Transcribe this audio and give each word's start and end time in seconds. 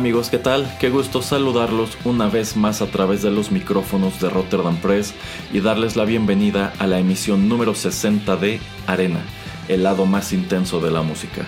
Amigos, 0.00 0.30
¿qué 0.30 0.38
tal? 0.38 0.66
Qué 0.80 0.88
gusto 0.88 1.20
saludarlos 1.20 1.98
una 2.06 2.26
vez 2.26 2.56
más 2.56 2.80
a 2.80 2.86
través 2.86 3.20
de 3.20 3.30
los 3.30 3.52
micrófonos 3.52 4.18
de 4.18 4.30
Rotterdam 4.30 4.78
Press 4.78 5.12
y 5.52 5.60
darles 5.60 5.94
la 5.94 6.06
bienvenida 6.06 6.72
a 6.78 6.86
la 6.86 6.98
emisión 6.98 7.50
número 7.50 7.74
60 7.74 8.34
de 8.36 8.60
Arena, 8.86 9.20
el 9.68 9.82
lado 9.82 10.06
más 10.06 10.32
intenso 10.32 10.80
de 10.80 10.90
la 10.90 11.02
música. 11.02 11.44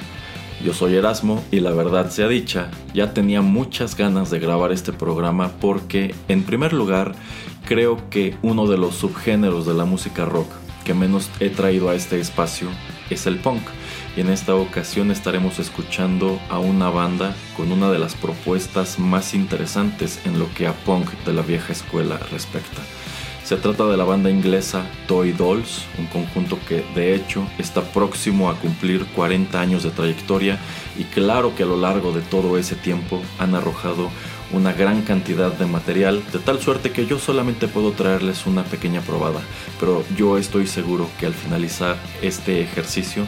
Yo 0.63 0.75
soy 0.75 0.97
Erasmo 0.97 1.43
y 1.51 1.61
la 1.61 1.71
verdad 1.71 2.11
sea 2.11 2.29
dicha, 2.29 2.71
ya 2.93 3.15
tenía 3.15 3.41
muchas 3.41 3.97
ganas 3.97 4.29
de 4.29 4.39
grabar 4.39 4.71
este 4.71 4.93
programa 4.93 5.53
porque, 5.59 6.15
en 6.29 6.43
primer 6.43 6.75
lugar, 6.75 7.15
creo 7.65 8.11
que 8.11 8.37
uno 8.43 8.67
de 8.67 8.77
los 8.77 8.97
subgéneros 8.97 9.65
de 9.65 9.73
la 9.73 9.87
música 9.87 10.27
rock 10.27 10.49
que 10.85 10.93
menos 10.93 11.31
he 11.41 11.49
traído 11.49 11.89
a 11.89 11.95
este 11.95 12.21
espacio 12.21 12.69
es 13.09 13.27
el 13.27 13.39
punk 13.39 13.63
y 14.17 14.21
en 14.21 14.29
esta 14.29 14.55
ocasión 14.55 15.11
estaremos 15.11 15.59
escuchando 15.59 16.41
a 16.51 16.59
una 16.59 16.91
banda 16.91 17.35
con 17.57 17.73
una 17.73 17.91
de 17.91 17.99
las 17.99 18.15
propuestas 18.15 18.99
más 18.99 19.35
interesantes 19.35 20.21
en 20.25 20.39
lo 20.39 20.53
que 20.55 20.67
a 20.67 20.73
punk 20.73 21.11
de 21.25 21.33
la 21.33 21.43
vieja 21.43 21.73
escuela 21.73 22.19
respecta. 22.31 22.83
Se 23.45 23.57
trata 23.57 23.87
de 23.87 23.97
la 23.97 24.05
banda 24.05 24.31
inglesa 24.31 24.87
Toy 25.09 25.33
Dolls, 25.33 25.85
un 25.99 26.07
conjunto 26.07 26.59
que 26.69 26.85
de 26.95 27.15
hecho 27.15 27.47
está 27.59 27.83
próximo 27.83 28.49
a 28.49 28.55
cumplir 28.55 29.05
40 29.17 29.61
años 29.61 29.83
de 29.83 29.91
trayectoria 29.91 30.59
y 30.97 31.05
claro 31.05 31.55
que 31.55 31.65
a 31.65 31.67
lo 31.67 31.77
largo 31.77 32.13
de 32.13 32.21
todo 32.21 32.57
ese 32.57 32.77
tiempo 32.77 33.21
han 33.39 33.55
arrojado 33.55 34.11
una 34.53 34.73
gran 34.73 35.03
cantidad 35.03 35.53
de 35.53 35.67
material, 35.67 36.23
de 36.33 36.39
tal 36.39 36.61
suerte 36.61 36.93
que 36.93 37.07
yo 37.07 37.19
solamente 37.19 37.69
puedo 37.69 37.93
traerles 37.93 38.47
una 38.47 38.65
pequeña 38.65 39.01
probada, 39.01 39.41
pero 39.81 40.05
yo 40.17 40.39
estoy 40.39 40.67
seguro 40.67 41.09
que 41.19 41.27
al 41.27 41.35
finalizar 41.35 41.97
este 42.21 42.61
ejercicio 42.61 43.27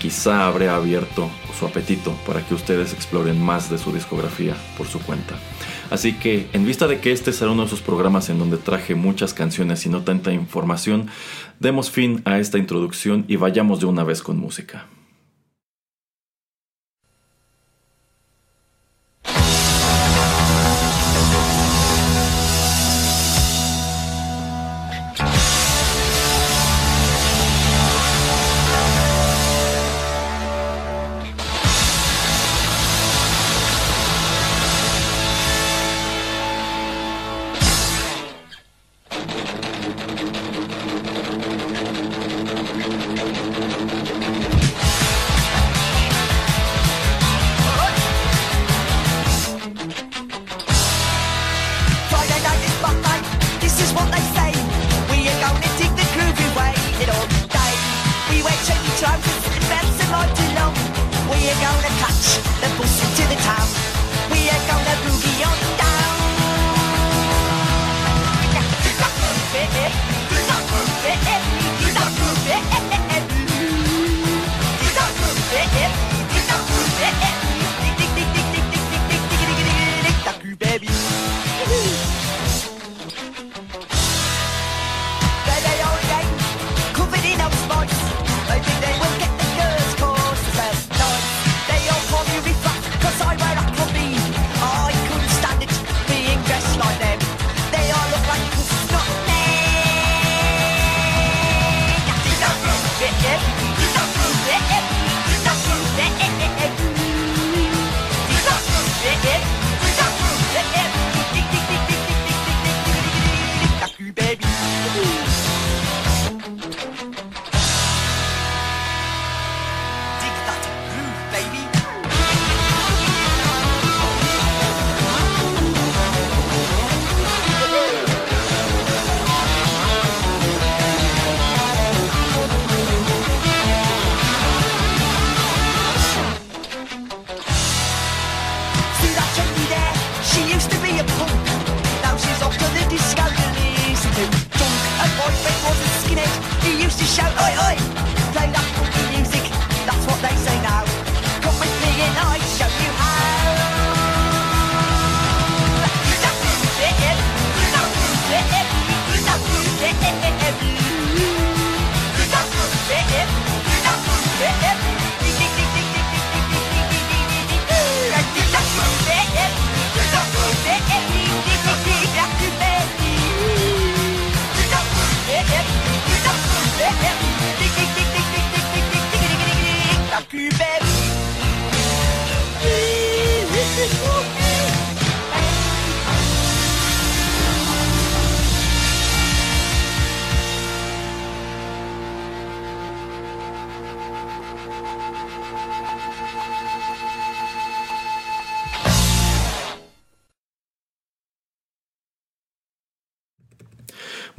quizá 0.00 0.46
habré 0.46 0.68
abierto 0.68 1.30
su 1.56 1.66
apetito 1.66 2.12
para 2.26 2.44
que 2.44 2.54
ustedes 2.54 2.94
exploren 2.94 3.40
más 3.40 3.70
de 3.70 3.78
su 3.78 3.92
discografía 3.92 4.56
por 4.76 4.86
su 4.86 4.98
cuenta. 5.00 5.36
Así 5.90 6.14
que, 6.14 6.48
en 6.52 6.64
vista 6.64 6.88
de 6.88 7.00
que 7.00 7.12
este 7.12 7.32
será 7.32 7.50
uno 7.50 7.62
de 7.62 7.66
esos 7.66 7.82
programas 7.82 8.30
en 8.30 8.38
donde 8.38 8.56
traje 8.56 8.94
muchas 8.94 9.34
canciones 9.34 9.84
y 9.84 9.90
no 9.90 10.02
tanta 10.02 10.32
información, 10.32 11.08
demos 11.58 11.90
fin 11.90 12.22
a 12.24 12.38
esta 12.38 12.58
introducción 12.58 13.24
y 13.28 13.36
vayamos 13.36 13.80
de 13.80 13.86
una 13.86 14.02
vez 14.02 14.22
con 14.22 14.38
música. 14.38 14.86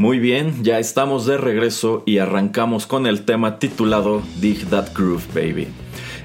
Muy 0.02 0.18
bien, 0.18 0.64
ya 0.64 0.80
estamos 0.80 1.28
de 1.28 1.38
regreso 1.38 2.02
y 2.08 2.18
arrancamos 2.18 2.88
con 2.88 3.06
el 3.06 3.22
tema 3.22 3.60
titulado 3.60 4.24
Dig 4.40 4.68
That 4.72 4.96
Groove 4.96 5.28
Baby. 5.32 5.68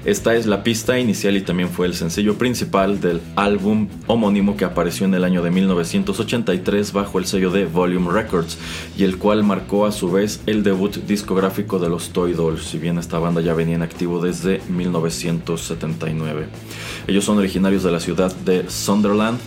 Esta 0.03 0.35
es 0.35 0.47
la 0.47 0.63
pista 0.63 0.97
inicial 0.97 1.37
y 1.37 1.41
también 1.41 1.69
fue 1.69 1.85
el 1.85 1.93
sencillo 1.93 2.39
principal 2.39 2.99
del 2.99 3.21
álbum 3.35 3.87
homónimo 4.07 4.57
que 4.57 4.65
apareció 4.65 5.05
en 5.05 5.13
el 5.13 5.23
año 5.23 5.43
de 5.43 5.51
1983 5.51 6.91
bajo 6.91 7.19
el 7.19 7.27
sello 7.27 7.51
de 7.51 7.65
Volume 7.65 8.11
Records 8.11 8.57
y 8.97 9.03
el 9.03 9.19
cual 9.19 9.43
marcó 9.43 9.85
a 9.85 9.91
su 9.91 10.09
vez 10.09 10.41
el 10.47 10.63
debut 10.63 10.95
discográfico 11.05 11.77
de 11.77 11.89
los 11.89 12.09
Toy 12.09 12.33
Dolls, 12.33 12.63
si 12.63 12.79
bien 12.79 12.97
esta 12.97 13.19
banda 13.19 13.41
ya 13.41 13.53
venía 13.53 13.75
en 13.75 13.83
activo 13.83 14.19
desde 14.19 14.59
1979. 14.69 16.47
Ellos 17.05 17.25
son 17.25 17.37
originarios 17.37 17.83
de 17.83 17.91
la 17.91 17.99
ciudad 17.99 18.35
de 18.37 18.67
Sunderland 18.71 19.37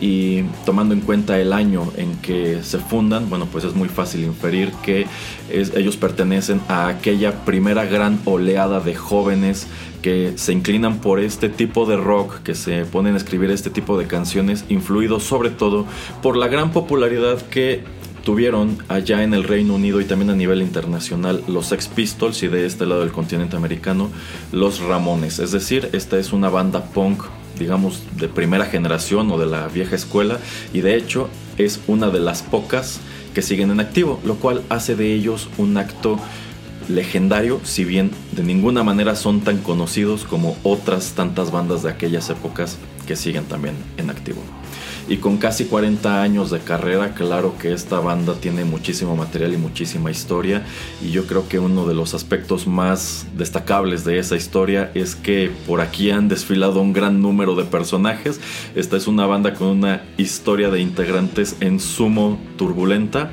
y 0.00 0.42
tomando 0.64 0.94
en 0.94 1.00
cuenta 1.00 1.40
el 1.40 1.52
año 1.52 1.90
en 1.96 2.16
que 2.16 2.62
se 2.62 2.78
fundan, 2.78 3.28
bueno, 3.30 3.46
pues 3.50 3.64
es 3.64 3.74
muy 3.74 3.88
fácil 3.88 4.24
inferir 4.24 4.72
que 4.82 5.06
ellos 5.50 5.96
pertenecen 5.96 6.60
a 6.68 6.88
aquella 6.88 7.44
primera 7.44 7.84
gran 7.84 8.20
oleada 8.24 8.80
de 8.80 8.94
jóvenes 8.94 9.66
que 10.02 10.34
se 10.36 10.52
inclinan 10.52 10.98
por 10.98 11.18
este 11.18 11.48
tipo 11.48 11.86
de 11.86 11.96
rock, 11.96 12.42
que 12.42 12.54
se 12.54 12.84
ponen 12.84 13.14
a 13.14 13.16
escribir 13.16 13.50
este 13.50 13.70
tipo 13.70 13.98
de 13.98 14.06
canciones, 14.06 14.64
influidos 14.68 15.22
sobre 15.22 15.50
todo 15.50 15.86
por 16.22 16.36
la 16.36 16.48
gran 16.48 16.72
popularidad 16.72 17.40
que 17.40 17.82
tuvieron 18.24 18.78
allá 18.88 19.22
en 19.22 19.34
el 19.34 19.44
Reino 19.44 19.74
Unido 19.74 20.00
y 20.00 20.04
también 20.04 20.30
a 20.30 20.34
nivel 20.34 20.62
internacional 20.62 21.42
los 21.46 21.66
Sex 21.66 21.88
Pistols 21.88 22.42
y 22.42 22.48
de 22.48 22.66
este 22.66 22.86
lado 22.86 23.02
del 23.02 23.12
continente 23.12 23.56
americano 23.56 24.10
los 24.50 24.80
Ramones. 24.80 25.38
Es 25.38 25.52
decir, 25.52 25.90
esta 25.92 26.18
es 26.18 26.32
una 26.32 26.48
banda 26.48 26.84
punk 26.84 27.24
digamos, 27.58 28.02
de 28.16 28.28
primera 28.28 28.66
generación 28.66 29.30
o 29.30 29.38
de 29.38 29.46
la 29.46 29.68
vieja 29.68 29.96
escuela 29.96 30.38
y 30.72 30.80
de 30.80 30.96
hecho 30.96 31.28
es 31.58 31.80
una 31.86 32.10
de 32.10 32.20
las 32.20 32.42
pocas 32.42 33.00
que 33.34 33.42
siguen 33.42 33.70
en 33.70 33.80
activo, 33.80 34.20
lo 34.24 34.36
cual 34.36 34.62
hace 34.68 34.96
de 34.96 35.12
ellos 35.12 35.48
un 35.58 35.76
acto 35.76 36.18
legendario, 36.88 37.60
si 37.64 37.84
bien 37.84 38.10
de 38.32 38.42
ninguna 38.42 38.82
manera 38.82 39.16
son 39.16 39.40
tan 39.40 39.58
conocidos 39.58 40.24
como 40.24 40.56
otras 40.62 41.12
tantas 41.12 41.50
bandas 41.50 41.82
de 41.82 41.90
aquellas 41.90 42.28
épocas 42.30 42.78
que 43.06 43.16
siguen 43.16 43.44
también 43.44 43.74
en 43.96 44.10
activo. 44.10 44.42
Y 45.06 45.18
con 45.18 45.36
casi 45.36 45.66
40 45.66 46.22
años 46.22 46.50
de 46.50 46.60
carrera, 46.60 47.12
claro 47.12 47.56
que 47.58 47.72
esta 47.72 48.00
banda 48.00 48.34
tiene 48.40 48.64
muchísimo 48.64 49.16
material 49.16 49.52
y 49.52 49.58
muchísima 49.58 50.10
historia. 50.10 50.64
Y 51.02 51.10
yo 51.10 51.26
creo 51.26 51.46
que 51.46 51.58
uno 51.58 51.86
de 51.86 51.94
los 51.94 52.14
aspectos 52.14 52.66
más 52.66 53.26
destacables 53.36 54.04
de 54.04 54.18
esa 54.18 54.34
historia 54.34 54.90
es 54.94 55.14
que 55.14 55.50
por 55.66 55.82
aquí 55.82 56.10
han 56.10 56.28
desfilado 56.28 56.80
un 56.80 56.94
gran 56.94 57.20
número 57.20 57.54
de 57.54 57.64
personajes. 57.64 58.40
Esta 58.74 58.96
es 58.96 59.06
una 59.06 59.26
banda 59.26 59.52
con 59.52 59.68
una 59.68 60.02
historia 60.16 60.70
de 60.70 60.80
integrantes 60.80 61.56
en 61.60 61.80
sumo 61.80 62.38
turbulenta. 62.56 63.30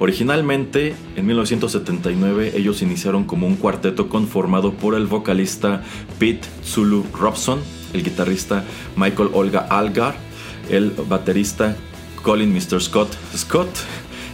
Originalmente, 0.00 0.96
en 1.14 1.26
1979, 1.26 2.54
ellos 2.56 2.82
iniciaron 2.82 3.22
como 3.22 3.46
un 3.46 3.54
cuarteto 3.54 4.08
conformado 4.08 4.72
por 4.72 4.96
el 4.96 5.06
vocalista 5.06 5.84
Pete 6.18 6.48
Zulu 6.64 7.04
Robson, 7.12 7.60
el 7.92 8.02
guitarrista 8.02 8.64
Michael 8.96 9.30
Olga 9.32 9.60
Algar, 9.70 10.31
el 10.70 10.90
baterista 10.90 11.76
Colin 12.22 12.52
Mr. 12.52 12.80
Scott 12.80 13.10
Scott 13.36 13.70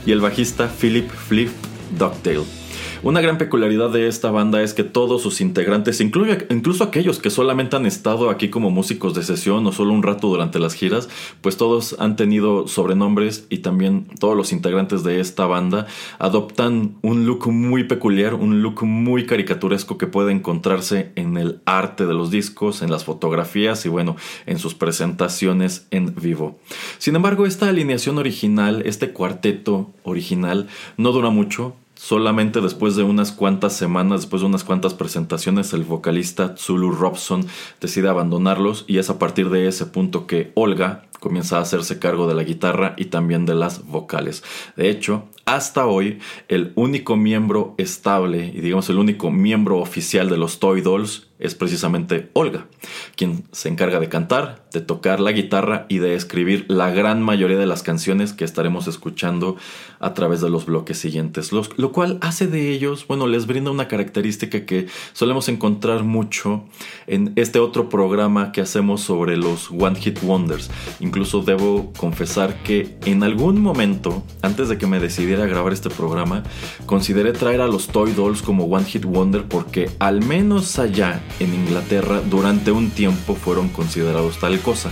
y 0.07 0.13
el 0.13 0.21
bajista 0.21 0.69
Philip 0.69 1.11
Flip 1.11 1.51
Ducktail. 1.99 2.58
Una 3.05 3.21
gran 3.21 3.39
peculiaridad 3.39 3.91
de 3.91 4.09
esta 4.09 4.33
banda 4.33 4.61
es 4.61 4.75
que 4.75 4.83
todos 4.83 5.23
sus 5.23 5.41
integrantes, 5.41 6.01
incluso 6.01 6.83
aquellos 6.83 7.21
que 7.21 7.31
solamente 7.31 7.77
han 7.77 7.87
estado 7.87 8.29
aquí 8.29 8.51
como 8.51 8.73
músicos 8.73 9.15
de 9.15 9.23
sesión 9.23 9.65
o 9.69 9.73
solo 9.73 9.93
un 9.93 10.03
rato 10.03 10.27
durante 10.27 10.59
las 10.59 10.75
giras, 10.75 11.09
pues 11.41 11.57
todos 11.57 11.95
han 12.01 12.17
tenido 12.17 12.67
sobrenombres 12.67 13.47
y 13.51 13.59
también 13.59 14.09
todos 14.19 14.37
los 14.37 14.53
integrantes 14.53 15.05
de 15.05 15.21
esta 15.21 15.47
banda 15.47 15.87
adoptan 16.19 16.97
un 17.03 17.25
look 17.25 17.47
muy 17.47 17.85
peculiar, 17.85 18.35
un 18.35 18.63
look 18.63 18.83
muy 18.83 19.27
caricaturesco 19.27 19.97
que 19.97 20.09
puede 20.09 20.33
encontrarse 20.33 21.13
en 21.15 21.37
el 21.37 21.61
arte 21.67 22.05
de 22.05 22.15
los 22.15 22.33
discos, 22.33 22.83
en 22.83 22.91
las 22.91 23.05
fotografías 23.05 23.87
y 23.87 23.89
bueno, 23.89 24.17
en 24.45 24.59
sus 24.59 24.75
presentaciones 24.75 25.87
en 25.93 26.17
vivo. 26.17 26.59
Sin 26.99 27.15
embargo, 27.15 27.47
esta 27.47 27.69
alineación 27.69 28.19
original, 28.19 28.83
este 28.85 29.13
cuarteto 29.13 29.93
original, 30.03 30.67
no 30.97 31.13
dura 31.13 31.31
mucho 31.31 31.77
Solamente 31.99 32.61
después 32.61 32.95
de 32.95 33.03
unas 33.03 33.33
cuantas 33.33 33.73
semanas, 33.73 34.21
después 34.21 34.41
de 34.41 34.47
unas 34.47 34.63
cuantas 34.63 34.95
presentaciones, 34.95 35.73
el 35.73 35.83
vocalista 35.83 36.55
Zulu 36.57 36.93
Robson 36.93 37.45
decide 37.81 38.09
abandonarlos 38.09 38.85
y 38.87 38.99
es 38.99 39.11
a 39.11 39.19
partir 39.19 39.51
de 39.51 39.67
ese 39.67 39.85
punto 39.85 40.25
que 40.29 40.53
Olga 40.55 41.08
comienza 41.21 41.59
a 41.59 41.63
hacerse 41.63 41.99
cargo 41.99 42.27
de 42.27 42.35
la 42.35 42.45
guitarra 42.45 42.95
y 42.97 43.07
también 43.07 43.47
de 43.47 43.55
las 43.55 43.85
vocales. 43.85 44.43
De 44.77 44.91
hecho, 44.91 45.25
hasta 45.45 45.87
hoy, 45.87 46.19
el 46.49 46.73
único 46.75 47.17
miembro 47.17 47.75
estable 47.79 48.53
y 48.55 48.61
digamos 48.61 48.91
el 48.91 48.99
único 48.99 49.31
miembro 49.31 49.79
oficial 49.79 50.29
de 50.29 50.37
los 50.37 50.59
Toy 50.59 50.83
Dolls 50.83 51.29
es 51.39 51.55
precisamente 51.55 52.31
Olga, 52.33 52.67
quien 53.17 53.45
se 53.53 53.69
encarga 53.69 54.01
de 54.01 54.09
cantar, 54.09 54.67
de 54.73 54.81
tocar 54.81 55.21
la 55.21 55.33
guitarra 55.33 55.87
y 55.89 55.99
de 55.99 56.15
escribir 56.15 56.67
la 56.69 56.91
gran 56.91 57.23
mayoría 57.23 57.57
de 57.57 57.67
las 57.67 57.83
canciones 57.83 58.33
que 58.33 58.45
estaremos 58.45 58.89
escuchando 58.89 59.57
a 60.01 60.15
través 60.15 60.41
de 60.41 60.51
los 60.51 60.67
bloques 60.67 60.99
siguientes, 60.99 61.53
lo 61.53 61.93
cual 61.93 62.19
hace 62.23 62.49
de 62.49 62.71
ellos, 62.71 63.07
bueno, 63.07 63.27
les 63.27 63.47
brinda 63.47 63.71
una 63.71 63.89
característica 63.89 64.67
que 64.67 64.89
solemos 65.13 65.49
encontrar 65.49 66.03
mucho 66.03 66.65
en 67.07 67.33
este 67.37 67.61
otro 67.61 67.89
programa 67.89 68.51
que 68.51 68.61
hacemos 68.61 69.01
sobre 69.01 69.37
los 69.37 69.71
One 69.71 69.99
Hit 69.99 70.23
Wonders. 70.23 70.71
Incluso 71.09 71.41
debo 71.41 71.91
confesar 71.97 72.63
que 72.63 72.99
en 73.07 73.23
algún 73.23 73.63
momento, 73.63 74.23
antes 74.43 74.69
de 74.69 74.77
que 74.77 74.87
me 74.87 75.01
decidiera 75.01 75.45
a 75.45 75.47
grabar 75.47 75.73
este 75.73 75.89
programa, 75.89 76.43
consideré 76.85 77.33
traer 77.33 77.63
a 77.63 77.67
los 77.67 77.87
Toy 77.87 78.13
Dolls 78.13 78.43
como 78.43 78.67
One 78.67 78.85
Hit 78.85 79.07
Wonder 79.07 79.45
porque 79.45 79.91
al 80.01 80.23
menos 80.23 80.79
allá 80.79 81.23
en 81.41 81.55
Inglaterra 81.55 82.21
durante 82.21 82.73
un 82.73 82.91
tiempo 82.91 83.35
fueron 83.35 83.71
considerados 83.71 84.39
tal 84.39 84.61
cosa. 84.61 84.91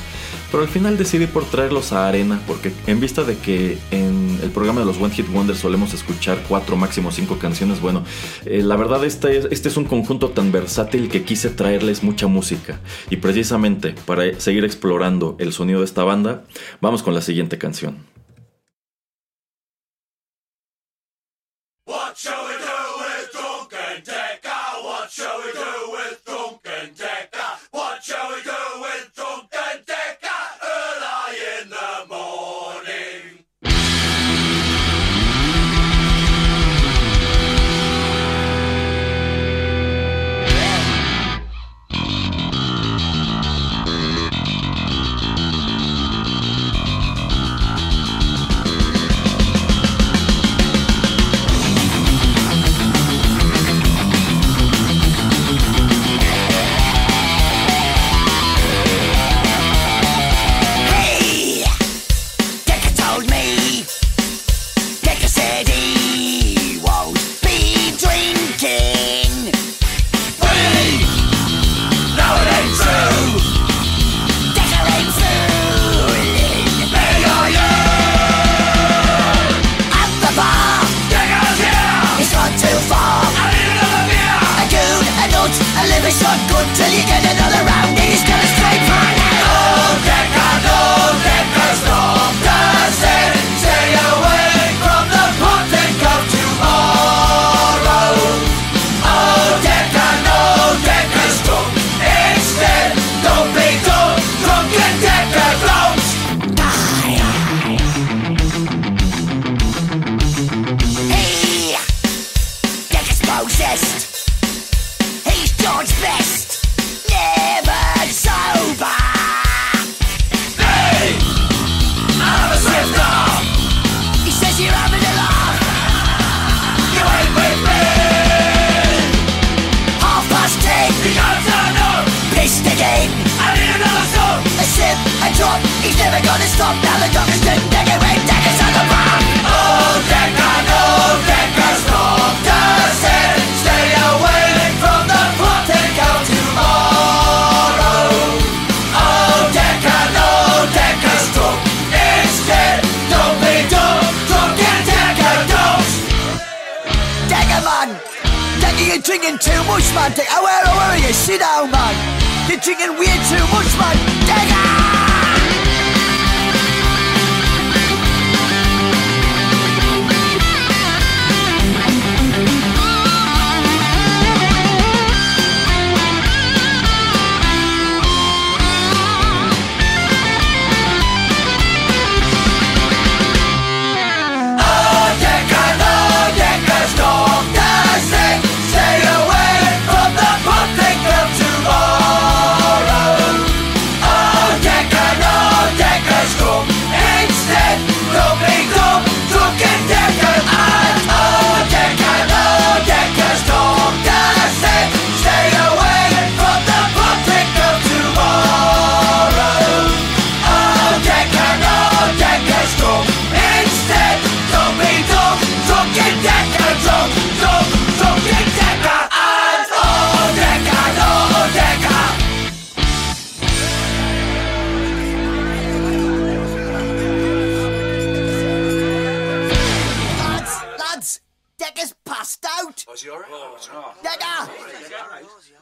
Pero 0.56 0.64
al 0.64 0.72
final 0.72 0.96
decidí 0.96 1.26
por 1.26 1.44
traerlos 1.44 1.92
a 1.92 2.08
Arena 2.08 2.40
porque 2.46 2.72
en 2.86 2.98
vista 2.98 3.24
de 3.24 3.36
que 3.36 3.76
en 3.90 4.38
el 4.42 4.50
programa 4.50 4.80
de 4.80 4.86
los 4.86 4.96
One 4.96 5.12
Hit 5.12 5.30
Wonder 5.30 5.54
solemos 5.54 5.92
escuchar 5.92 6.38
cuatro, 6.48 6.78
máximo 6.78 7.12
cinco 7.12 7.38
canciones, 7.38 7.82
bueno, 7.82 8.04
eh, 8.46 8.62
la 8.62 8.74
verdad 8.76 9.04
este 9.04 9.36
es, 9.36 9.48
este 9.50 9.68
es 9.68 9.76
un 9.76 9.84
conjunto 9.84 10.30
tan 10.30 10.52
versátil 10.52 11.10
que 11.10 11.24
quise 11.24 11.50
traerles 11.50 12.02
mucha 12.02 12.26
música. 12.26 12.80
Y 13.10 13.16
precisamente 13.16 13.94
para 14.06 14.40
seguir 14.40 14.64
explorando 14.64 15.36
el 15.38 15.52
sonido 15.52 15.80
de 15.80 15.84
esta 15.84 16.04
banda, 16.04 16.44
vamos 16.80 17.02
con 17.02 17.12
la 17.12 17.20
siguiente 17.20 17.58
canción. 17.58 18.15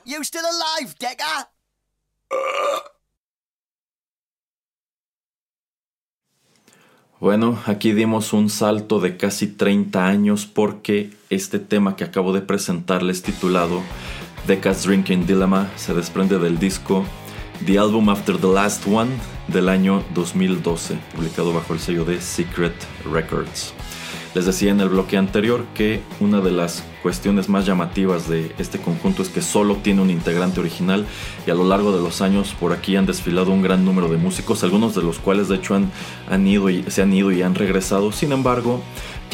You 0.06 0.22
still 0.22 0.44
alive, 0.44 0.94
Decker? 0.98 1.48
Bueno, 7.20 7.58
aquí 7.64 7.92
dimos 7.92 8.34
un 8.34 8.50
salto 8.50 9.00
de 9.00 9.16
casi 9.16 9.46
30 9.46 10.06
años 10.06 10.44
porque 10.44 11.16
este 11.30 11.58
tema 11.58 11.96
que 11.96 12.04
acabo 12.04 12.34
de 12.34 12.42
presentarles 12.42 13.22
titulado 13.22 13.82
Decas 14.46 14.84
Drinking 14.84 15.26
Dilemma 15.26 15.70
se 15.76 15.94
desprende 15.94 16.38
del 16.38 16.58
disco 16.58 17.06
The 17.64 17.78
Album 17.78 18.10
After 18.10 18.36
the 18.36 18.48
Last 18.48 18.86
One 18.86 19.10
del 19.48 19.70
año 19.70 20.04
2012, 20.12 20.98
publicado 21.14 21.54
bajo 21.54 21.72
el 21.72 21.80
sello 21.80 22.04
de 22.04 22.20
Secret 22.20 22.74
Records. 23.10 23.72
Les 24.34 24.46
decía 24.46 24.72
en 24.72 24.80
el 24.80 24.88
bloque 24.88 25.16
anterior 25.16 25.64
que 25.74 26.02
una 26.18 26.40
de 26.40 26.50
las 26.50 26.82
cuestiones 27.04 27.48
más 27.48 27.66
llamativas 27.66 28.28
de 28.28 28.52
este 28.58 28.80
conjunto 28.80 29.22
es 29.22 29.28
que 29.28 29.40
solo 29.40 29.76
tiene 29.76 30.02
un 30.02 30.10
integrante 30.10 30.58
original 30.58 31.06
y 31.46 31.50
a 31.50 31.54
lo 31.54 31.64
largo 31.64 31.96
de 31.96 32.02
los 32.02 32.20
años 32.20 32.52
por 32.58 32.72
aquí 32.72 32.96
han 32.96 33.06
desfilado 33.06 33.52
un 33.52 33.62
gran 33.62 33.84
número 33.84 34.08
de 34.08 34.16
músicos, 34.16 34.64
algunos 34.64 34.96
de 34.96 35.02
los 35.02 35.20
cuales 35.20 35.48
de 35.48 35.56
hecho 35.56 35.76
han, 35.76 35.92
han 36.28 36.44
ido 36.48 36.68
y, 36.68 36.82
se 36.88 37.02
han 37.02 37.12
ido 37.12 37.30
y 37.30 37.42
han 37.42 37.54
regresado. 37.54 38.10
Sin 38.10 38.32
embargo, 38.32 38.82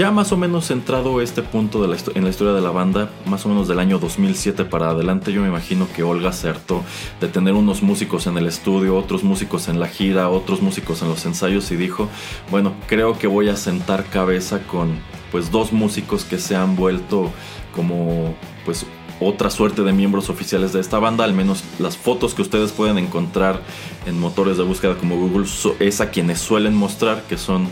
ya 0.00 0.11
más 0.11 0.33
o 0.33 0.38
menos 0.38 0.69
centrado 0.69 1.21
este 1.21 1.42
punto 1.42 1.85
en 1.85 2.25
la 2.25 2.30
historia 2.30 2.54
de 2.54 2.62
la 2.62 2.71
banda, 2.71 3.11
más 3.26 3.45
o 3.45 3.50
menos 3.50 3.69
del 3.69 3.78
año 3.78 3.99
2007 3.99 4.64
para 4.64 4.88
adelante, 4.88 5.30
yo 5.30 5.42
me 5.42 5.49
imagino 5.49 5.87
que 5.95 6.02
Olga 6.02 6.30
hartó 6.30 6.83
de 7.21 7.28
tener 7.28 7.52
unos 7.52 7.83
músicos 7.83 8.26
en 8.26 8.38
el 8.38 8.47
estudio, 8.47 8.97
otros 8.97 9.25
músicos 9.25 9.69
en 9.69 9.78
la 9.78 9.88
gira, 9.88 10.30
otros 10.30 10.62
músicos 10.62 11.02
en 11.02 11.11
los 11.11 11.26
ensayos 11.26 11.71
y 11.71 11.76
dijo, 11.76 12.09
bueno, 12.50 12.73
creo 12.87 13.19
que 13.19 13.26
voy 13.26 13.50
a 13.50 13.57
sentar 13.57 14.07
cabeza 14.07 14.61
con 14.66 14.99
pues 15.30 15.50
dos 15.50 15.71
músicos 15.71 16.25
que 16.25 16.38
se 16.38 16.57
han 16.57 16.76
vuelto 16.76 17.30
como 17.76 18.35
pues 18.64 18.87
otra 19.21 19.50
suerte 19.50 19.83
de 19.83 19.92
miembros 19.92 20.30
oficiales 20.30 20.73
de 20.73 20.80
esta 20.80 20.99
banda, 20.99 21.25
al 21.25 21.35
menos 21.35 21.62
las 21.78 21.99
fotos 21.99 22.35
que 22.35 22.40
ustedes 22.40 22.73
pueden 22.73 22.97
encontrar 22.97 23.61
en 24.07 24.19
motores 24.19 24.57
de 24.57 24.62
búsqueda 24.62 24.97
como 24.97 25.16
Google 25.16 25.47
es 25.78 26.00
a 26.00 26.11
quienes 26.11 26.40
suelen 26.40 26.75
mostrar 26.75 27.25
que 27.25 27.37
son 27.37 27.69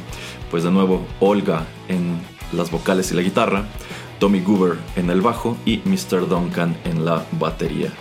pues 0.50 0.64
de 0.64 0.71
nuevo 0.71 1.07
Olga 1.21 1.67
en 1.88 2.19
las 2.52 2.71
vocales 2.71 3.11
y 3.12 3.14
la 3.14 3.23
guitarra, 3.23 3.67
Tommy 4.19 4.40
Goober 4.40 4.78
en 4.97 5.11
el 5.11 5.21
bajo 5.21 5.57
y 5.64 5.81
Mr. 5.85 6.28
Duncan 6.28 6.76
en 6.85 7.05
la 7.05 7.25
batería. 7.33 7.93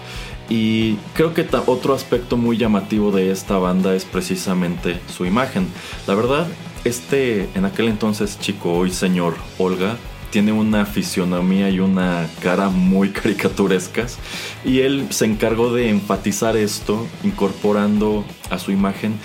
Y 0.49 0.95
creo 1.13 1.33
que 1.33 1.45
otro 1.65 1.93
aspecto 1.93 2.37
muy 2.37 2.57
llamativo 2.57 3.11
de 3.11 3.31
esta 3.31 3.57
banda 3.57 3.93
es 3.95 4.05
precisamente 4.05 4.99
su 5.13 5.25
imagen. 5.25 5.67
La 6.07 6.15
verdad, 6.15 6.47
este 6.85 7.49
en 7.53 7.65
aquel 7.65 7.89
entonces 7.89 8.39
chico, 8.39 8.73
hoy 8.73 8.91
señor 8.91 9.35
Olga, 9.57 9.97
tiene 10.31 10.51
una 10.53 10.85
fisionomía 10.85 11.69
y 11.69 11.79
una 11.79 12.27
cara 12.41 12.69
muy 12.69 13.09
caricaturescas 13.11 14.17
y 14.63 14.79
él 14.79 15.07
se 15.09 15.25
encargó 15.25 15.73
de 15.73 15.89
enfatizar 15.89 16.55
esto 16.55 17.05
incorporando 17.23 18.25
a 18.49 18.59
su 18.59 18.71
imagen 18.71 19.15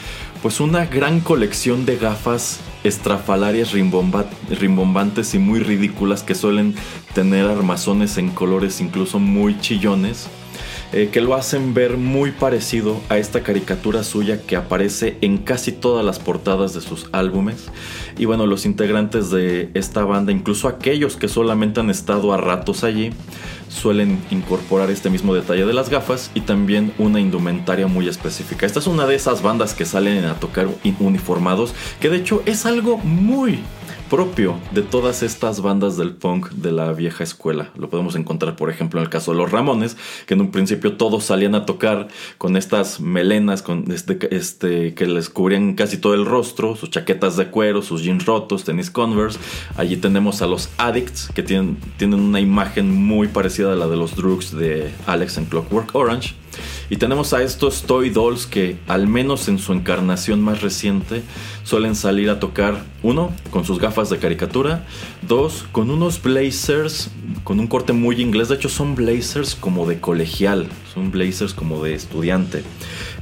pues 0.42 0.58
una 0.58 0.86
gran 0.86 1.20
colección 1.20 1.86
de 1.86 1.96
gafas 1.96 2.60
estrafalarias 2.84 3.72
rimbomba- 3.72 4.26
rimbombantes 4.50 5.34
y 5.34 5.38
muy 5.38 5.60
ridículas 5.60 6.22
que 6.22 6.34
suelen 6.34 6.74
tener 7.14 7.46
armazones 7.46 8.18
en 8.18 8.30
colores 8.30 8.80
incluso 8.80 9.18
muy 9.18 9.58
chillones 9.60 10.28
eh, 10.92 11.08
que 11.10 11.20
lo 11.20 11.34
hacen 11.34 11.72
ver 11.72 11.96
muy 11.96 12.32
parecido 12.32 13.00
a 13.08 13.16
esta 13.16 13.42
caricatura 13.42 14.04
suya 14.04 14.42
que 14.42 14.56
aparece 14.56 15.16
en 15.22 15.38
casi 15.38 15.72
todas 15.72 16.04
las 16.04 16.18
portadas 16.18 16.74
de 16.74 16.82
sus 16.82 17.08
álbumes. 17.12 17.66
Y 18.18 18.26
bueno, 18.26 18.46
los 18.46 18.66
integrantes 18.66 19.30
de 19.30 19.70
esta 19.72 20.04
banda, 20.04 20.32
incluso 20.32 20.68
aquellos 20.68 21.16
que 21.16 21.28
solamente 21.28 21.80
han 21.80 21.88
estado 21.88 22.32
a 22.32 22.36
ratos 22.36 22.84
allí, 22.84 23.10
suelen 23.68 24.22
incorporar 24.30 24.90
este 24.90 25.08
mismo 25.08 25.34
detalle 25.34 25.64
de 25.64 25.72
las 25.72 25.88
gafas 25.88 26.30
y 26.34 26.42
también 26.42 26.92
una 26.98 27.20
indumentaria 27.20 27.86
muy 27.86 28.06
específica. 28.06 28.66
Esta 28.66 28.80
es 28.80 28.86
una 28.86 29.06
de 29.06 29.14
esas 29.14 29.42
bandas 29.42 29.74
que 29.74 29.86
salen 29.86 30.24
a 30.26 30.34
tocar 30.34 30.68
uniformados, 31.00 31.74
que 32.00 32.10
de 32.10 32.18
hecho 32.18 32.42
es 32.44 32.66
algo 32.66 32.98
muy 32.98 33.60
propio 34.12 34.60
de 34.72 34.82
todas 34.82 35.22
estas 35.22 35.62
bandas 35.62 35.96
del 35.96 36.12
punk 36.12 36.50
de 36.50 36.70
la 36.70 36.92
vieja 36.92 37.24
escuela. 37.24 37.70
Lo 37.78 37.88
podemos 37.88 38.14
encontrar, 38.14 38.56
por 38.56 38.68
ejemplo, 38.68 39.00
en 39.00 39.04
el 39.04 39.10
caso 39.10 39.32
de 39.32 39.38
los 39.38 39.50
Ramones, 39.50 39.96
que 40.26 40.34
en 40.34 40.42
un 40.42 40.50
principio 40.50 40.98
todos 40.98 41.24
salían 41.24 41.54
a 41.54 41.64
tocar 41.64 42.08
con 42.36 42.58
estas 42.58 43.00
melenas 43.00 43.64
este, 43.88 44.36
este, 44.36 44.92
que 44.92 45.06
les 45.06 45.30
cubrían 45.30 45.72
casi 45.76 45.96
todo 45.96 46.12
el 46.12 46.26
rostro, 46.26 46.76
sus 46.76 46.90
chaquetas 46.90 47.38
de 47.38 47.46
cuero, 47.46 47.80
sus 47.80 48.02
jeans 48.02 48.26
rotos, 48.26 48.64
tenis 48.64 48.90
Converse. 48.90 49.38
Allí 49.78 49.96
tenemos 49.96 50.42
a 50.42 50.46
los 50.46 50.68
Addicts, 50.76 51.30
que 51.34 51.42
tienen, 51.42 51.78
tienen 51.96 52.20
una 52.20 52.38
imagen 52.38 52.94
muy 52.94 53.28
parecida 53.28 53.72
a 53.72 53.76
la 53.76 53.86
de 53.86 53.96
los 53.96 54.14
Drugs 54.14 54.54
de 54.54 54.92
Alex 55.06 55.38
en 55.38 55.46
Clockwork 55.46 55.94
Orange. 55.94 56.34
Y 56.92 56.96
tenemos 56.96 57.32
a 57.32 57.42
estos 57.42 57.84
Toy 57.84 58.10
Dolls 58.10 58.46
que, 58.46 58.76
al 58.86 59.06
menos 59.08 59.48
en 59.48 59.58
su 59.58 59.72
encarnación 59.72 60.42
más 60.42 60.60
reciente, 60.60 61.22
suelen 61.64 61.96
salir 61.96 62.28
a 62.28 62.38
tocar, 62.38 62.84
uno, 63.02 63.32
con 63.50 63.64
sus 63.64 63.78
gafas 63.78 64.10
de 64.10 64.18
caricatura, 64.18 64.84
dos, 65.26 65.64
con 65.72 65.90
unos 65.90 66.20
blazers, 66.20 67.10
con 67.44 67.60
un 67.60 67.66
corte 67.66 67.94
muy 67.94 68.20
inglés, 68.20 68.50
de 68.50 68.56
hecho 68.56 68.68
son 68.68 68.94
blazers 68.94 69.54
como 69.54 69.86
de 69.86 70.00
colegial, 70.00 70.68
son 70.92 71.10
blazers 71.10 71.54
como 71.54 71.82
de 71.82 71.94
estudiante, 71.94 72.62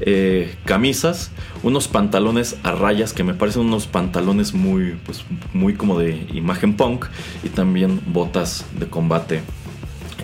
Eh, 0.00 0.56
camisas, 0.64 1.30
unos 1.62 1.86
pantalones 1.86 2.56
a 2.62 2.72
rayas 2.72 3.12
que 3.12 3.22
me 3.22 3.34
parecen 3.34 3.62
unos 3.62 3.86
pantalones 3.86 4.54
muy, 4.54 4.96
pues, 5.04 5.24
muy 5.52 5.74
como 5.74 5.96
de 5.96 6.26
imagen 6.32 6.74
punk, 6.74 7.04
y 7.44 7.50
también 7.50 8.00
botas 8.06 8.64
de 8.80 8.86
combate 8.86 9.42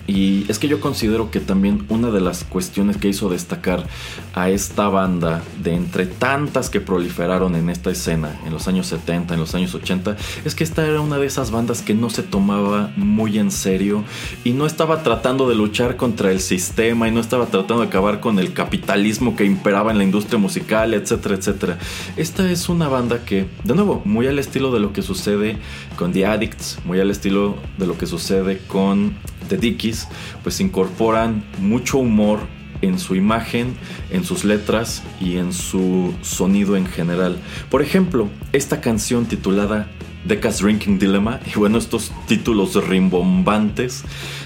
Y 0.06 0.44
es 0.48 0.58
que 0.58 0.68
yo 0.68 0.80
considero 0.80 1.30
que 1.30 1.40
también 1.40 1.84
una 1.88 2.10
de 2.10 2.20
las 2.20 2.44
cuestiones 2.44 2.96
que 2.96 3.08
hizo 3.08 3.28
destacar 3.28 3.86
a 4.34 4.50
esta 4.50 4.88
banda, 4.88 5.42
de 5.62 5.74
entre 5.74 6.06
tantas 6.06 6.70
que 6.70 6.80
proliferaron 6.80 7.56
en 7.56 7.70
esta 7.70 7.90
escena 7.90 8.40
en 8.46 8.52
los 8.52 8.68
años 8.68 8.86
70, 8.86 9.34
en 9.34 9.40
los 9.40 9.54
años 9.54 9.74
80, 9.74 10.16
es 10.44 10.54
que 10.54 10.64
esta 10.64 10.86
era 10.86 11.00
una 11.00 11.18
de 11.18 11.26
esas 11.26 11.50
bandas 11.50 11.82
que 11.82 11.94
no 11.94 12.10
se 12.10 12.22
tomaba 12.22 12.92
muy 12.96 13.38
en 13.38 13.50
serio 13.50 14.04
y 14.44 14.52
no 14.52 14.66
estaba 14.66 15.02
tratando 15.02 15.48
de 15.48 15.54
luchar 15.54 15.96
contra 15.96 16.30
el 16.30 16.40
sistema 16.40 17.08
y 17.08 17.10
no 17.10 17.20
estaba 17.20 17.46
tratando 17.46 17.80
de 17.80 17.88
acabar 17.88 18.20
con 18.20 18.38
el 18.38 18.52
capitalismo 18.52 19.36
que 19.36 19.44
imperaba 19.44 19.90
en 19.90 19.98
la 19.98 20.04
industria 20.04 20.38
musical, 20.38 20.94
etcétera, 20.94 21.34
etcétera. 21.34 21.78
Esta 22.16 22.50
es 22.50 22.68
una 22.68 22.88
banda 22.88 23.24
que, 23.24 23.46
de 23.64 23.74
nuevo, 23.74 24.02
muy 24.04 24.26
al 24.26 24.38
estilo 24.38 24.72
de 24.72 24.80
lo 24.80 24.92
que 24.92 25.02
sucede 25.02 25.56
con 25.96 26.12
The 26.12 26.26
Addicts, 26.26 26.78
muy 26.84 27.00
al 27.00 27.10
estilo 27.10 27.56
de 27.78 27.86
lo 27.86 27.98
que 27.98 28.06
sucede 28.06 28.58
con 28.66 29.14
The 29.48 29.56
Dickies, 29.56 30.08
pues 30.42 30.60
incorporan 30.60 31.44
mucho 31.60 31.98
humor 31.98 32.40
en 32.82 32.98
su 32.98 33.14
imagen, 33.14 33.74
en 34.10 34.24
sus 34.24 34.44
letras 34.44 35.02
y 35.20 35.36
en 35.36 35.52
su 35.52 36.14
sonido 36.22 36.76
en 36.76 36.86
general. 36.86 37.38
Por 37.70 37.82
ejemplo, 37.82 38.28
esta 38.52 38.80
canción 38.80 39.26
titulada 39.26 39.88
Decas 40.26 40.60
Drinking 40.60 40.98
Dilemma, 40.98 41.40
y 41.46 41.58
bueno, 41.58 41.78
estos 41.78 42.12
títulos 42.26 42.74
rimbombantes, 42.86 44.04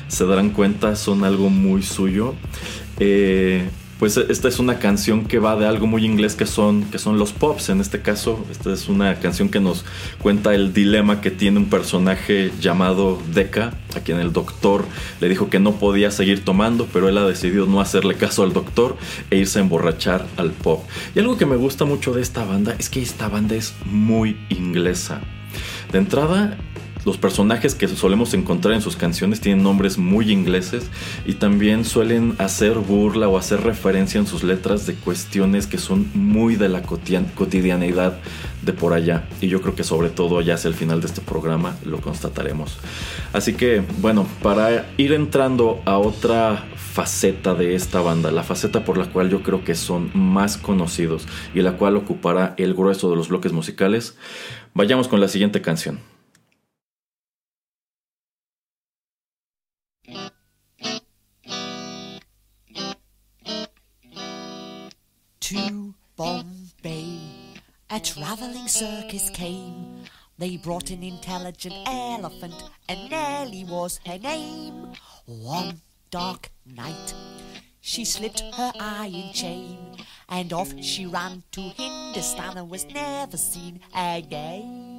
se 0.09 0.27
darán 0.27 0.51
cuenta, 0.51 0.95
son 0.97 1.25
algo 1.25 1.49
muy 1.49 1.83
suyo. 1.83 2.35
Eh, 2.99 3.69
pues 4.01 4.17
esta 4.17 4.49
es 4.49 4.59
una 4.59 4.79
canción 4.79 5.27
que 5.27 5.39
va 5.39 5.57
de 5.57 5.67
algo 5.67 5.87
muy 5.87 6.07
inglés 6.07 6.35
que 6.35 6.47
son, 6.47 6.85
que 6.85 6.99
son 6.99 7.19
los 7.19 7.35
pops. 7.35 7.69
En 7.69 7.83
este 7.83 8.01
caso, 8.01 8.43
esta 8.51 8.73
es 8.73 8.89
una 8.89 9.21
canción 9.21 9.51
que 9.51 9.61
nos 9.61 9.85
cuenta 10.23 10.55
el 10.55 10.73
dilema 10.73 11.21
que 11.21 11.31
tiene 11.31 11.59
un 11.59 11.67
personaje 11.67 12.51
llamado 12.59 13.21
Deca, 13.35 13.75
a 13.95 14.01
quien 14.01 14.19
el 14.19 14.33
doctor 14.33 14.87
le 15.21 15.29
dijo 15.29 15.51
que 15.51 15.61
no 15.61 15.73
podía 15.73 16.11
seguir 16.11 16.43
tomando, 16.47 16.89
pero 16.91 17.11
él 17.11 17.19
ha 17.19 17.27
decidido 17.27 17.67
no 17.67 17.83
hacerle 17.83 18.15
caso 18.15 18.43
al 18.43 18.55
doctor 18.55 18.97
e 19.31 19.37
irse 19.37 19.59
a 19.59 19.63
emborrachar 19.63 20.27
al 20.39 20.53
pop. 20.53 20.83
Y 21.15 21.19
algo 21.19 21.37
que 21.37 21.45
me 21.45 21.57
gusta 21.57 21.85
mucho 21.85 22.15
de 22.15 22.23
esta 22.23 22.47
banda 22.47 22.75
es 22.79 22.89
que 22.89 23.03
esta 23.03 23.29
banda 23.29 23.55
es 23.55 23.75
muy 23.85 24.39
inglesa. 24.49 25.21
De 25.93 25.99
entrada, 25.99 26.57
los 27.05 27.17
personajes 27.17 27.75
que 27.75 27.89
solemos 27.89 28.35
encontrar 28.35 28.75
en 28.75 28.83
sus 28.83 28.97
canciones 28.97 29.41
tienen 29.41 29.63
nombres 29.63 29.99
muy 29.99 30.31
ingleses 30.31 30.91
y 31.25 31.35
también 31.35 31.85
suelen 31.85 32.35
hacer 32.39 32.75
burla 32.75 33.29
o 33.29 33.39
hacer 33.39 33.63
referencia 33.63 34.19
en 34.19 34.27
sus 34.27 34.43
letras 34.43 34.87
de 34.87 34.95
cuestiones 34.95 35.67
que 35.67 35.79
son 35.79 36.11
muy 36.15 36.57
de 36.57 36.69
la 36.69 36.83
cotidianeidad 36.83 38.19
de 38.63 38.73
por 38.73 38.93
allá. 38.93 39.29
Y 39.41 39.49
yo 39.49 39.63
creo 39.63 39.75
que 39.75 39.85
sobre 39.85 40.11
todo 40.11 40.41
ya 40.41 40.55
hacia 40.55 40.69
el 40.69 40.75
final 40.75 41.01
de 41.01 41.07
este 41.07 41.21
programa 41.21 41.77
lo 41.85 42.01
constataremos. 42.01 42.79
Así 43.33 43.55
que 43.55 43.83
bueno, 44.01 44.27
para 44.43 44.91
ir 44.97 45.13
entrando 45.13 45.81
a 45.87 45.99
otra 45.99 46.67
faceta 46.77 47.55
de 47.55 47.75
esta 47.75 48.01
banda, 48.01 48.31
la 48.31 48.43
faceta 48.43 48.85
por 48.85 48.99
la 48.99 49.07
cual 49.07 49.31
yo 49.31 49.43
creo 49.43 49.65
que 49.65 49.75
son 49.75 50.11
más 50.15 50.59
conocidos 50.59 51.27
y 51.55 51.63
la 51.63 51.73
cual 51.73 51.97
ocupará 51.97 52.55
el 52.59 52.75
grueso 52.75 53.11
de 53.11 53.17
los 53.17 53.29
bloques 53.29 53.53
musicales, 53.53 54.17
vayamos 54.75 55.09
con 55.09 55.21
la 55.21 55.29
siguiente 55.29 55.63
canción. 55.63 56.01
To 65.51 65.93
Bombay. 66.15 67.19
A 67.91 67.99
travelling 67.99 68.69
circus 68.69 69.31
came. 69.31 70.05
They 70.39 70.57
brought 70.57 70.91
an 70.91 71.03
intelligent 71.03 71.75
elephant, 71.87 72.55
and 72.89 73.11
Nellie 73.11 73.65
was 73.65 73.99
her 74.07 74.19
name. 74.19 74.93
One 75.27 75.81
dark 76.13 76.53
night, 76.65 77.15
she 77.81 78.05
slipped 78.05 78.45
her 78.55 78.73
iron 78.79 79.33
chain, 79.33 79.97
and 80.29 80.53
off 80.53 80.73
she 80.81 81.05
ran 81.07 81.43
to 81.51 81.61
Hindustan 81.63 82.57
and 82.57 82.71
was 82.71 82.87
never 82.87 83.37
seen 83.37 83.81
again. 83.93 84.90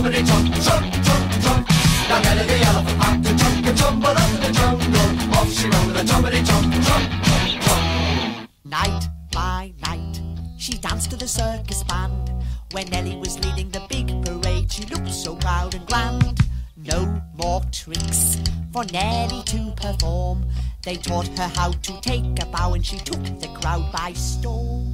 Jumpity 0.00 0.26
jump, 0.26 0.54
jump, 0.54 0.92
jump, 1.04 1.42
jump. 1.42 1.68
Now 2.08 2.22
get 2.22 2.46
the 2.48 2.60
elephant 2.64 3.02
had 3.02 3.24
to 3.24 3.34
jump 3.36 3.66
and 3.66 3.78
tumble 3.78 4.08
up 4.08 4.34
in 4.34 4.40
the 4.40 4.52
jungle. 4.52 5.36
Off 5.36 5.52
she 5.52 5.68
went 5.68 5.86
with 5.86 5.96
a 5.96 6.04
jumpity 6.04 6.46
jump, 6.46 6.72
jump, 6.72 6.84
jump, 6.84 7.62
jump. 7.62 8.50
Night 8.64 9.04
by 9.30 9.72
night, 9.86 10.20
she 10.58 10.78
danced 10.78 11.10
to 11.10 11.16
the 11.16 11.28
circus 11.28 11.82
band. 11.84 12.32
When 12.72 12.88
Nellie 12.88 13.16
was 13.16 13.38
leading 13.44 13.70
the 13.70 13.82
big 13.90 14.08
parade, 14.24 14.72
she 14.72 14.86
looked 14.86 15.12
so 15.12 15.36
proud 15.36 15.74
and 15.74 15.86
grand. 15.86 16.40
No 16.76 17.20
more 17.34 17.60
tricks 17.70 18.38
for 18.72 18.84
Nellie 18.84 19.42
to 19.44 19.72
perform. 19.76 20.46
They 20.82 20.96
taught 20.96 21.28
her 21.38 21.48
how 21.48 21.72
to 21.72 22.00
take 22.00 22.42
a 22.42 22.46
bow, 22.46 22.72
and 22.72 22.86
she 22.86 22.96
took 22.96 23.22
the 23.38 23.48
crowd 23.60 23.92
by 23.92 24.14
storm. 24.14 24.89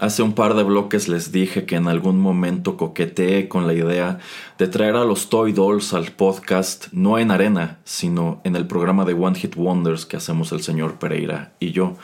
Hace 0.00 0.22
un 0.22 0.32
par 0.32 0.54
de 0.54 0.62
bloques 0.62 1.08
les 1.08 1.30
dije 1.30 1.66
que 1.66 1.76
en 1.76 1.86
algún 1.86 2.18
momento 2.18 2.78
coqueteé 2.78 3.48
con 3.48 3.66
la 3.66 3.74
idea 3.74 4.18
de 4.58 4.66
traer 4.66 4.96
a 4.96 5.04
los 5.04 5.28
Toy 5.28 5.52
Dolls 5.52 5.92
al 5.92 6.12
podcast, 6.12 6.86
no 6.92 7.18
en 7.18 7.30
arena, 7.30 7.80
sino 7.84 8.40
en 8.44 8.56
el 8.56 8.66
programa 8.66 9.04
de 9.04 9.12
One 9.12 9.38
Hit 9.38 9.56
Wonders 9.56 10.06
que 10.06 10.16
hacemos 10.16 10.52
el 10.52 10.62
señor 10.62 10.98
Pereira 10.98 11.52
y 11.60 11.72
yo. 11.72 11.96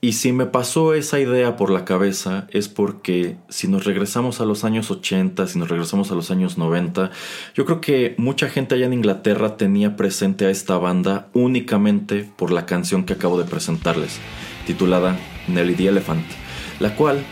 Y 0.00 0.12
si 0.12 0.32
me 0.32 0.46
pasó 0.46 0.94
esa 0.94 1.20
idea 1.20 1.56
por 1.56 1.70
la 1.70 1.84
cabeza 1.84 2.46
es 2.50 2.68
porque 2.68 3.36
si 3.50 3.68
nos 3.68 3.84
regresamos 3.84 4.40
a 4.40 4.46
los 4.46 4.64
años 4.64 4.90
80, 4.90 5.46
si 5.46 5.58
nos 5.58 5.68
regresamos 5.68 6.10
a 6.10 6.14
los 6.14 6.30
años 6.30 6.56
90, 6.56 7.10
yo 7.54 7.66
creo 7.66 7.82
que 7.82 8.14
mucha 8.16 8.48
gente 8.48 8.74
allá 8.74 8.86
en 8.86 8.94
Inglaterra 8.94 9.58
tenía 9.58 9.96
presente 9.96 10.46
a 10.46 10.50
esta 10.50 10.78
banda 10.78 11.28
únicamente 11.34 12.26
por 12.36 12.50
la 12.52 12.64
canción 12.64 13.04
que 13.04 13.12
acabo 13.12 13.38
de 13.38 13.44
presentarles, 13.44 14.18
titulada 14.66 15.18
Nelly 15.46 15.74
the 15.74 15.88
Elephant 15.88 16.43
la 16.80 16.94
cual, 16.94 17.22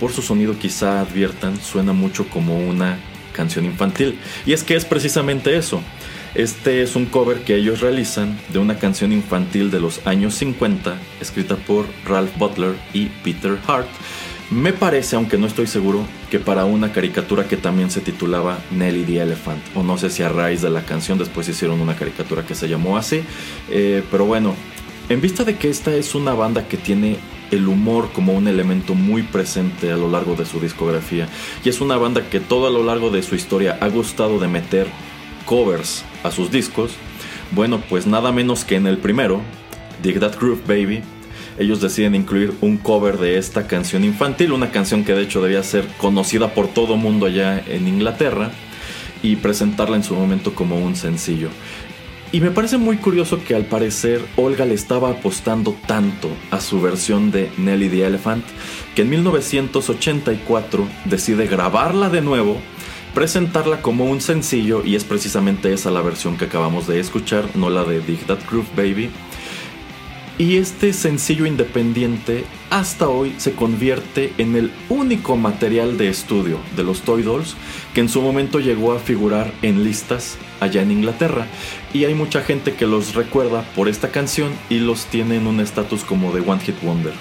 por 0.00 0.12
su 0.12 0.22
sonido 0.22 0.58
quizá 0.58 1.00
adviertan, 1.00 1.60
suena 1.60 1.92
mucho 1.92 2.28
como 2.28 2.58
una 2.58 2.98
canción 3.32 3.64
infantil. 3.64 4.18
Y 4.46 4.52
es 4.52 4.62
que 4.62 4.76
es 4.76 4.84
precisamente 4.84 5.56
eso. 5.56 5.82
Este 6.34 6.82
es 6.82 6.96
un 6.96 7.06
cover 7.06 7.40
que 7.42 7.56
ellos 7.56 7.80
realizan 7.80 8.38
de 8.48 8.58
una 8.58 8.78
canción 8.78 9.12
infantil 9.12 9.70
de 9.70 9.80
los 9.80 10.06
años 10.06 10.34
50, 10.36 10.96
escrita 11.20 11.56
por 11.56 11.84
Ralph 12.06 12.36
Butler 12.38 12.74
y 12.94 13.06
Peter 13.22 13.58
Hart. 13.66 13.88
Me 14.50 14.72
parece, 14.72 15.16
aunque 15.16 15.38
no 15.38 15.46
estoy 15.46 15.66
seguro, 15.66 16.06
que 16.30 16.38
para 16.38 16.64
una 16.64 16.92
caricatura 16.92 17.48
que 17.48 17.56
también 17.56 17.90
se 17.90 18.00
titulaba 18.00 18.58
Nelly 18.70 19.04
the 19.04 19.20
Elephant, 19.20 19.62
o 19.74 19.82
no 19.82 19.96
sé 19.98 20.10
si 20.10 20.22
a 20.22 20.28
raíz 20.28 20.62
de 20.62 20.70
la 20.70 20.82
canción 20.82 21.18
después 21.18 21.48
hicieron 21.48 21.80
una 21.80 21.96
caricatura 21.96 22.44
que 22.44 22.54
se 22.54 22.68
llamó 22.68 22.96
así, 22.98 23.22
eh, 23.70 24.02
pero 24.10 24.26
bueno, 24.26 24.54
en 25.08 25.20
vista 25.20 25.44
de 25.44 25.56
que 25.56 25.70
esta 25.70 25.94
es 25.94 26.14
una 26.14 26.34
banda 26.34 26.68
que 26.68 26.76
tiene 26.76 27.16
el 27.52 27.68
humor 27.68 28.10
como 28.12 28.32
un 28.32 28.48
elemento 28.48 28.94
muy 28.94 29.22
presente 29.22 29.92
a 29.92 29.96
lo 29.96 30.10
largo 30.10 30.34
de 30.34 30.44
su 30.44 30.58
discografía. 30.58 31.28
Y 31.64 31.68
es 31.68 31.80
una 31.80 31.96
banda 31.96 32.28
que 32.28 32.40
todo 32.40 32.66
a 32.66 32.70
lo 32.70 32.82
largo 32.82 33.10
de 33.10 33.22
su 33.22 33.36
historia 33.36 33.78
ha 33.80 33.88
gustado 33.88 34.40
de 34.40 34.48
meter 34.48 34.88
covers 35.44 36.04
a 36.24 36.30
sus 36.30 36.50
discos. 36.50 36.92
Bueno, 37.52 37.80
pues 37.88 38.06
nada 38.06 38.32
menos 38.32 38.64
que 38.64 38.76
en 38.76 38.86
el 38.86 38.98
primero, 38.98 39.40
Dig 40.02 40.18
That 40.18 40.36
Groove 40.36 40.62
Baby, 40.66 41.02
ellos 41.58 41.80
deciden 41.80 42.14
incluir 42.14 42.54
un 42.62 42.78
cover 42.78 43.18
de 43.18 43.36
esta 43.36 43.66
canción 43.66 44.04
infantil, 44.04 44.52
una 44.52 44.70
canción 44.70 45.04
que 45.04 45.14
de 45.14 45.22
hecho 45.22 45.42
debía 45.42 45.62
ser 45.62 45.86
conocida 45.98 46.54
por 46.54 46.68
todo 46.68 46.96
mundo 46.96 47.26
allá 47.26 47.62
en 47.68 47.86
Inglaterra, 47.86 48.50
y 49.22 49.36
presentarla 49.36 49.96
en 49.96 50.02
su 50.02 50.14
momento 50.14 50.54
como 50.54 50.78
un 50.78 50.96
sencillo. 50.96 51.48
Y 52.32 52.40
me 52.40 52.50
parece 52.50 52.78
muy 52.78 52.96
curioso 52.96 53.44
que 53.44 53.54
al 53.54 53.66
parecer 53.66 54.24
Olga 54.36 54.64
le 54.64 54.72
estaba 54.72 55.10
apostando 55.10 55.76
tanto 55.86 56.30
a 56.50 56.62
su 56.62 56.80
versión 56.80 57.30
de 57.30 57.52
Nelly 57.58 57.90
the 57.90 58.06
Elephant 58.06 58.42
que 58.94 59.02
en 59.02 59.10
1984 59.10 60.88
decide 61.04 61.46
grabarla 61.46 62.08
de 62.08 62.22
nuevo, 62.22 62.56
presentarla 63.12 63.82
como 63.82 64.06
un 64.06 64.22
sencillo 64.22 64.82
y 64.82 64.96
es 64.96 65.04
precisamente 65.04 65.74
esa 65.74 65.90
la 65.90 66.00
versión 66.00 66.38
que 66.38 66.46
acabamos 66.46 66.86
de 66.86 67.00
escuchar, 67.00 67.44
no 67.54 67.68
la 67.68 67.84
de 67.84 68.00
Dig 68.00 68.24
That 68.26 68.38
Groove 68.50 68.74
Baby. 68.74 69.10
Y 70.42 70.56
este 70.56 70.92
sencillo 70.92 71.46
independiente 71.46 72.44
hasta 72.68 73.06
hoy 73.06 73.32
se 73.38 73.52
convierte 73.52 74.32
en 74.38 74.56
el 74.56 74.72
único 74.88 75.36
material 75.36 75.96
de 75.96 76.08
estudio 76.08 76.58
de 76.74 76.82
los 76.82 77.02
Toy 77.02 77.22
Dolls 77.22 77.54
que 77.94 78.00
en 78.00 78.08
su 78.08 78.20
momento 78.20 78.58
llegó 78.58 78.92
a 78.92 78.98
figurar 78.98 79.52
en 79.62 79.84
listas 79.84 80.36
allá 80.58 80.82
en 80.82 80.90
Inglaterra. 80.90 81.46
Y 81.94 82.06
hay 82.06 82.14
mucha 82.14 82.42
gente 82.42 82.74
que 82.74 82.88
los 82.88 83.14
recuerda 83.14 83.62
por 83.76 83.88
esta 83.88 84.08
canción 84.08 84.50
y 84.68 84.80
los 84.80 85.04
tiene 85.04 85.36
en 85.36 85.46
un 85.46 85.60
estatus 85.60 86.02
como 86.02 86.32
de 86.32 86.40
One 86.40 86.60
Hit 86.60 86.82
Wonder. 86.82 87.14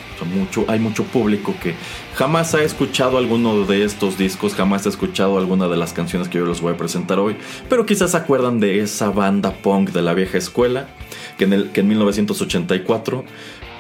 hay 0.68 0.80
mucho 0.80 1.04
público 1.04 1.54
que 1.62 1.76
jamás 2.16 2.56
ha 2.56 2.64
escuchado 2.64 3.20
alguno 3.20 3.66
de 3.68 3.84
estos 3.84 4.18
discos, 4.18 4.56
jamás 4.56 4.88
ha 4.88 4.90
escuchado 4.90 5.38
alguna 5.38 5.68
de 5.68 5.78
las 5.78 5.94
canciones 5.94 6.28
que 6.28 6.40
yo 6.40 6.48
les 6.48 6.60
voy 6.60 6.74
a 6.74 6.78
presentar 6.78 7.20
hoy, 7.20 7.36
pero 7.70 7.86
quizás 7.86 8.12
se 8.12 8.18
acuerdan 8.18 8.60
de 8.60 8.80
esa 8.80 9.12
banda 9.12 9.54
punk 9.54 9.92
de 9.92 10.02
la 10.02 10.16
vieja 10.16 10.40
escuela 10.40 10.88
que 11.38 11.46
en, 11.46 11.54
el, 11.54 11.70
que 11.72 11.82
en 11.82 11.88
1984 11.88 13.24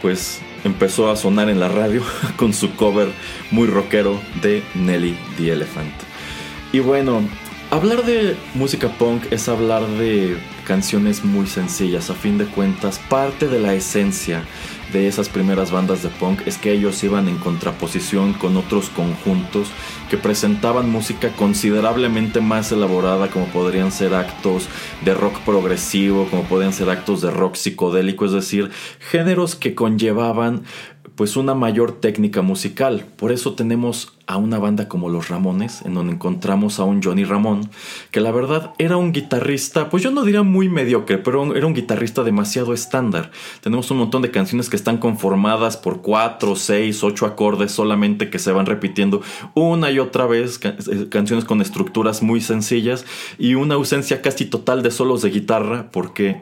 pues 0.02 0.42
empezó 0.64 1.12
a 1.12 1.16
sonar 1.16 1.50
en 1.50 1.60
la 1.60 1.70
radio 1.70 2.02
con 2.36 2.54
su 2.54 2.76
cover 2.76 3.10
muy 3.52 3.68
rockero 3.68 4.20
de 4.42 4.64
Nelly 4.74 5.16
the 5.38 5.52
Elephant. 5.52 5.94
Y 6.74 6.80
bueno, 6.80 7.22
hablar 7.70 8.06
de 8.06 8.36
música 8.56 8.90
punk 8.98 9.32
es 9.32 9.48
hablar 9.50 9.86
de 9.88 10.38
canciones 10.66 11.24
muy 11.24 11.48
sencillas, 11.48 12.10
a 12.10 12.16
fin 12.16 12.38
de 12.38 12.46
cuentas, 12.46 13.00
parte 13.10 13.48
de 13.48 13.60
la 13.60 13.74
esencia 13.74 14.44
de 14.92 15.08
esas 15.08 15.30
primeras 15.30 15.72
bandas 15.72 16.04
de 16.04 16.10
punk 16.10 16.42
es 16.46 16.58
que 16.58 16.72
ellos 16.72 17.04
iban 17.04 17.28
en 17.28 17.38
contraposición 17.38 18.34
con 18.34 18.58
otros 18.58 18.90
conjuntos 18.90 19.70
que 20.10 20.18
presentaban 20.18 20.90
música 20.90 21.30
considerablemente 21.36 22.42
más 22.42 22.72
elaborada 22.72 23.30
como 23.30 23.46
podrían 23.48 23.92
ser 23.92 24.14
actos 24.14 24.68
de 25.04 25.14
rock 25.14 25.40
progresivo, 25.42 26.28
como 26.30 26.44
podrían 26.44 26.74
ser 26.74 26.90
actos 26.90 27.22
de 27.22 27.32
rock 27.32 27.56
psicodélico, 27.56 28.26
es 28.26 28.34
decir, 28.34 28.72
géneros 29.00 29.56
que 29.56 29.76
conllevaban 29.76 30.64
pues 31.16 31.36
una 31.36 31.54
mayor 31.54 32.00
técnica 32.00 32.42
musical. 32.42 33.06
Por 33.18 33.32
eso 33.32 33.54
tenemos 33.54 34.14
a 34.28 34.38
una 34.38 34.60
banda 34.60 34.88
como 34.88 35.10
Los 35.10 35.28
Ramones, 35.28 35.82
en 35.84 35.94
donde 35.94 36.14
encontramos 36.14 36.80
a 36.80 36.86
un 36.86 37.04
Johnny 37.04 37.26
Ramón, 37.26 37.70
que 38.12 38.22
la 38.22 38.32
verdad 38.32 38.74
era 38.78 38.96
un 38.96 39.12
guitarrista, 39.12 39.90
pues 39.90 40.04
yo 40.04 40.12
no 40.12 40.24
diría 40.24 40.42
muy 40.44 40.70
mediocre, 40.70 41.18
pero 41.18 41.54
era 41.54 41.68
un 41.68 41.74
guitarrista 41.74 42.24
demasiado 42.24 42.74
estándar. 42.74 43.32
Tenemos 43.60 43.92
un 43.92 43.98
montón 43.98 44.22
de 44.22 44.32
canciones 44.32 44.70
que 44.70 44.78
están 44.78 44.98
conformadas 44.98 45.76
por 45.76 46.02
cuatro, 46.02 46.56
seis, 46.56 47.04
ocho 47.04 47.26
acordes 47.26 47.72
solamente 47.72 48.30
que 48.30 48.40
se 48.40 48.54
van 48.54 48.66
repitiendo 48.66 49.22
una 49.54 49.92
y 49.92 50.00
otra 50.00 50.26
vez, 50.28 50.60
eh, 50.64 51.08
canciones 51.10 51.44
con 51.44 51.62
estructuras 51.62 52.22
muy 52.22 52.40
sencillas 52.40 53.06
y 53.38 53.56
una 53.56 53.76
ausencia 53.76 54.22
casi 54.22 54.46
total 54.46 54.82
de 54.82 54.92
solos 54.92 55.22
de 55.22 55.30
guitarra, 55.30 55.90
porque 55.92 56.42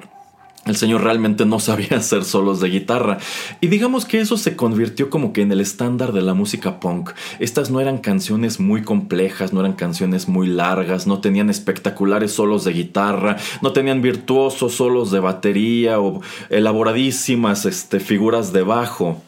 el 0.65 0.76
señor 0.76 1.04
realmente 1.04 1.45
no 1.45 1.60
sabía 1.60 1.89
hacer 1.98 2.24
solos 2.24 2.60
de 2.60 2.69
guitarra. 2.69 3.17
Y 3.62 3.67
digamos 3.67 4.06
que 4.06 4.19
eso 4.19 4.38
se 4.38 4.56
convirtió 4.56 5.10
como 5.10 5.34
que 5.34 5.41
en 5.41 5.52
el 5.52 5.62
estándar 5.62 6.12
de 6.12 6.22
la 6.22 6.34
música 6.34 6.80
punk. 6.80 7.12
Estas 7.39 7.69
no 7.69 7.80
eran 7.80 7.98
canciones 8.00 8.60
muy 8.60 8.82
complejas, 8.82 9.54
no 9.54 9.62
eran 9.62 9.74
canciones 9.74 10.28
muy 10.28 10.48
largas, 10.48 11.08
no 11.08 11.19
tenían 11.19 11.50
espectaculares 11.50 12.32
solos 12.32 12.63
de 12.65 12.74
guitarra, 12.74 13.38
no 13.62 13.72
tenían 13.74 14.02
virtuosos 14.02 14.76
solos 14.76 15.12
de 15.12 15.19
batería 15.19 16.00
o 16.00 16.22
elaboradísimas 16.50 17.65
este, 17.65 18.00
figuras 18.00 18.54
de 18.54 18.63
bajo. 18.63 19.22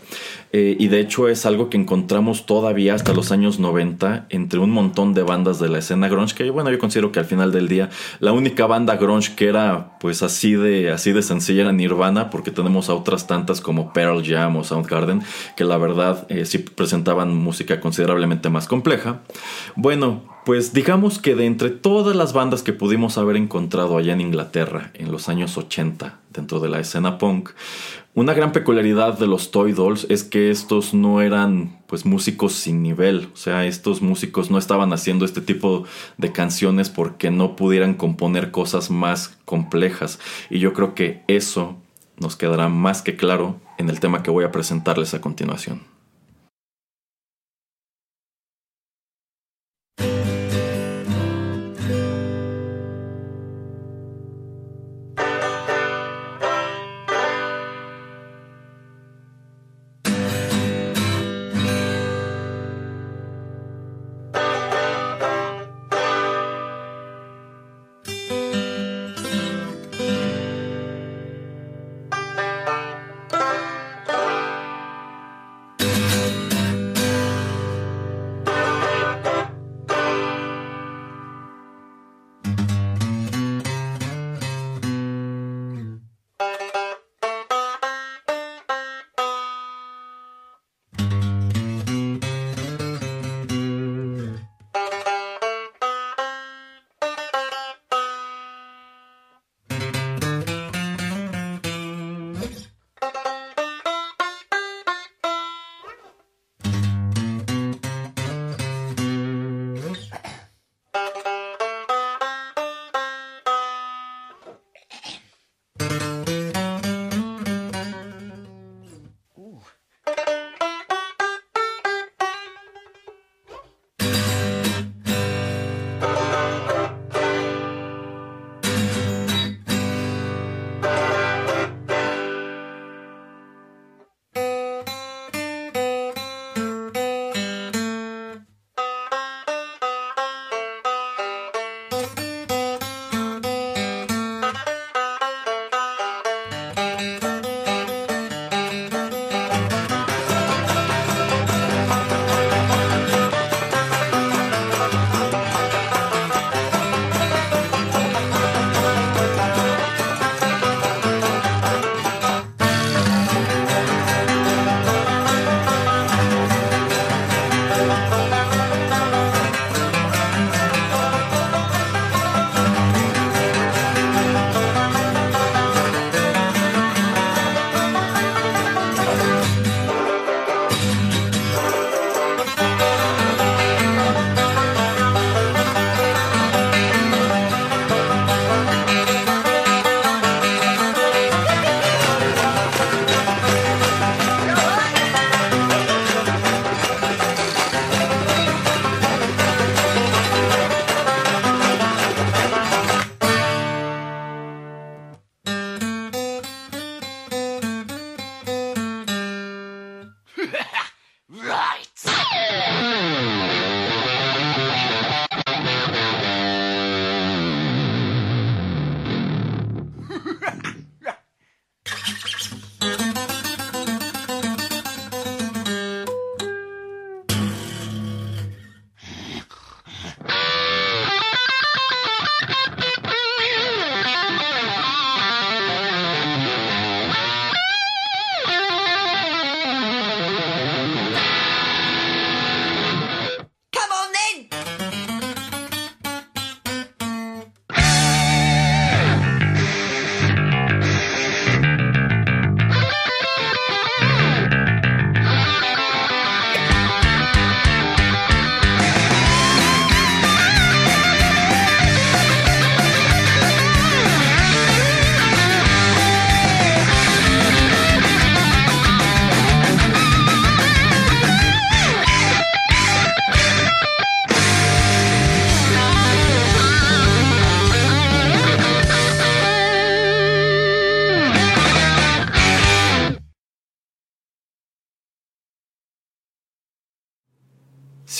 Eh, 0.54 0.76
y 0.78 0.90
de 0.90 1.00
hecho 1.00 1.30
es 1.30 1.46
algo 1.46 1.70
que 1.70 1.78
encontramos 1.78 2.46
todavía 2.46 2.94
hasta 2.94 3.14
los 3.14 3.32
años 3.32 3.60
90 3.60 4.26
entre 4.30 4.60
un 4.60 4.72
montón 4.72 5.14
de 5.14 5.24
bandas 5.24 5.60
de 5.60 5.70
la 5.70 5.80
escena 5.80 6.10
grunge 6.10 6.36
que 6.36 6.50
bueno 6.50 6.70
yo 6.70 6.78
considero 6.78 7.14
que 7.14 7.20
al 7.20 7.26
final 7.26 7.54
del 7.54 7.70
día 7.70 7.90
la 8.20 8.34
única 8.34 8.66
banda 8.66 8.98
grunge 8.98 9.34
que 9.36 9.48
era 9.48 9.98
pues 10.02 10.24
así 10.24 10.56
de 10.56 10.92
así 10.92 11.14
de 11.14 11.22
sencilla 11.22 11.62
era 11.62 11.72
Nirvana 11.72 12.30
porque 12.30 12.52
tenemos 12.52 12.90
a 12.90 12.96
otras 12.96 13.28
tantas 13.28 13.62
como 13.62 13.94
Pearl 13.94 14.26
Jam 14.26 14.58
o 14.58 14.66
Soundgarden 14.66 15.22
que 15.56 15.64
la 15.64 15.78
verdad 15.78 16.26
eh, 16.28 16.46
sí 16.46 16.58
presentaban 16.58 17.34
música 17.34 17.80
considerablemente 17.80 18.50
más 18.50 18.68
compleja. 18.68 19.22
Bueno 19.78 20.22
pues 20.44 20.74
digamos 20.74 21.20
que 21.20 21.36
de 21.36 21.46
entre 21.46 21.70
todas 21.70 22.16
las 22.16 22.34
bandas 22.34 22.64
que 22.64 22.74
pudimos 22.74 23.18
haber 23.18 23.38
encontrado 23.38 23.98
allá 23.98 24.14
en 24.14 24.22
Inglaterra 24.22 24.92
en 24.96 25.12
los 25.12 25.30
años 25.30 25.56
80 25.56 26.18
dentro 26.34 26.60
de 26.60 26.70
la 26.70 26.80
escena 26.80 27.18
punk, 27.18 27.50
una 28.14 28.34
gran 28.34 28.52
peculiaridad 28.52 29.18
de 29.18 29.28
los 29.28 29.52
Toy 29.52 29.72
Dolls 29.72 30.06
es 30.10 30.24
que 30.24 30.52
estos 30.52 30.94
no 30.94 31.22
eran 31.22 31.80
pues 31.88 32.06
músicos 32.06 32.54
sin 32.54 32.84
nivel, 32.84 33.30
o 33.34 33.38
sea, 33.38 33.66
estos 33.66 34.02
músicos 34.02 34.52
no 34.52 34.58
estaban 34.58 34.92
haciendo 34.94 35.24
este 35.26 35.42
tipo 35.42 35.86
de 36.18 36.32
canciones 36.32 36.90
porque 36.90 37.32
no 37.32 37.56
pudieran 37.56 37.94
componer 37.94 38.52
cosas 38.52 38.90
más 38.92 39.38
complejas 39.46 40.20
y 40.50 40.60
yo 40.60 40.74
creo 40.74 40.94
que 40.94 41.24
eso 41.28 41.78
nos 42.18 42.36
quedará 42.36 42.70
más 42.70 43.02
que 43.02 43.16
claro 43.16 43.60
en 43.78 43.90
el 43.90 44.00
tema 44.00 44.24
que 44.24 44.32
voy 44.32 44.44
a 44.44 44.52
presentarles 44.52 45.14
a 45.14 45.22
continuación. 45.22 45.91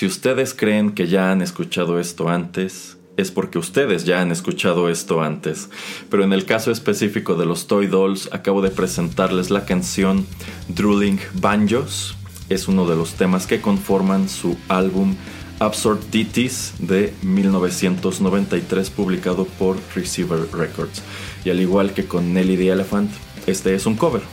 Si 0.02 0.08
ustedes 0.08 0.56
creen 0.56 0.94
que 0.94 1.06
ya 1.06 1.32
han 1.32 1.44
escuchado 1.44 2.00
esto 2.00 2.28
antes, 2.28 2.98
es 3.18 3.30
porque 3.30 3.60
ustedes 3.60 4.04
ya 4.04 4.20
han 4.20 4.32
escuchado 4.32 4.90
esto 4.90 5.22
antes. 5.22 5.70
Pero 6.10 6.24
en 6.24 6.34
el 6.34 6.46
caso 6.46 6.72
específico 6.72 7.36
de 7.36 7.46
los 7.46 7.68
Toy 7.68 7.86
Dolls, 7.86 8.28
acabo 8.32 8.64
de 8.64 8.72
presentarles 8.72 9.52
la 9.52 9.64
canción 9.64 10.26
Drooling 10.70 11.20
Banjos. 11.36 12.18
Es 12.50 12.68
uno 12.68 12.88
de 12.88 12.96
los 12.96 13.14
temas 13.14 13.46
que 13.46 13.62
conforman 13.62 14.28
su 14.28 14.58
álbum 14.70 15.18
Absurdities 15.60 16.74
de 16.80 17.14
1993 17.22 18.90
publicado 18.90 19.46
por 19.46 19.78
Receiver 19.94 20.48
Records. 20.52 21.04
Y 21.46 21.52
al 21.52 21.60
igual 21.60 21.94
que 21.94 22.06
con 22.06 22.34
Nelly 22.34 22.58
the 22.58 22.70
Elephant, 22.70 23.12
este 23.46 23.76
es 23.76 23.86
un 23.86 23.98
cover. 23.98 24.24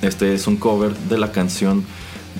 Este 0.00 0.32
es 0.32 0.46
un 0.46 0.56
cover 0.56 0.96
de 0.96 1.18
la 1.18 1.30
canción 1.30 1.84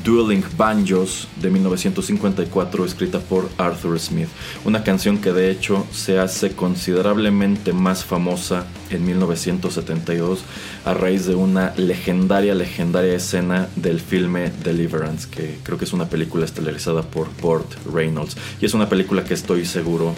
Dueling 0.05 0.45
Banjos 0.57 1.29
de 1.41 1.51
1954 1.51 2.85
escrita 2.85 3.21
por 3.21 3.49
Arthur 3.59 3.99
Smith, 3.99 4.29
una 4.65 4.83
canción 4.83 5.19
que 5.19 5.33
de 5.33 5.51
hecho 5.51 5.87
se 5.93 6.19
hace 6.19 6.53
considerablemente 6.53 7.73
más 7.73 8.05
famosa 8.05 8.67
en 8.91 9.05
1972 9.05 10.41
a 10.85 10.95
raíz 10.95 11.27
de 11.27 11.35
una 11.35 11.75
legendaria, 11.77 12.55
legendaria 12.55 13.15
escena 13.15 13.69
del 13.77 14.01
filme 14.01 14.51
Deliverance, 14.65 15.29
que 15.31 15.59
creo 15.63 15.79
que 15.79 15.85
es 15.85 15.93
una 15.93 16.09
película 16.09 16.45
estelarizada 16.45 17.03
por 17.03 17.29
Burt 17.41 17.73
Reynolds. 17.93 18.37
Y 18.61 18.67
es 18.67 18.75
una 18.75 18.89
película 18.89 19.25
que 19.25 19.35
estoy 19.35 19.65
seguro 19.65 20.15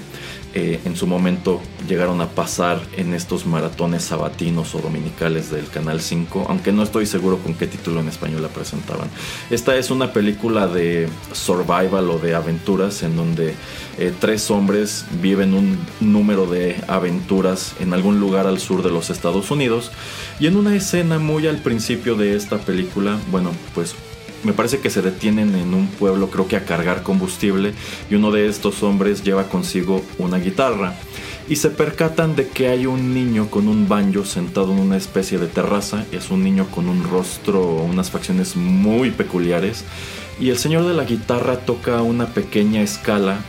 eh, 0.54 0.80
en 0.84 0.96
su 0.96 1.06
momento 1.06 1.60
llegaron 1.88 2.20
a 2.20 2.28
pasar 2.28 2.80
en 2.96 3.14
estos 3.14 3.46
maratones 3.46 4.04
sabatinos 4.04 4.74
o 4.74 4.80
dominicales 4.80 5.50
del 5.50 5.68
Canal 5.68 6.00
5, 6.00 6.46
aunque 6.48 6.72
no 6.72 6.82
estoy 6.82 7.06
seguro 7.06 7.38
con 7.38 7.54
qué 7.54 7.66
título 7.66 8.00
en 8.00 8.08
español 8.08 8.42
la 8.42 8.48
presentaban. 8.48 9.08
Esta 9.50 9.76
es 9.76 9.90
una 9.90 10.12
película 10.12 10.66
de 10.66 11.08
survival 11.32 12.10
o 12.10 12.18
de 12.18 12.34
aventuras 12.34 13.02
en 13.02 13.16
donde 13.16 13.54
eh, 13.98 14.12
tres 14.20 14.50
hombres 14.50 15.06
viven 15.20 15.54
un 15.54 15.78
número 16.00 16.46
de 16.46 16.76
aventuras 16.86 17.74
en 17.80 17.92
algún 17.94 18.20
lugar 18.20 18.46
al 18.46 18.60
sur 18.60 18.82
de 18.82 18.90
los 18.90 19.10
Estados 19.10 19.50
Unidos 19.50 19.90
y 20.38 20.46
en 20.46 20.56
una 20.56 20.74
escena 20.74 21.18
muy 21.18 21.46
al 21.46 21.58
principio 21.58 22.14
de 22.14 22.36
esta 22.36 22.58
película, 22.58 23.18
bueno, 23.30 23.52
pues 23.74 23.94
me 24.44 24.52
parece 24.52 24.80
que 24.80 24.90
se 24.90 25.02
detienen 25.02 25.54
en 25.54 25.74
un 25.74 25.86
pueblo, 25.86 26.30
creo 26.30 26.48
que 26.48 26.56
a 26.56 26.64
cargar 26.64 27.02
combustible, 27.02 27.74
y 28.10 28.14
uno 28.14 28.30
de 28.30 28.48
estos 28.48 28.82
hombres 28.82 29.22
lleva 29.22 29.48
consigo 29.48 30.02
una 30.18 30.38
guitarra. 30.38 30.94
Y 31.48 31.56
se 31.56 31.70
percatan 31.70 32.36
de 32.36 32.48
que 32.48 32.68
hay 32.68 32.86
un 32.86 33.14
niño 33.14 33.50
con 33.50 33.68
un 33.68 33.88
banjo 33.88 34.24
sentado 34.24 34.72
en 34.72 34.78
una 34.78 34.96
especie 34.96 35.38
de 35.38 35.48
terraza. 35.48 36.06
Es 36.12 36.30
un 36.30 36.44
niño 36.44 36.66
con 36.70 36.88
un 36.88 37.02
rostro, 37.02 37.60
unas 37.82 38.10
facciones 38.10 38.56
muy 38.56 39.10
peculiares. 39.10 39.84
Y 40.40 40.50
el 40.50 40.56
señor 40.56 40.86
de 40.86 40.94
la 40.94 41.04
guitarra 41.04 41.58
toca 41.58 42.00
una 42.00 42.28
pequeña 42.28 42.80
escala 42.80 43.40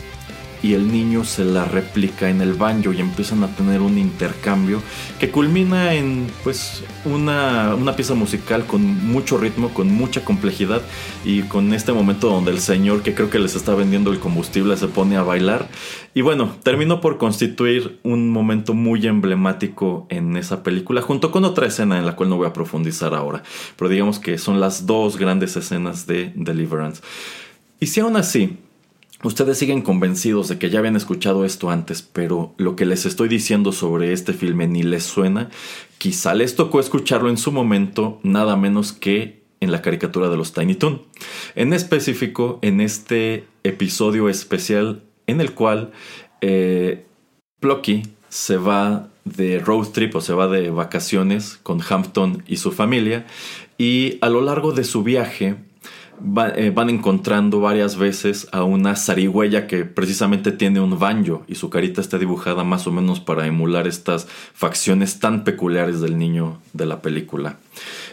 y 0.64 0.74
el 0.74 0.92
niño 0.92 1.26
se 1.26 1.44
la 1.44 1.66
replica 1.66 2.30
en 2.30 2.42
el 2.42 2.54
banjo 2.54 2.94
y 2.94 3.02
empiezan 3.02 3.44
a 3.44 3.54
tener 3.54 3.82
un 3.82 3.98
intercambio 3.98 4.82
que 5.20 5.30
culmina 5.30 5.94
en 5.94 6.28
pues 6.44 6.84
una, 7.04 7.76
una, 7.76 7.96
pieza 7.98 8.14
musical 8.14 8.66
con 8.66 8.82
mucho 9.06 9.38
ritmo, 9.38 9.70
con 9.74 9.92
mucha 9.92 10.24
complejidad 10.24 10.82
y 11.26 11.42
con 11.44 11.74
este 11.74 11.92
momento 11.92 12.30
donde 12.30 12.52
el 12.52 12.60
señor 12.60 13.04
que 13.04 13.14
creo 13.14 13.30
que 13.30 13.40
les 13.40 13.56
está 13.56 13.76
vendiendo 13.76 14.12
el 14.12 14.20
combustible 14.20 14.78
se 14.78 14.88
pone 14.88 15.18
a 15.18 15.24
bailar 15.24 15.68
y 16.14 16.22
bueno, 16.22 16.56
terminó 16.64 17.02
por 17.02 17.18
constituir 17.18 18.00
un 18.04 18.30
momento 18.30 18.74
muy 18.74 19.06
emblemático 19.06 20.08
en 20.10 20.38
esa 20.38 20.64
película 20.64 21.02
junto 21.02 21.30
con 21.30 21.44
otra 21.44 21.68
escena 21.68 22.00
en 22.00 22.06
la 22.06 22.16
cual 22.16 22.30
no 22.30 22.38
voy 22.38 22.48
a 22.48 22.54
profundizar 22.54 23.14
ahora, 23.14 23.44
pero 23.76 23.90
digamos 23.90 24.20
que 24.20 24.38
son 24.38 24.62
las 24.62 24.86
dos 24.86 25.18
grandes 25.18 25.58
escenas 25.58 26.08
de 26.08 26.32
Deliverance. 26.36 27.02
Y 27.82 27.88
si 27.88 28.00
aún 28.00 28.16
así 28.16 28.60
Ustedes 29.24 29.58
siguen 29.58 29.82
convencidos 29.82 30.50
de 30.50 30.60
que 30.60 30.70
ya 30.70 30.80
habían 30.80 30.98
escuchado 30.98 31.46
esto 31.46 31.70
antes, 31.70 32.02
pero 32.02 32.54
lo 32.58 32.76
que 32.76 32.86
les 32.86 33.06
estoy 33.06 33.30
diciendo 33.30 33.72
sobre 33.72 34.12
este 34.12 34.34
filme 34.34 34.68
ni 34.68 34.84
les 34.84 35.04
suena. 35.04 35.50
Quizá 35.98 36.34
les 36.34 36.56
tocó 36.56 36.82
escucharlo 36.82 37.30
en 37.30 37.38
su 37.38 37.54
momento, 37.54 38.20
nada 38.24 38.58
menos 38.58 38.92
que 38.92 39.44
en 39.62 39.72
la 39.72 39.82
caricatura 39.82 40.28
de 40.28 40.36
los 40.36 40.52
Tiny 40.52 40.76
Toon. 40.76 41.04
En 41.56 41.72
específico, 41.72 42.60
en 42.62 42.82
este 42.82 43.46
episodio 43.64 44.28
especial 44.28 45.04
en 45.26 45.40
el 45.40 45.54
cual 45.54 45.92
eh, 46.42 47.06
Plucky 47.62 48.04
se 48.28 48.58
va 48.58 49.08
de 49.24 49.60
road 49.60 49.88
trip 49.94 50.16
o 50.16 50.22
se 50.22 50.34
va 50.34 50.50
de 50.50 50.70
vacaciones 50.70 51.60
con 51.64 51.80
Hampton 51.88 52.44
y 52.46 52.58
su 52.58 52.74
familia 52.74 53.26
y 53.78 54.18
a 54.20 54.28
lo 54.28 54.42
largo 54.42 54.74
de 54.74 54.84
su 54.84 55.02
viaje 55.02 55.56
eh, 56.56 56.72
van 56.74 56.90
encontrando 56.90 57.60
varias 57.60 57.98
veces 57.98 58.48
a 58.52 58.64
una 58.64 58.96
zarigüeya 58.96 59.68
que 59.68 59.84
precisamente 59.84 60.52
tiene 60.52 60.80
un 60.80 60.98
banjo 60.98 61.44
y 61.48 61.56
su 61.56 61.70
carita 61.70 62.00
está 62.00 62.18
dibujada 62.18 62.64
más 62.64 62.88
o 62.88 62.92
menos 62.92 63.20
para 63.20 63.46
emular 63.46 63.88
estas 63.88 64.28
facciones 64.54 65.20
tan 65.20 65.44
peculiares 65.44 66.00
del 66.00 66.18
niño 66.18 66.62
de 66.72 66.86
la 66.86 67.02
película. 67.02 67.58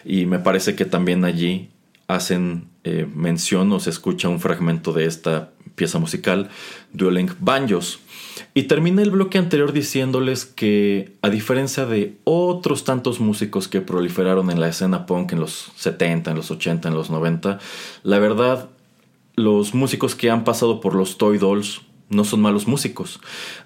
Y 0.04 0.26
me 0.26 0.40
parece 0.40 0.74
que 0.74 0.84
también 0.84 1.24
allí 1.24 1.70
hacen 2.08 2.68
eh, 2.82 3.06
mención 3.14 3.70
o 3.72 3.78
se 3.78 3.90
escucha 3.90 4.28
un 4.28 4.40
fragmento 4.40 4.92
de 4.92 5.06
esta 5.06 5.50
pieza 5.76 5.98
musical, 5.98 6.48
Dueling 6.92 7.30
Banjos. 7.38 8.00
Y 8.54 8.64
terminé 8.64 9.02
el 9.02 9.10
bloque 9.10 9.38
anterior 9.38 9.72
diciéndoles 9.72 10.44
que, 10.44 11.16
a 11.22 11.30
diferencia 11.30 11.86
de 11.86 12.16
otros 12.24 12.84
tantos 12.84 13.20
músicos 13.20 13.68
que 13.68 13.80
proliferaron 13.80 14.50
en 14.50 14.60
la 14.60 14.68
escena 14.68 15.06
punk 15.06 15.32
en 15.32 15.40
los 15.40 15.72
70, 15.76 16.30
en 16.30 16.36
los 16.36 16.50
80, 16.50 16.88
en 16.88 16.94
los 16.94 17.10
90, 17.10 17.58
la 18.02 18.18
verdad, 18.18 18.68
los 19.36 19.74
músicos 19.74 20.14
que 20.14 20.30
han 20.30 20.44
pasado 20.44 20.80
por 20.80 20.94
los 20.94 21.16
Toy 21.16 21.38
Dolls 21.38 21.82
no 22.10 22.24
son 22.24 22.40
malos 22.40 22.66
músicos. 22.66 23.20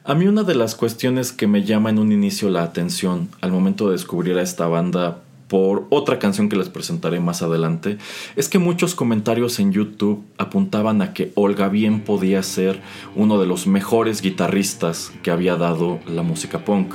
A 0.05 0.15
mí 0.15 0.27
una 0.27 0.43
de 0.43 0.55
las 0.55 0.75
cuestiones 0.75 1.33
que 1.33 1.47
me 1.47 1.65
llama 1.65 1.91
en 1.91 1.99
un 1.99 2.13
inicio 2.13 2.51
la 2.51 2.63
atención 2.63 3.31
al 3.41 3.51
momento 3.51 3.87
de 3.87 3.93
descubrir 3.93 4.37
a 4.39 4.43
esta 4.43 4.67
banda 4.69 5.24
por 5.49 5.87
otra 5.91 6.19
canción 6.19 6.49
que 6.49 6.57
les 6.57 6.69
presentaré 6.69 7.21
más 7.21 7.43
adelante, 7.43 7.99
es 8.37 8.49
que 8.49 8.59
muchos 8.59 8.95
comentarios 8.95 9.59
en 9.59 9.73
YouTube 9.73 10.25
apuntaban 10.39 11.03
a 11.03 11.13
que 11.13 11.33
Olga 11.35 11.69
bien 11.69 12.01
podía 12.01 12.43
ser 12.43 12.81
uno 13.15 13.39
de 13.39 13.47
los 13.47 13.67
mejores 13.67 14.23
guitarristas 14.23 15.13
que 15.23 15.31
había 15.31 15.57
dado 15.57 16.01
la 16.07 16.23
música 16.23 16.65
punk. 16.65 16.95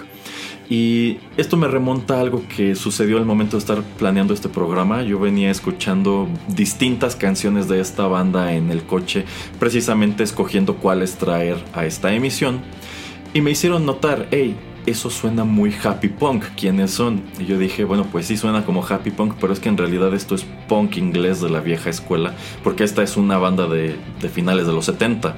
Y 0.69 1.17
esto 1.35 1.57
me 1.57 1.67
remonta 1.67 2.17
a 2.17 2.21
algo 2.21 2.43
que 2.55 2.75
sucedió 2.75 3.17
al 3.17 3.25
momento 3.25 3.57
de 3.57 3.61
estar 3.61 3.81
planeando 3.97 4.35
este 4.35 4.49
programa. 4.49 5.01
Yo 5.01 5.19
venía 5.19 5.49
escuchando 5.49 6.27
distintas 6.47 7.15
canciones 7.15 7.67
de 7.67 7.79
esta 7.79 8.05
banda 8.05 8.53
en 8.53 8.69
el 8.69 8.83
coche, 8.83 9.25
precisamente 9.59 10.21
escogiendo 10.21 10.75
cuáles 10.75 11.15
traer 11.15 11.57
a 11.73 11.85
esta 11.85 12.13
emisión. 12.13 12.61
Y 13.33 13.41
me 13.41 13.49
hicieron 13.49 13.85
notar, 13.85 14.27
hey, 14.29 14.55
eso 14.85 15.09
suena 15.09 15.43
muy 15.43 15.73
happy 15.83 16.09
punk, 16.09 16.43
¿quiénes 16.57 16.91
son? 16.91 17.23
Y 17.39 17.45
yo 17.45 17.57
dije, 17.57 17.83
bueno, 17.83 18.05
pues 18.11 18.27
sí 18.27 18.37
suena 18.37 18.65
como 18.65 18.85
happy 18.85 19.11
punk, 19.11 19.35
pero 19.39 19.53
es 19.53 19.59
que 19.59 19.69
en 19.69 19.77
realidad 19.77 20.13
esto 20.13 20.35
es 20.35 20.45
punk 20.67 20.97
inglés 20.97 21.41
de 21.41 21.49
la 21.49 21.59
vieja 21.59 21.89
escuela, 21.89 22.33
porque 22.63 22.83
esta 22.83 23.03
es 23.03 23.17
una 23.17 23.37
banda 23.37 23.67
de, 23.67 23.97
finales 24.33 24.67
de 24.67 24.73
los 24.73 24.85
70. 24.85 25.35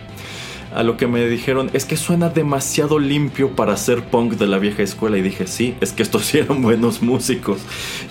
A 0.74 0.84
lo 0.84 0.96
que 0.96 1.08
me 1.08 1.28
dijeron, 1.28 1.70
es 1.74 1.86
que 1.86 1.98
suena 1.98 2.30
demasiado 2.30 2.98
limpio 2.98 3.56
para 3.56 3.76
ser 3.76 4.04
punk 4.04 4.34
de 4.34 4.48
la 4.48 4.58
vieja 4.58 4.84
escuela. 4.84 5.18
Y 5.18 5.22
dije, 5.22 5.48
sí, 5.48 5.76
es 5.82 5.92
que 5.92 6.04
estos 6.04 6.34
eran 6.36 6.62
buenos 6.62 7.02
músicos. 7.02 7.60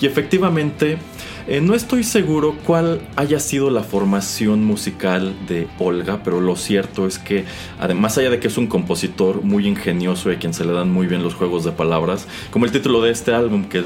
Y 0.00 0.06
efectivamente, 0.06 0.98
eh, 1.46 1.60
no 1.60 1.74
estoy 1.74 2.04
seguro 2.04 2.56
cuál 2.66 3.00
haya 3.16 3.40
sido 3.40 3.70
la 3.70 3.82
formación 3.82 4.64
musical 4.64 5.34
de 5.48 5.68
Olga, 5.78 6.20
pero 6.22 6.40
lo 6.40 6.54
cierto 6.54 7.06
es 7.06 7.18
que, 7.18 7.44
además 7.78 8.18
allá 8.18 8.30
de 8.30 8.40
que 8.40 8.48
es 8.48 8.58
un 8.58 8.66
compositor 8.66 9.42
muy 9.42 9.66
ingenioso 9.66 10.30
y 10.30 10.34
a 10.34 10.38
quien 10.38 10.52
se 10.52 10.64
le 10.64 10.72
dan 10.72 10.90
muy 10.90 11.06
bien 11.06 11.22
los 11.22 11.34
juegos 11.34 11.64
de 11.64 11.72
palabras, 11.72 12.28
como 12.50 12.66
el 12.66 12.72
título 12.72 13.00
de 13.00 13.10
este 13.10 13.32
álbum 13.32 13.64
que 13.64 13.84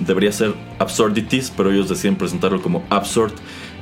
debería 0.00 0.32
ser 0.32 0.54
Absurdities, 0.78 1.52
pero 1.56 1.70
ellos 1.70 1.88
deciden 1.88 2.16
presentarlo 2.16 2.62
como 2.62 2.82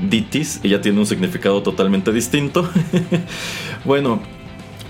Absurdities 0.01 0.61
y 0.63 0.71
ya 0.71 0.81
tiene 0.81 0.99
un 0.99 1.07
significado 1.07 1.63
totalmente 1.63 2.13
distinto. 2.13 2.69
bueno, 3.85 4.21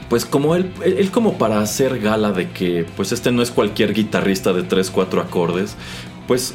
pues 0.08 0.24
como 0.24 0.54
él, 0.54 0.70
él 0.84 1.10
como 1.10 1.38
para 1.38 1.60
hacer 1.60 1.98
gala 2.00 2.32
de 2.32 2.50
que 2.50 2.86
pues 2.96 3.12
este 3.12 3.32
no 3.32 3.42
es 3.42 3.50
cualquier 3.50 3.94
guitarrista 3.94 4.52
de 4.52 4.62
3, 4.62 4.90
4 4.90 5.20
acordes, 5.20 5.76
pues 6.26 6.54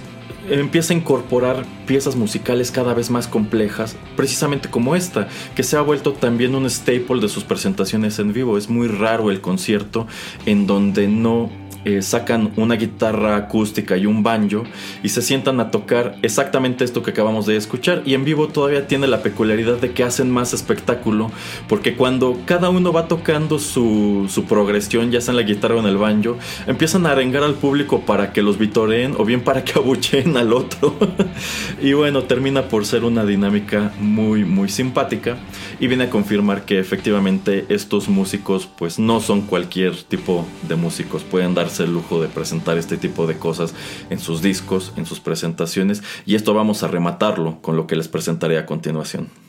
empieza 0.50 0.94
a 0.94 0.98
incorporar 0.98 1.66
piezas 1.86 2.16
musicales 2.16 2.72
cada 2.72 2.94
vez 2.94 3.10
más 3.10 3.28
complejas, 3.28 3.96
precisamente 4.16 4.70
como 4.70 4.96
esta, 4.96 5.28
que 5.56 5.64
se 5.64 5.78
ha 5.78 5.82
vuelto 5.82 6.14
también 6.14 6.56
un 6.56 6.70
staple 6.70 7.22
de 7.22 7.30
sus 7.30 7.44
presentaciones 7.44 8.20
en 8.20 8.34
vivo. 8.34 8.58
Es 8.58 8.70
muy 8.70 8.88
raro 8.88 9.32
el 9.32 9.42
concierto 9.42 10.08
en 10.46 10.68
donde 10.68 11.08
no 11.08 11.50
eh, 11.86 12.02
sacan 12.02 12.52
una 12.58 12.76
guitarra 12.76 13.38
acústica 13.38 13.96
y 13.96 14.06
un 14.06 14.22
banjo 14.22 14.64
y 15.04 15.10
se 15.10 15.22
sientan 15.22 15.60
a 15.62 15.72
tocar 15.72 16.18
exactamente 16.22 16.84
esto 16.84 17.02
que 17.02 17.12
acabamos 17.12 17.46
de 17.46 17.56
escuchar 17.56 18.02
y 18.06 18.14
en 18.14 18.26
vivo 18.26 18.50
todavía 18.50 18.88
tiene 18.88 19.08
la 19.08 19.22
peculiaridad 19.24 19.78
de 19.78 19.92
que 19.92 20.04
hacen 20.04 20.30
más 20.30 20.54
espectáculo 20.54 21.32
porque 21.70 21.96
cuando 21.96 22.42
cada 22.46 22.70
uno 22.70 22.92
va 22.92 23.08
tocando 23.08 23.58
su, 23.58 24.26
su 24.28 24.44
progresión 24.44 25.12
ya 25.12 25.22
sea 25.22 25.32
en 25.32 25.38
la 25.38 25.44
guitarra 25.44 25.76
o 25.76 25.80
en 25.80 25.86
el 25.86 25.98
banjo 25.98 26.38
empiezan 26.66 27.06
a 27.06 27.12
arengar 27.12 27.44
al 27.44 27.54
público 27.54 28.02
para 28.02 28.34
que 28.34 28.42
los 28.42 28.58
vitoreen 28.58 29.16
o 29.18 29.24
bien 29.24 29.42
para 29.42 29.64
que 29.64 29.74
abucheen 29.80 30.36
al 30.38 30.54
otro. 30.54 30.96
y 31.82 31.94
bueno, 31.94 32.24
termina 32.24 32.68
por 32.70 32.86
ser 32.86 33.04
una 33.04 33.26
dinámica 33.26 33.94
muy, 34.00 34.46
muy 34.46 34.70
simpática. 34.70 35.38
Y 35.80 35.88
viene 35.88 36.06
a 36.06 36.10
confirmar 36.10 36.66
que 36.66 36.80
efectivamente 36.80 37.66
estos 37.70 38.10
músicos 38.10 38.68
pues 38.78 39.00
no 39.00 39.20
son 39.20 39.42
cualquier 39.42 39.96
tipo 40.04 40.46
de 40.68 40.76
músicos. 40.76 41.24
Pueden 41.24 41.54
darse 41.54 41.84
el 41.84 41.94
lujo 41.94 42.22
de 42.22 42.28
presentar 42.28 42.78
este 42.78 42.98
tipo 42.98 43.28
de 43.28 43.38
cosas 43.38 43.74
en 44.10 44.20
sus 44.20 44.42
discos, 44.42 44.94
en 44.96 45.06
sus 45.06 45.20
presentaciones. 45.20 46.04
Y 46.26 46.36
esto 46.36 46.54
vamos 46.54 46.84
a 46.84 46.88
rematarlo 46.88 47.62
con 47.62 47.76
lo 47.76 47.88
que 47.88 47.96
les 47.96 48.08
presentaré 48.08 48.58
a 48.58 48.66
continuación. 48.66 49.47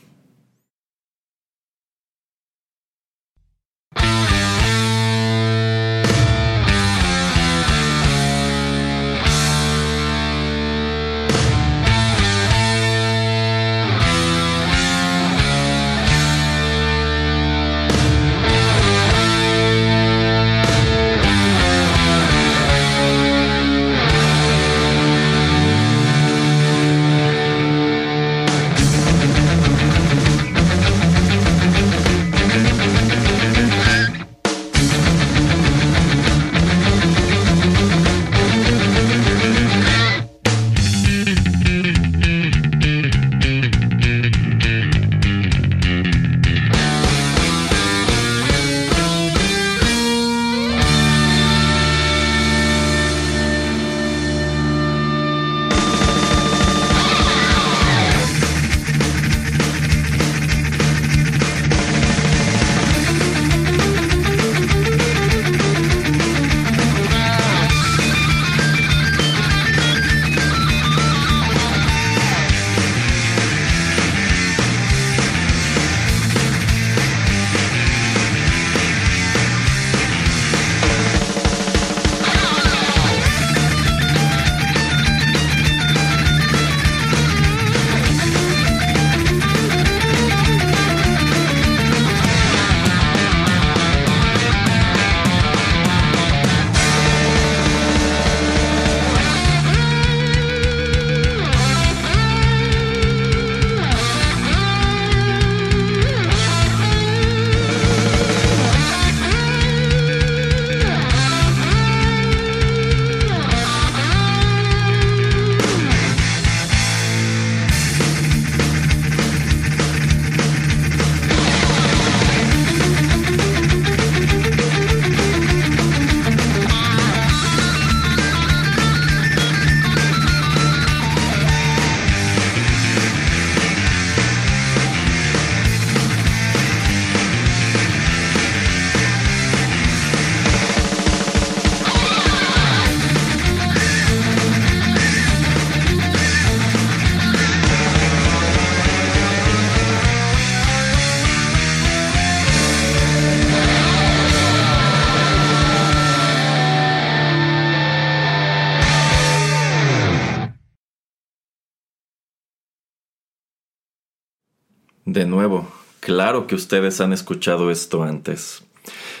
Claro 166.09 166.47
que 166.47 166.55
ustedes 166.55 167.01
han 167.01 167.13
escuchado 167.13 167.69
esto 167.69 168.01
antes. 168.01 168.63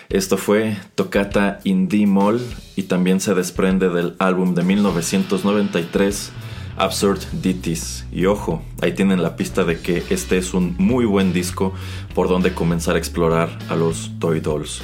Esto 0.09 0.37
fue 0.37 0.75
Tocata 0.95 1.59
in 1.63 1.87
D-Moll 1.87 2.41
y 2.75 2.83
también 2.83 3.19
se 3.19 3.35
desprende 3.35 3.89
del 3.89 4.15
álbum 4.17 4.55
de 4.55 4.63
1993 4.63 6.31
Absurd 6.77 7.19
Ditties. 7.31 8.07
Y 8.11 8.25
ojo, 8.25 8.63
ahí 8.81 8.93
tienen 8.93 9.21
la 9.21 9.35
pista 9.35 9.65
de 9.65 9.79
que 9.79 10.03
este 10.09 10.39
es 10.39 10.55
un 10.55 10.73
muy 10.79 11.05
buen 11.05 11.31
disco 11.31 11.75
por 12.15 12.27
donde 12.27 12.55
comenzar 12.55 12.95
a 12.95 12.97
explorar 12.97 13.55
a 13.69 13.75
los 13.75 14.09
Toy 14.17 14.39
Dolls. 14.39 14.81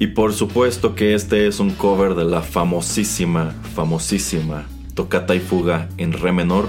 Y 0.00 0.08
por 0.08 0.32
supuesto 0.32 0.96
que 0.96 1.14
este 1.14 1.46
es 1.46 1.60
un 1.60 1.70
cover 1.70 2.16
de 2.16 2.24
la 2.24 2.42
famosísima, 2.42 3.54
famosísima 3.76 4.66
Tocata 4.94 5.36
y 5.36 5.38
Fuga 5.38 5.88
en 5.98 6.14
Re 6.14 6.32
menor, 6.32 6.68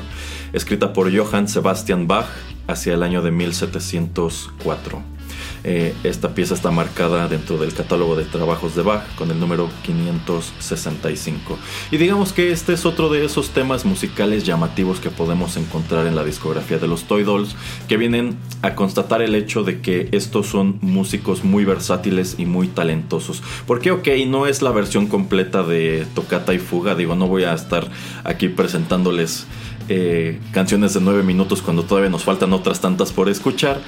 escrita 0.54 0.94
por 0.94 1.12
Johann 1.12 1.48
Sebastian 1.48 2.08
Bach 2.08 2.28
hacia 2.70 2.94
el 2.94 3.04
año 3.04 3.22
de 3.22 3.32
1704. 3.32 5.20
Eh, 5.64 5.94
esta 6.04 6.34
pieza 6.34 6.54
está 6.54 6.72
marcada 6.72 7.28
dentro 7.28 7.58
del 7.58 7.74
catálogo 7.74 8.16
de 8.16 8.24
trabajos 8.24 8.76
de 8.76 8.82
Bach 8.82 9.04
con 9.16 9.30
el 9.32 9.40
número 9.40 9.70
565. 9.84 11.58
Y 11.92 11.98
digamos 11.98 12.34
que 12.34 12.52
este 12.52 12.74
es 12.74 12.86
otro 12.86 13.10
de 13.10 13.26
esos 13.26 13.50
temas 13.50 13.86
musicales 13.86 14.46
llamativos 14.46 15.00
que 15.00 15.10
podemos 15.10 15.58
encontrar 15.58 16.08
en 16.08 16.16
la 16.16 16.24
discografía 16.24 16.78
de 16.78 16.88
los 16.88 17.04
Toy 17.04 17.24
Dolls, 17.24 17.56
que 17.88 17.98
vienen 17.98 18.38
a 18.62 18.76
constatar 18.76 19.22
el 19.22 19.36
hecho 19.36 19.64
de 19.64 19.82
que 19.82 20.10
estos 20.12 20.48
son 20.48 20.78
músicos 20.82 21.44
muy 21.44 21.66
versátiles 21.66 22.36
y 22.38 22.46
muy 22.46 22.68
talentosos. 22.68 23.44
Porque, 23.68 23.92
ok, 23.92 24.08
no 24.28 24.48
es 24.48 24.62
la 24.62 24.72
versión 24.72 25.08
completa 25.08 25.64
de 25.64 26.08
Tocata 26.16 26.54
y 26.54 26.60
Fuga, 26.60 26.96
digo, 26.96 27.16
no 27.16 27.28
voy 27.28 27.44
a 27.44 27.54
estar 27.54 27.90
aquí 28.24 28.48
presentándoles 28.48 29.46
eh, 29.90 30.40
canciones 30.52 30.94
de 30.94 31.02
9 31.02 31.24
minutos 31.24 31.62
cuando 31.62 31.84
todavía 31.84 32.10
nos 32.10 32.24
faltan 32.24 32.54
otras 32.54 32.80
tantas 32.80 33.12
por 33.12 33.28
escuchar. 33.28 33.82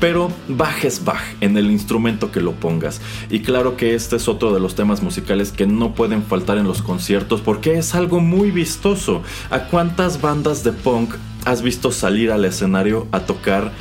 Pero 0.00 0.30
Bach 0.48 0.84
es 0.84 1.04
Bach 1.04 1.22
en 1.40 1.56
el 1.56 1.70
instrumento 1.70 2.30
que 2.30 2.40
lo 2.40 2.52
pongas. 2.52 3.00
Y 3.28 3.40
claro 3.40 3.76
que 3.76 3.94
este 3.94 4.16
es 4.16 4.28
otro 4.28 4.54
de 4.54 4.60
los 4.60 4.74
temas 4.74 5.02
musicales 5.02 5.52
que 5.52 5.66
no 5.66 5.94
pueden 5.94 6.22
faltar 6.22 6.58
en 6.58 6.68
los 6.68 6.80
conciertos 6.80 7.40
porque 7.40 7.76
es 7.76 7.94
algo 7.94 8.20
muy 8.20 8.50
vistoso. 8.50 9.22
¿A 9.50 9.64
cuántas 9.64 10.20
bandas 10.20 10.64
de 10.64 10.72
punk 10.72 11.14
has 11.44 11.62
visto 11.62 11.90
salir 11.90 12.30
al 12.30 12.44
escenario 12.44 13.08
a 13.10 13.20
tocar 13.20 13.72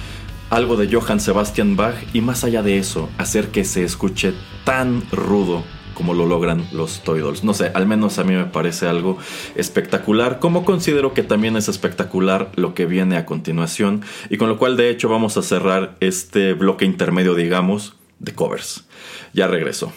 algo 0.49 0.78
de 0.78 0.91
Johann 0.91 1.19
Sebastian 1.19 1.75
Bach 1.75 1.95
y 2.13 2.21
más 2.21 2.43
allá 2.43 2.63
de 2.63 2.78
eso, 2.78 3.09
hacer 3.17 3.49
que 3.49 3.65
se 3.65 3.84
escuche 3.84 4.34
tan 4.63 5.03
rudo 5.11 5.63
como 5.97 6.13
lo 6.13 6.27
logran 6.27 6.67
los 6.71 7.01
Toy 7.01 7.21
Dolls. 7.21 7.43
No 7.43 7.55
sé, 7.55 7.71
al 7.73 7.87
menos 7.87 8.19
a 8.19 8.23
mí 8.23 8.35
me 8.35 8.45
parece 8.45 8.87
algo 8.87 9.17
espectacular, 9.55 10.37
como 10.37 10.63
considero 10.63 11.15
que 11.15 11.23
también 11.23 11.57
es 11.57 11.69
espectacular 11.69 12.51
lo 12.53 12.75
que 12.75 12.85
viene 12.85 13.17
a 13.17 13.25
continuación, 13.25 14.03
y 14.29 14.37
con 14.37 14.47
lo 14.47 14.59
cual 14.59 14.77
de 14.77 14.91
hecho 14.91 15.09
vamos 15.09 15.37
a 15.37 15.41
cerrar 15.41 15.95
este 15.99 16.53
bloque 16.53 16.85
intermedio, 16.85 17.33
digamos, 17.33 17.95
de 18.19 18.35
covers. 18.35 18.85
Ya 19.33 19.47
regreso. 19.47 19.91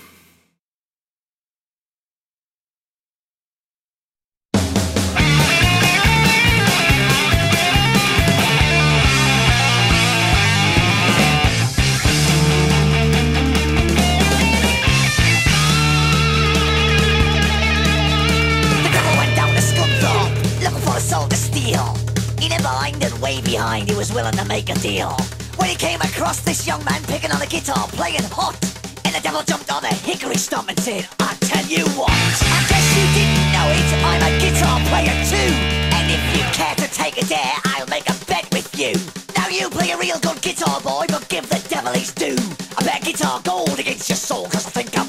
Behind 23.61 23.91
he 23.91 23.95
was 23.95 24.11
willing 24.11 24.33
to 24.33 24.47
make 24.47 24.71
a 24.71 24.77
deal. 24.81 25.13
When 25.59 25.69
he 25.69 25.77
came 25.77 26.01
across 26.01 26.41
this 26.41 26.67
young 26.67 26.83
man 26.89 27.03
picking 27.13 27.31
on 27.31 27.43
a 27.43 27.47
guitar, 27.47 27.85
playing 27.99 28.25
hot. 28.33 28.57
And 29.05 29.13
the 29.15 29.21
devil 29.21 29.43
jumped 29.43 29.71
on 29.71 29.85
a 29.85 29.95
hickory 30.09 30.41
stump 30.47 30.71
and 30.71 30.81
said, 30.81 31.07
I 31.21 31.37
tell 31.51 31.67
you 31.75 31.85
what, 31.99 32.11
I 32.57 32.61
guess 32.71 32.87
you 32.97 33.05
didn't 33.19 33.49
know 33.55 33.67
it, 33.79 33.89
I'm 34.09 34.23
a 34.29 34.33
guitar 34.41 34.79
player 34.89 35.17
too. 35.33 35.53
And 35.97 36.07
if 36.17 36.23
you 36.33 36.43
care 36.57 36.77
to 36.83 36.89
take 37.03 37.21
a 37.21 37.27
dare, 37.27 37.57
I'll 37.73 37.91
make 37.97 38.09
a 38.09 38.17
bet 38.25 38.49
with 38.57 38.69
you. 38.81 38.93
Now 39.37 39.49
you 39.49 39.69
play 39.69 39.91
a 39.91 39.99
real 39.99 40.19
good 40.21 40.41
guitar 40.41 40.81
boy, 40.81 41.05
but 41.09 41.29
give 41.29 41.47
the 41.51 41.61
devil 41.69 41.93
his 41.93 42.13
due. 42.13 42.41
I 42.79 42.81
bet 42.83 43.05
guitar 43.05 43.43
gold 43.45 43.79
against 43.79 44.09
your 44.09 44.17
soul, 44.17 44.45
cause 44.49 44.67
I 44.69 44.71
think 44.71 45.00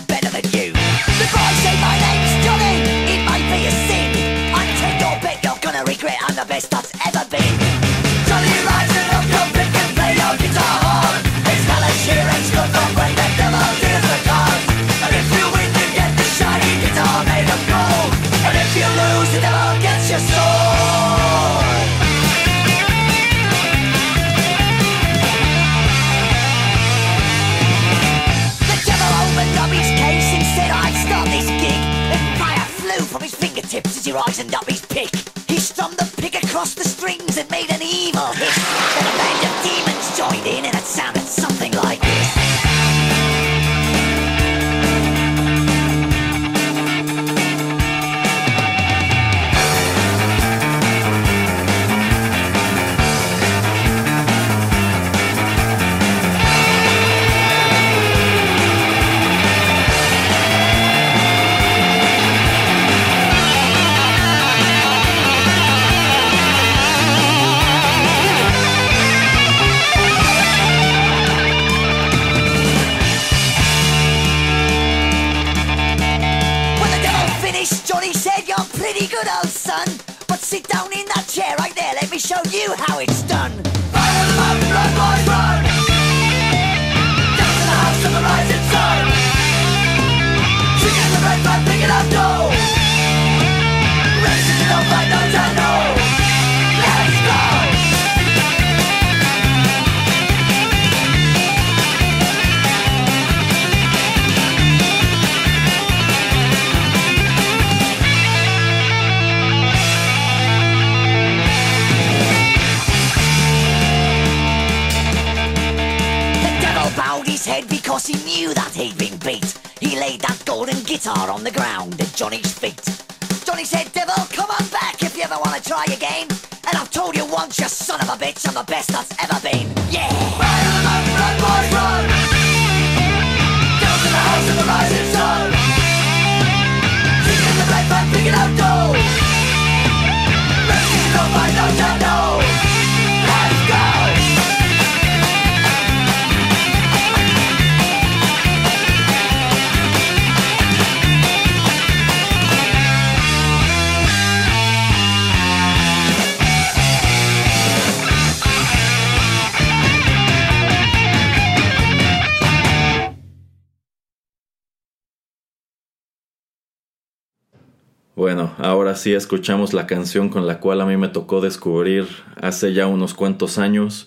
Ahora 168.58 168.96
sí 168.96 169.14
escuchamos 169.14 169.74
la 169.74 169.88
canción 169.88 170.30
con 170.30 170.48
la 170.48 170.60
cual 170.60 170.82
a 170.82 170.86
mí 170.86 170.98
me 170.98 171.08
tocó 171.08 171.42
descubrir 171.42 172.08
hace 172.42 172.74
ya 172.74 172.88
unos 172.88 173.14
cuantos 173.14 173.58
años 173.58 174.06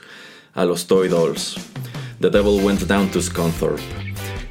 a 0.52 0.64
los 0.64 0.86
Toy 0.86 1.08
Dolls. 1.08 1.56
The 2.20 2.30
Devil 2.30 2.64
Went 2.64 2.82
Down 2.82 3.10
to 3.10 3.20
Scunthorpe. 3.20 3.82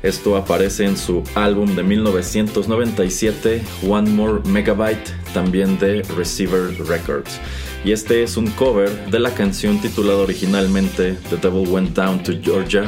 Esto 0.03 0.35
aparece 0.35 0.85
en 0.85 0.97
su 0.97 1.23
álbum 1.33 1.75
de 1.75 1.83
1997, 1.83 3.63
One 3.87 4.09
More 4.09 4.41
Megabyte, 4.49 5.11
también 5.33 5.79
de 5.79 6.01
Receiver 6.17 6.77
Records. 6.87 7.39
Y 7.85 7.93
este 7.93 8.21
es 8.21 8.35
un 8.35 8.47
cover 8.51 8.89
de 9.09 9.19
la 9.19 9.33
canción 9.33 9.79
titulada 9.79 10.19
originalmente 10.19 11.17
The 11.29 11.37
Devil 11.37 11.69
Went 11.69 11.95
Down 11.95 12.21
to 12.23 12.33
Georgia 12.41 12.83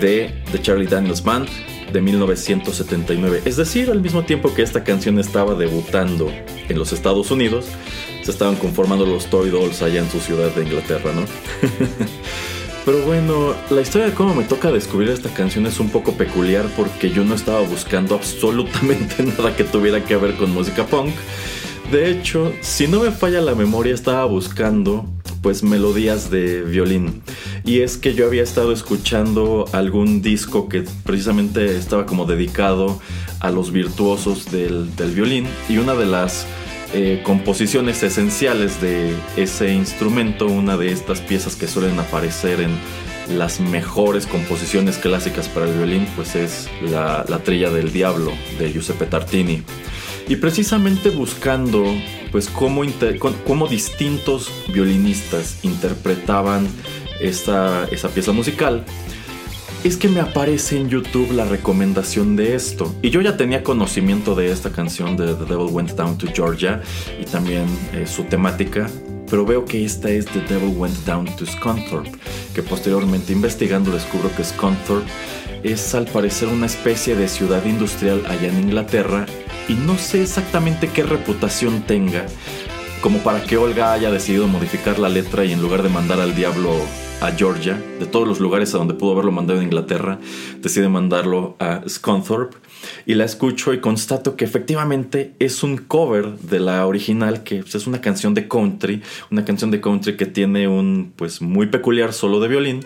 de 0.00 0.42
The 0.52 0.60
Charlie 0.60 0.86
Daniels 0.86 1.22
Band 1.22 1.48
de 1.94 2.02
1979. 2.02 3.42
Es 3.44 3.56
decir, 3.56 3.88
al 3.88 4.02
mismo 4.02 4.24
tiempo 4.24 4.52
que 4.52 4.62
esta 4.62 4.82
canción 4.84 5.18
estaba 5.18 5.54
debutando 5.54 6.30
en 6.68 6.76
los 6.76 6.92
Estados 6.92 7.30
Unidos, 7.30 7.66
se 8.22 8.32
estaban 8.32 8.56
conformando 8.56 9.06
los 9.06 9.26
Toy 9.26 9.48
Dolls 9.48 9.80
allá 9.80 10.00
en 10.00 10.10
su 10.10 10.18
ciudad 10.18 10.50
de 10.50 10.64
Inglaterra, 10.64 11.12
¿no? 11.14 11.22
Pero 12.84 13.00
bueno, 13.06 13.54
la 13.70 13.80
historia 13.80 14.08
de 14.08 14.12
cómo 14.12 14.34
me 14.34 14.42
toca 14.42 14.70
descubrir 14.70 15.08
esta 15.08 15.32
canción 15.32 15.66
es 15.66 15.80
un 15.80 15.88
poco 15.88 16.12
peculiar 16.12 16.66
porque 16.76 17.10
yo 17.10 17.24
no 17.24 17.34
estaba 17.34 17.60
buscando 17.60 18.16
absolutamente 18.16 19.22
nada 19.38 19.56
que 19.56 19.64
tuviera 19.64 20.04
que 20.04 20.16
ver 20.16 20.34
con 20.34 20.50
música 20.50 20.84
punk. 20.84 21.14
De 21.92 22.10
hecho, 22.10 22.52
si 22.60 22.88
no 22.88 23.00
me 23.00 23.12
falla 23.12 23.40
la 23.40 23.54
memoria, 23.54 23.94
estaba 23.94 24.24
buscando 24.24 25.06
pues 25.44 25.62
melodías 25.62 26.30
de 26.30 26.62
violín. 26.62 27.22
Y 27.66 27.80
es 27.80 27.98
que 27.98 28.14
yo 28.14 28.26
había 28.26 28.42
estado 28.42 28.72
escuchando 28.72 29.66
algún 29.72 30.22
disco 30.22 30.70
que 30.70 30.84
precisamente 31.04 31.76
estaba 31.76 32.06
como 32.06 32.24
dedicado 32.24 32.98
a 33.40 33.50
los 33.50 33.70
virtuosos 33.70 34.50
del, 34.50 34.96
del 34.96 35.10
violín. 35.10 35.46
Y 35.68 35.76
una 35.76 35.92
de 35.92 36.06
las 36.06 36.46
eh, 36.94 37.20
composiciones 37.22 38.02
esenciales 38.02 38.80
de 38.80 39.14
ese 39.36 39.74
instrumento, 39.74 40.46
una 40.46 40.78
de 40.78 40.90
estas 40.90 41.20
piezas 41.20 41.56
que 41.56 41.68
suelen 41.68 41.98
aparecer 41.98 42.62
en 42.62 42.78
las 43.36 43.60
mejores 43.60 44.26
composiciones 44.26 44.96
clásicas 44.96 45.50
para 45.50 45.66
el 45.66 45.74
violín, 45.76 46.06
pues 46.16 46.36
es 46.36 46.70
la, 46.90 47.26
la 47.28 47.40
Trilla 47.40 47.68
del 47.68 47.92
Diablo 47.92 48.32
de 48.58 48.72
Giuseppe 48.72 49.04
Tartini. 49.04 49.62
Y 50.28 50.36
precisamente 50.36 51.10
buscando 51.10 51.84
pues 52.32 52.48
cómo, 52.48 53.68
distintos 53.68 54.50
violinistas 54.72 55.58
interpretaban 55.62 56.66
esta, 57.20 57.84
esa 57.92 58.08
pieza 58.08 58.32
musical, 58.32 58.84
es 59.84 59.98
que 59.98 60.08
me 60.08 60.20
aparece 60.20 60.78
en 60.78 60.88
YouTube 60.88 61.30
la 61.32 61.44
recomendación 61.44 62.36
de 62.36 62.54
esto. 62.54 62.92
Y 63.02 63.10
yo 63.10 63.20
ya 63.20 63.36
tenía 63.36 63.62
conocimiento 63.62 64.34
de 64.34 64.50
esta 64.50 64.72
canción 64.72 65.16
de 65.16 65.34
The 65.34 65.44
Devil 65.44 65.68
Went 65.70 65.90
Down 65.90 66.16
to 66.16 66.26
Georgia 66.34 66.80
y 67.20 67.26
también 67.26 67.66
eh, 67.92 68.06
su 68.06 68.24
temática. 68.24 68.88
Pero 69.30 69.44
veo 69.44 69.64
que 69.64 69.84
esta 69.84 70.10
es 70.10 70.26
The 70.26 70.40
Devil 70.40 70.74
Went 70.76 70.96
Down 71.04 71.26
to 71.36 71.44
Scunthorpe, 71.46 72.12
que 72.54 72.62
posteriormente 72.62 73.32
investigando 73.32 73.90
descubro 73.90 74.34
que 74.34 74.44
Scunthorpe 74.44 75.10
es 75.64 75.94
al 75.94 76.04
parecer 76.04 76.48
una 76.48 76.66
especie 76.66 77.16
de 77.16 77.26
ciudad 77.26 77.64
industrial 77.64 78.22
allá 78.28 78.48
en 78.48 78.60
Inglaterra 78.60 79.26
y 79.66 79.72
no 79.74 79.96
sé 79.96 80.22
exactamente 80.22 80.88
qué 80.88 81.02
reputación 81.02 81.82
tenga 81.82 82.26
como 83.00 83.18
para 83.18 83.42
que 83.42 83.56
Olga 83.56 83.92
haya 83.92 84.10
decidido 84.10 84.46
modificar 84.46 84.98
la 84.98 85.08
letra 85.08 85.44
y 85.44 85.52
en 85.52 85.62
lugar 85.62 85.82
de 85.82 85.88
mandar 85.88 86.20
al 86.20 86.34
diablo 86.34 86.70
a 87.20 87.30
Georgia, 87.32 87.80
de 87.98 88.06
todos 88.06 88.26
los 88.26 88.40
lugares 88.40 88.74
a 88.74 88.78
donde 88.78 88.94
pudo 88.94 89.12
haberlo 89.12 89.32
mandado 89.32 89.60
en 89.60 89.66
Inglaterra, 89.66 90.18
decide 90.60 90.88
mandarlo 90.88 91.56
a 91.58 91.82
Scunthorpe. 91.88 92.56
Y 93.06 93.14
la 93.14 93.24
escucho 93.24 93.72
y 93.72 93.80
constato 93.80 94.36
que 94.36 94.44
efectivamente 94.44 95.34
es 95.38 95.62
un 95.62 95.78
cover 95.78 96.38
de 96.38 96.60
la 96.60 96.86
original 96.86 97.42
que 97.42 97.60
pues, 97.62 97.74
es 97.74 97.86
una 97.86 98.00
canción 98.00 98.34
de 98.34 98.46
country, 98.46 99.02
una 99.30 99.44
canción 99.44 99.70
de 99.70 99.80
country 99.80 100.16
que 100.16 100.26
tiene 100.26 100.68
un 100.68 101.12
pues 101.16 101.40
muy 101.40 101.66
peculiar 101.66 102.12
solo 102.12 102.40
de 102.40 102.48
violín. 102.48 102.80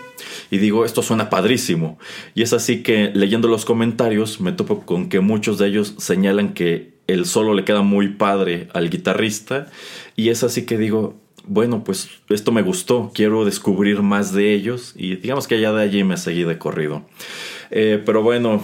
Y 0.51 0.59
digo 0.59 0.85
esto 0.85 1.03
suena 1.03 1.31
padrísimo 1.31 1.99
y 2.35 2.43
es 2.43 2.53
así 2.53 2.83
que 2.83 3.11
leyendo 3.15 3.49
los 3.49 3.65
comentarios 3.65 4.41
me 4.41 4.53
topo 4.53 4.87
con 4.87 5.09
que 5.09 5.21
muchos 5.21 5.59
de 5.59 5.67
ellos 5.67 5.95
señalan 5.99 6.55
que 6.55 6.99
el 7.09 7.27
solo 7.27 7.55
le 7.55 7.65
queda 7.65 7.83
muy 7.83 8.09
padre 8.09 8.69
al 8.75 8.91
guitarrista. 8.91 9.67
Y 10.15 10.29
es 10.29 10.45
así 10.45 10.65
que 10.65 10.79
digo 10.79 11.17
bueno, 11.49 11.83
pues 11.83 12.09
esto 12.29 12.53
me 12.53 12.63
gustó, 12.63 13.11
quiero 13.15 13.45
descubrir 13.45 14.03
más 14.03 14.33
de 14.33 14.55
ellos 14.55 14.93
y 14.97 15.17
digamos 15.17 15.49
que 15.49 15.61
ya 15.61 15.73
de 15.73 15.83
allí 15.83 16.05
me 16.05 16.17
seguí 16.17 16.45
de 16.45 16.59
corrido. 16.59 17.03
Eh, 17.71 18.03
pero 18.05 18.23
bueno, 18.23 18.63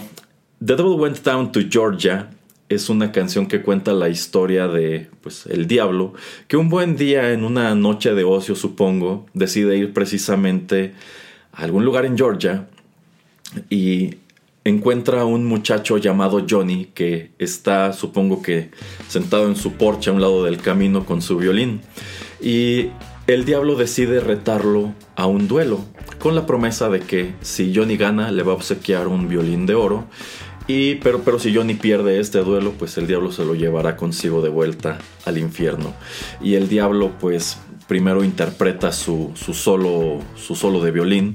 The 0.63 0.75
Devil 0.75 0.99
Went 0.99 1.23
Down 1.23 1.51
to 1.51 1.61
Georgia 1.69 2.29
es 2.69 2.89
una 2.89 3.11
canción 3.11 3.47
que 3.47 3.61
cuenta 3.61 3.93
la 3.93 4.09
historia 4.09 4.67
de 4.67 5.09
pues 5.21 5.45
el 5.45 5.67
diablo 5.67 6.13
que 6.47 6.57
un 6.57 6.69
buen 6.69 6.95
día 6.95 7.31
en 7.31 7.43
una 7.43 7.75
noche 7.75 8.15
de 8.15 8.23
ocio 8.23 8.55
supongo 8.55 9.27
decide 9.33 9.77
ir 9.77 9.93
precisamente 9.93 10.93
a 11.53 11.63
algún 11.63 11.85
lugar 11.85 12.05
en 12.05 12.17
Georgia 12.17 12.67
y 13.69 14.15
encuentra 14.63 15.21
a 15.21 15.25
un 15.25 15.45
muchacho 15.45 15.99
llamado 15.99 16.43
Johnny 16.49 16.85
que 16.95 17.31
está 17.37 17.93
supongo 17.93 18.41
que 18.41 18.71
sentado 19.07 19.47
en 19.47 19.55
su 19.55 19.73
porche 19.73 20.09
a 20.09 20.13
un 20.13 20.21
lado 20.21 20.43
del 20.43 20.57
camino 20.57 21.05
con 21.05 21.21
su 21.21 21.37
violín 21.37 21.81
y 22.41 22.89
el 23.27 23.45
diablo 23.45 23.75
decide 23.75 24.19
retarlo 24.19 24.93
a 25.15 25.25
un 25.25 25.47
duelo, 25.47 25.85
con 26.19 26.35
la 26.35 26.45
promesa 26.45 26.89
de 26.89 26.99
que 26.99 27.33
si 27.41 27.73
Johnny 27.75 27.97
gana 27.97 28.31
le 28.31 28.43
va 28.43 28.51
a 28.51 28.55
obsequiar 28.55 29.07
un 29.07 29.27
violín 29.27 29.65
de 29.65 29.75
oro, 29.75 30.05
y, 30.67 30.95
pero, 30.95 31.21
pero 31.21 31.37
si 31.39 31.53
Johnny 31.53 31.75
pierde 31.75 32.19
este 32.19 32.39
duelo, 32.39 32.71
pues 32.71 32.97
el 32.97 33.05
diablo 33.07 33.31
se 33.31 33.45
lo 33.45 33.53
llevará 33.53 33.95
consigo 33.95 34.41
de 34.41 34.49
vuelta 34.49 34.97
al 35.25 35.37
infierno. 35.37 35.93
Y 36.41 36.55
el 36.55 36.67
diablo 36.67 37.11
pues 37.19 37.59
primero 37.87 38.23
interpreta 38.23 38.91
su, 38.91 39.31
su, 39.35 39.53
solo, 39.53 40.19
su 40.35 40.55
solo 40.55 40.81
de 40.81 40.91
violín, 40.91 41.33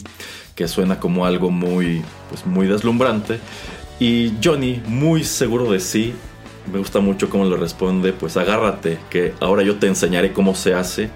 que 0.55 0.67
suena 0.69 0.99
como 0.99 1.27
algo 1.27 1.51
muy, 1.51 2.03
pues, 2.29 2.45
muy 2.45 2.67
deslumbrante. 2.67 3.39
Y 4.01 4.33
Johnny, 4.43 4.83
muy 4.87 5.25
seguro 5.25 5.71
de 5.71 5.81
sí, 5.81 6.13
me 6.73 6.79
gusta 6.79 7.01
mucho 7.01 7.31
cómo 7.31 7.45
le 7.45 7.57
responde, 7.57 8.13
pues 8.13 8.37
agárrate, 8.37 8.99
que 9.11 9.35
ahora 9.41 9.63
yo 9.63 9.77
te 9.77 9.87
enseñaré 9.87 10.33
cómo 10.33 10.55
se 10.55 10.75
hace. 10.75 11.11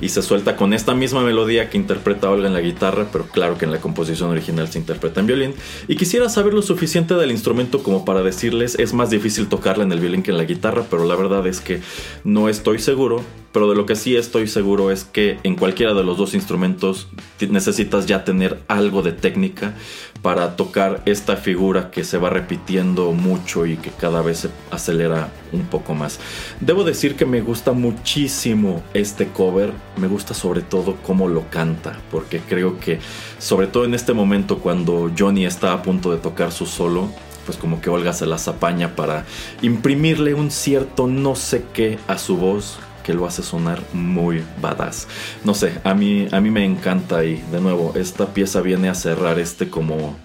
Y 0.00 0.08
se 0.08 0.20
suelta 0.20 0.56
con 0.56 0.72
esta 0.72 0.94
misma 0.94 1.22
melodía 1.22 1.70
que 1.70 1.78
interpreta 1.78 2.28
Olga 2.28 2.48
en 2.48 2.54
la 2.54 2.60
guitarra, 2.60 3.06
pero 3.12 3.28
claro 3.28 3.56
que 3.56 3.66
en 3.66 3.70
la 3.70 3.80
composición 3.80 4.30
original 4.30 4.66
se 4.66 4.80
interpreta 4.80 5.20
en 5.20 5.28
violín. 5.28 5.54
Y 5.86 5.94
quisiera 5.94 6.28
saber 6.28 6.54
lo 6.54 6.62
suficiente 6.62 7.14
del 7.14 7.30
instrumento 7.30 7.84
como 7.84 8.04
para 8.04 8.22
decirles, 8.22 8.74
es 8.80 8.94
más 8.94 9.10
difícil 9.10 9.48
tocarla 9.48 9.84
en 9.84 9.92
el 9.92 10.00
violín 10.00 10.24
que 10.24 10.32
en 10.32 10.38
la 10.38 10.44
guitarra, 10.44 10.84
pero 10.90 11.04
la 11.04 11.14
verdad 11.14 11.46
es 11.46 11.60
que 11.60 11.80
no 12.24 12.48
estoy 12.48 12.80
seguro. 12.80 13.22
Pero 13.52 13.68
de 13.68 13.76
lo 13.76 13.84
que 13.84 13.96
sí 13.96 14.16
estoy 14.16 14.48
seguro 14.48 14.90
es 14.90 15.04
que 15.04 15.38
en 15.42 15.56
cualquiera 15.56 15.92
de 15.92 16.02
los 16.02 16.16
dos 16.16 16.34
instrumentos 16.34 17.08
necesitas 17.38 18.06
ya 18.06 18.24
tener 18.24 18.58
algo 18.66 19.02
de 19.02 19.12
técnica 19.12 19.74
para 20.22 20.54
tocar 20.56 21.02
esta 21.04 21.36
figura 21.36 21.90
que 21.90 22.04
se 22.04 22.16
va 22.16 22.30
repitiendo 22.30 23.12
mucho 23.12 23.66
y 23.66 23.76
que 23.76 23.90
cada 23.90 24.22
vez 24.22 24.38
se 24.38 24.50
acelera 24.70 25.30
un 25.52 25.62
poco 25.62 25.94
más. 25.94 26.20
Debo 26.60 26.84
decir 26.84 27.16
que 27.16 27.26
me 27.26 27.40
gusta 27.40 27.72
muchísimo 27.72 28.82
este 28.94 29.28
cover, 29.28 29.72
me 29.96 30.06
gusta 30.06 30.32
sobre 30.32 30.62
todo 30.62 30.96
cómo 31.02 31.28
lo 31.28 31.50
canta, 31.50 31.98
porque 32.10 32.40
creo 32.40 32.78
que 32.78 33.00
sobre 33.38 33.66
todo 33.66 33.84
en 33.84 33.94
este 33.94 34.12
momento 34.12 34.58
cuando 34.58 35.10
Johnny 35.18 35.44
está 35.44 35.72
a 35.72 35.82
punto 35.82 36.12
de 36.12 36.18
tocar 36.18 36.52
su 36.52 36.66
solo, 36.66 37.10
pues 37.44 37.58
como 37.58 37.80
que 37.80 37.90
Olga 37.90 38.12
se 38.12 38.26
las 38.26 38.46
apaña 38.46 38.94
para 38.94 39.24
imprimirle 39.60 40.34
un 40.34 40.52
cierto 40.52 41.08
no 41.08 41.34
sé 41.34 41.64
qué 41.72 41.98
a 42.06 42.16
su 42.16 42.36
voz 42.36 42.78
que 43.02 43.14
lo 43.14 43.26
hace 43.26 43.42
sonar 43.42 43.82
muy 43.92 44.42
badass. 44.60 45.08
No 45.44 45.54
sé, 45.54 45.80
a 45.84 45.94
mí, 45.94 46.28
a 46.30 46.40
mí 46.40 46.50
me 46.50 46.64
encanta 46.64 47.24
y 47.24 47.42
de 47.52 47.60
nuevo, 47.60 47.92
esta 47.96 48.32
pieza 48.34 48.60
viene 48.60 48.88
a 48.88 48.94
cerrar 48.94 49.38
este 49.38 49.68
como 49.68 50.16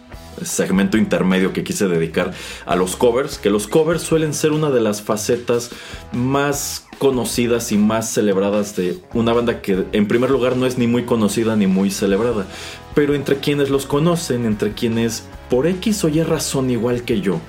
segmento 0.44 0.98
intermedio 0.98 1.54
que 1.54 1.64
quise 1.64 1.88
dedicar 1.88 2.34
a 2.66 2.76
los 2.76 2.96
covers, 2.96 3.38
que 3.38 3.50
los 3.50 3.68
covers 3.68 4.02
suelen 4.02 4.34
ser 4.34 4.52
una 4.52 4.70
de 4.70 4.82
las 4.82 5.02
facetas 5.02 5.72
más 6.12 6.86
conocidas 7.00 7.72
y 7.72 7.78
más 7.78 8.10
celebradas 8.10 8.76
de 8.76 9.00
una 9.14 9.34
banda 9.34 9.62
que 9.62 9.86
en 9.92 10.08
primer 10.08 10.32
lugar 10.32 10.56
no 10.56 10.66
es 10.66 10.78
ni 10.78 10.88
muy 10.88 11.04
conocida 11.04 11.56
ni 11.56 11.68
muy 11.68 11.92
celebrada, 11.92 12.46
pero 12.96 13.14
entre 13.14 13.38
quienes 13.38 13.70
los 13.70 13.86
conocen, 13.86 14.46
entre 14.46 14.74
quienes 14.74 15.24
por 15.50 15.68
X 15.68 16.04
o 16.04 16.10
Y 16.10 16.24
razón 16.24 16.70
igual 16.70 17.04
que 17.04 17.22
yo 17.22 17.40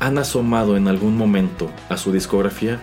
han 0.00 0.18
asomado 0.18 0.76
en 0.76 0.88
algún 0.88 1.16
momento 1.16 1.70
a 1.88 1.96
su 1.96 2.12
discografía, 2.12 2.80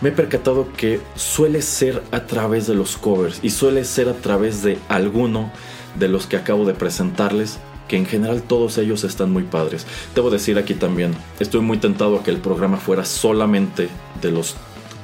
me 0.00 0.08
he 0.08 0.12
percatado 0.12 0.72
que 0.76 1.00
suele 1.14 1.62
ser 1.62 2.02
a 2.10 2.26
través 2.26 2.66
de 2.66 2.74
los 2.74 2.96
covers 2.96 3.40
y 3.42 3.50
suele 3.50 3.84
ser 3.84 4.08
a 4.08 4.14
través 4.14 4.62
de 4.62 4.78
alguno 4.88 5.50
de 5.98 6.08
los 6.08 6.26
que 6.26 6.36
acabo 6.36 6.64
de 6.64 6.74
presentarles, 6.74 7.58
que 7.88 7.96
en 7.96 8.06
general 8.06 8.42
todos 8.42 8.78
ellos 8.78 9.04
están 9.04 9.32
muy 9.32 9.42
padres. 9.42 9.86
Debo 10.14 10.30
decir 10.30 10.58
aquí 10.58 10.74
también, 10.74 11.14
estoy 11.38 11.60
muy 11.60 11.78
tentado 11.78 12.16
a 12.16 12.22
que 12.22 12.30
el 12.30 12.38
programa 12.38 12.76
fuera 12.76 13.04
solamente 13.04 13.88
de 14.22 14.30
los 14.30 14.56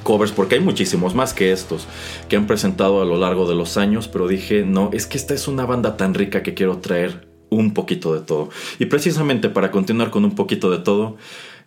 covers, 0.02 0.30
porque 0.30 0.54
hay 0.54 0.60
muchísimos 0.60 1.14
más 1.14 1.34
que 1.34 1.50
estos 1.50 1.86
que 2.28 2.36
han 2.36 2.46
presentado 2.46 3.02
a 3.02 3.04
lo 3.04 3.16
largo 3.18 3.48
de 3.48 3.56
los 3.56 3.76
años, 3.76 4.08
pero 4.08 4.28
dije, 4.28 4.64
no, 4.64 4.90
es 4.92 5.06
que 5.06 5.18
esta 5.18 5.34
es 5.34 5.48
una 5.48 5.66
banda 5.66 5.96
tan 5.96 6.14
rica 6.14 6.42
que 6.42 6.54
quiero 6.54 6.78
traer 6.78 7.28
un 7.50 7.74
poquito 7.74 8.14
de 8.14 8.20
todo. 8.20 8.50
Y 8.78 8.86
precisamente 8.86 9.48
para 9.48 9.70
continuar 9.70 10.10
con 10.10 10.24
un 10.24 10.34
poquito 10.34 10.70
de 10.70 10.78
todo, 10.78 11.16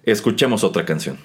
escuchemos 0.04 0.64
otra 0.64 0.86
canción. 0.86 1.18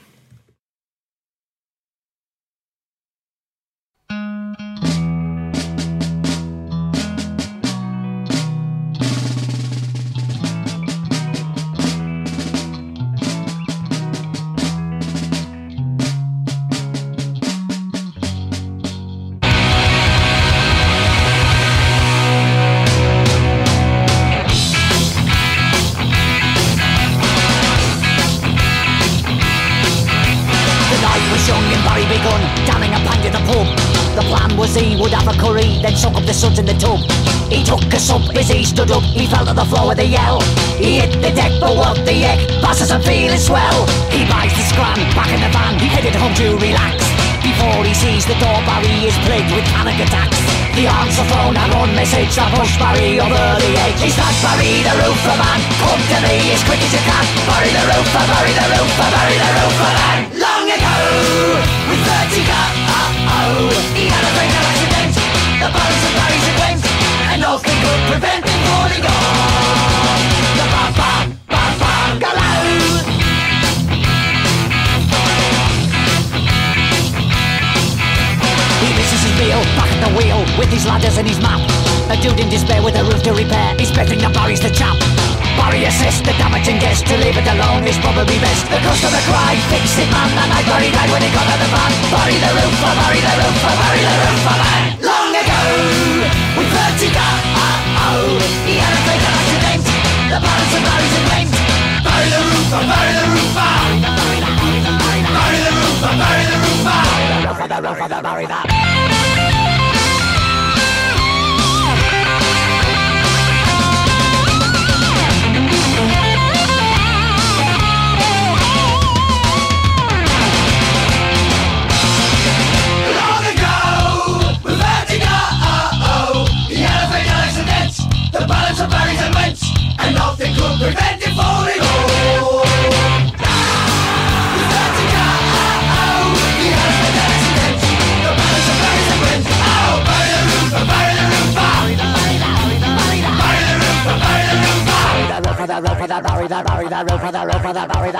The 145.64 145.80
roof 145.80 145.88
of 145.88 145.88
the 145.88 145.88
roof 145.88 146.02
of 146.02 146.08
the 146.08 146.20
bury 146.28 146.46
the 146.46 146.62
bury 146.62 146.88
the 146.88 147.04
roof 147.08 147.24
of 147.24 147.32
the 147.32 147.40
roof 147.46 147.64
of 147.64 147.72
the 147.72 147.86
bury 147.88 148.10
the. 148.12 148.18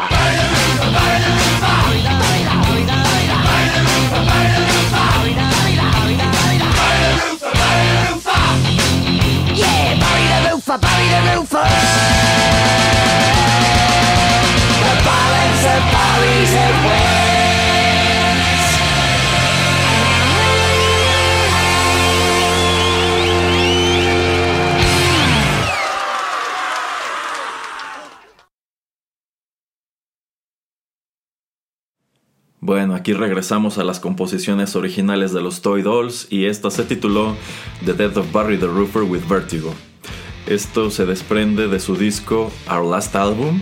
Yeah, 9.52 9.92
bury 10.00 10.24
the 10.32 10.38
roof, 10.48 10.64
bury 10.80 11.06
the 11.12 11.20
roof. 11.36 11.50
The 14.80 14.94
balance 15.04 15.64
of 15.68 15.82
buries 15.92 16.52
and 16.64 17.43
Bueno, 32.66 32.94
aquí 32.94 33.12
regresamos 33.12 33.76
a 33.76 33.84
las 33.84 34.00
composiciones 34.00 34.74
originales 34.74 35.34
de 35.34 35.42
los 35.42 35.60
Toy 35.60 35.82
Dolls 35.82 36.28
y 36.30 36.46
esta 36.46 36.70
se 36.70 36.84
tituló 36.84 37.36
The 37.84 37.92
Death 37.92 38.16
of 38.16 38.32
Barry 38.32 38.56
the 38.56 38.68
Roofer 38.68 39.02
with 39.02 39.20
Vertigo. 39.28 39.74
Esto 40.46 40.90
se 40.90 41.04
desprende 41.04 41.68
de 41.68 41.78
su 41.78 41.94
disco 41.94 42.50
Our 42.70 42.86
Last 42.86 43.14
Album 43.16 43.60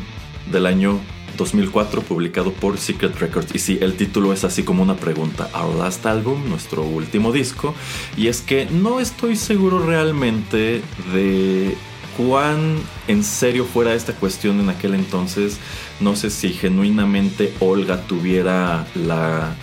del 0.53 0.67
año 0.67 1.01
2004 1.37 2.03
publicado 2.03 2.53
por 2.53 2.79
Secret 2.79 3.19
Records. 3.19 3.53
Y 3.53 3.59
sí, 3.59 3.77
el 3.81 3.95
título 3.95 4.33
es 4.33 4.45
así 4.45 4.63
como 4.63 4.85
una 4.85 4.95
pregunta. 4.95 5.51
Our 5.53 5.75
Last 5.75 6.07
Album, 6.07 6.49
nuestro 6.49 6.85
último 6.85 7.33
disco. 7.33 7.75
Y 8.17 8.29
es 8.29 8.41
que 8.41 8.67
no 8.67 9.01
estoy 9.01 9.35
seguro 9.35 9.85
realmente 9.85 10.81
de 11.13 11.77
cuán 12.17 12.77
en 13.09 13.25
serio 13.25 13.65
fuera 13.65 13.95
esta 13.95 14.13
cuestión 14.13 14.61
en 14.61 14.69
aquel 14.69 14.95
entonces. 14.95 15.59
No 16.01 16.17
sé 16.17 16.31
si 16.31 16.51
genuinamente 16.51 17.53
Olga 17.61 18.03
tuviera 18.03 18.87
la 18.95 19.55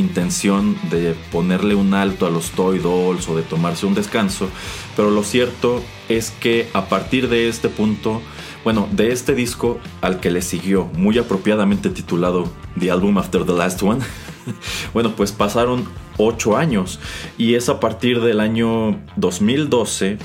intención 0.00 0.76
de 0.90 1.14
ponerle 1.30 1.74
un 1.74 1.94
alto 1.94 2.26
a 2.26 2.30
los 2.30 2.50
Toy 2.50 2.78
Dolls 2.78 3.28
o 3.28 3.36
de 3.36 3.42
tomarse 3.42 3.86
un 3.86 3.94
descanso, 3.94 4.48
pero 4.96 5.10
lo 5.10 5.22
cierto 5.22 5.82
es 6.08 6.30
que 6.30 6.68
a 6.72 6.86
partir 6.86 7.28
de 7.28 7.48
este 7.48 7.68
punto, 7.68 8.22
bueno, 8.64 8.88
de 8.92 9.12
este 9.12 9.34
disco 9.34 9.78
al 10.00 10.20
que 10.20 10.30
le 10.30 10.42
siguió, 10.42 10.86
muy 10.94 11.18
apropiadamente 11.18 11.90
titulado 11.90 12.50
The 12.78 12.90
Album 12.90 13.18
After 13.18 13.44
the 13.44 13.52
Last 13.52 13.82
One, 13.82 14.00
bueno, 14.94 15.14
pues 15.14 15.32
pasaron 15.32 15.86
8 16.16 16.56
años 16.56 16.98
y 17.38 17.54
es 17.54 17.68
a 17.68 17.80
partir 17.80 18.20
del 18.20 18.40
año 18.40 19.00
2012 19.16 20.18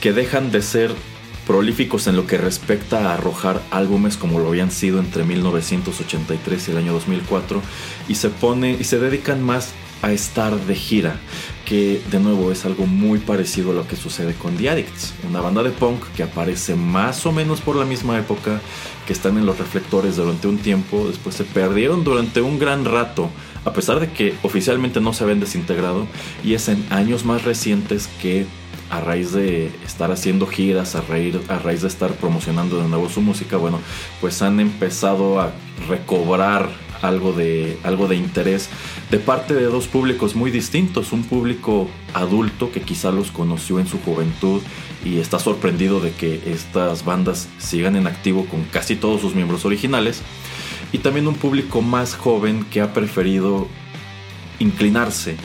que 0.00 0.12
dejan 0.12 0.50
de 0.50 0.62
ser 0.62 0.94
prolíficos 1.46 2.06
en 2.08 2.16
lo 2.16 2.26
que 2.26 2.38
respecta 2.38 3.10
a 3.10 3.14
arrojar 3.14 3.62
álbumes 3.70 4.16
como 4.16 4.40
lo 4.40 4.48
habían 4.48 4.70
sido 4.70 4.98
entre 4.98 5.24
1983 5.24 6.68
y 6.68 6.70
el 6.72 6.76
año 6.78 6.92
2004 6.92 7.62
y 8.08 8.16
se 8.16 8.30
pone 8.30 8.72
y 8.72 8.84
se 8.84 8.98
dedican 8.98 9.42
más 9.42 9.72
a 10.02 10.12
estar 10.12 10.54
de 10.54 10.74
gira, 10.74 11.16
que 11.64 12.02
de 12.10 12.20
nuevo 12.20 12.52
es 12.52 12.64
algo 12.64 12.86
muy 12.86 13.18
parecido 13.18 13.70
a 13.70 13.74
lo 13.74 13.88
que 13.88 13.96
sucede 13.96 14.34
con 14.34 14.56
The 14.56 14.70
Addicts, 14.70 15.14
una 15.28 15.40
banda 15.40 15.62
de 15.62 15.70
punk 15.70 16.04
que 16.14 16.22
aparece 16.22 16.74
más 16.74 17.24
o 17.24 17.32
menos 17.32 17.60
por 17.60 17.76
la 17.76 17.84
misma 17.84 18.18
época, 18.18 18.60
que 19.06 19.12
están 19.12 19.38
en 19.38 19.46
los 19.46 19.58
reflectores 19.58 20.16
durante 20.16 20.48
un 20.48 20.58
tiempo, 20.58 21.06
después 21.08 21.34
se 21.34 21.44
perdieron 21.44 22.04
durante 22.04 22.40
un 22.40 22.58
gran 22.58 22.84
rato, 22.84 23.30
a 23.64 23.72
pesar 23.72 24.00
de 24.00 24.10
que 24.10 24.34
oficialmente 24.42 25.00
no 25.00 25.12
se 25.12 25.24
habían 25.24 25.40
desintegrado, 25.40 26.06
y 26.44 26.54
es 26.54 26.68
en 26.68 26.84
años 26.90 27.24
más 27.24 27.44
recientes 27.44 28.08
que 28.20 28.46
a 28.90 29.00
raíz 29.00 29.32
de 29.32 29.70
estar 29.84 30.12
haciendo 30.12 30.46
giras, 30.46 30.94
a, 30.94 31.00
raíz, 31.00 31.36
a 31.48 31.58
raíz 31.58 31.82
de 31.82 31.88
estar 31.88 32.12
promocionando 32.12 32.80
de 32.80 32.88
nuevo 32.88 33.08
su 33.08 33.20
música, 33.20 33.56
bueno, 33.56 33.80
pues 34.20 34.42
han 34.42 34.60
empezado 34.60 35.40
a 35.40 35.52
recobrar 35.88 36.68
algo 37.02 37.32
de, 37.32 37.78
algo 37.82 38.08
de 38.08 38.16
interés 38.16 38.68
de 39.10 39.18
parte 39.18 39.54
de 39.54 39.64
dos 39.64 39.86
públicos 39.86 40.34
muy 40.34 40.50
distintos. 40.50 41.12
Un 41.12 41.24
público 41.24 41.88
adulto 42.14 42.72
que 42.72 42.82
quizá 42.82 43.10
los 43.10 43.30
conoció 43.30 43.78
en 43.78 43.86
su 43.86 43.98
juventud 44.00 44.62
y 45.04 45.18
está 45.18 45.38
sorprendido 45.38 46.00
de 46.00 46.12
que 46.12 46.42
estas 46.46 47.04
bandas 47.04 47.48
sigan 47.58 47.96
en 47.96 48.06
activo 48.06 48.46
con 48.46 48.64
casi 48.64 48.96
todos 48.96 49.20
sus 49.20 49.34
miembros 49.34 49.64
originales. 49.64 50.22
Y 50.92 50.98
también 50.98 51.26
un 51.26 51.34
público 51.34 51.82
más 51.82 52.14
joven 52.14 52.64
que 52.70 52.80
ha 52.80 52.92
preferido 52.92 53.68
inclinarse 54.58 55.36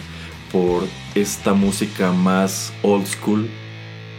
por 0.51 0.83
esta 1.15 1.53
música 1.53 2.11
más 2.11 2.73
old 2.83 3.05
school 3.05 3.49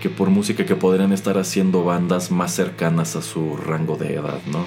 que 0.00 0.10
por 0.10 0.30
música 0.30 0.66
que 0.66 0.74
podrían 0.74 1.12
estar 1.12 1.38
haciendo 1.38 1.84
bandas 1.84 2.32
más 2.32 2.52
cercanas 2.52 3.14
a 3.14 3.22
su 3.22 3.56
rango 3.56 3.96
de 3.96 4.14
edad, 4.14 4.40
¿no? 4.50 4.66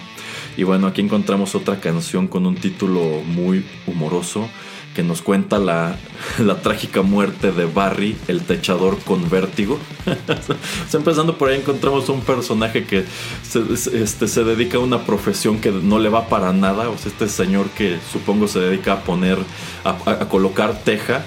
Y 0.56 0.64
bueno, 0.64 0.88
aquí 0.88 1.02
encontramos 1.02 1.56
otra 1.56 1.82
canción 1.82 2.28
con 2.28 2.46
un 2.46 2.56
título 2.56 3.02
muy 3.26 3.66
humoroso 3.86 4.48
que 4.96 5.04
nos 5.04 5.22
cuenta 5.22 5.60
la, 5.60 5.98
la 6.40 6.62
trágica 6.62 7.02
muerte 7.02 7.52
de 7.52 7.66
Barry, 7.66 8.16
el 8.28 8.42
techador 8.42 8.98
con 9.00 9.30
vértigo. 9.30 9.78
empezando 10.94 11.38
por 11.38 11.50
ahí 11.50 11.60
encontramos 11.60 12.08
un 12.10 12.22
personaje 12.22 12.86
que 12.86 13.04
se, 13.44 13.62
este, 14.02 14.28
se 14.28 14.44
dedica 14.44 14.78
a 14.78 14.80
una 14.80 15.06
profesión 15.06 15.60
que 15.60 15.72
no 15.72 16.00
le 16.00 16.10
va 16.10 16.30
para 16.30 16.54
nada. 16.54 16.90
O 16.90 16.98
sea, 16.98 17.12
este 17.12 17.28
señor 17.28 17.70
que 17.72 17.98
supongo 18.12 18.48
se 18.48 18.60
dedica 18.60 18.94
a 18.94 19.02
poner, 19.02 19.38
a 19.84 20.30
colocar 20.30 20.80
teja, 20.84 21.26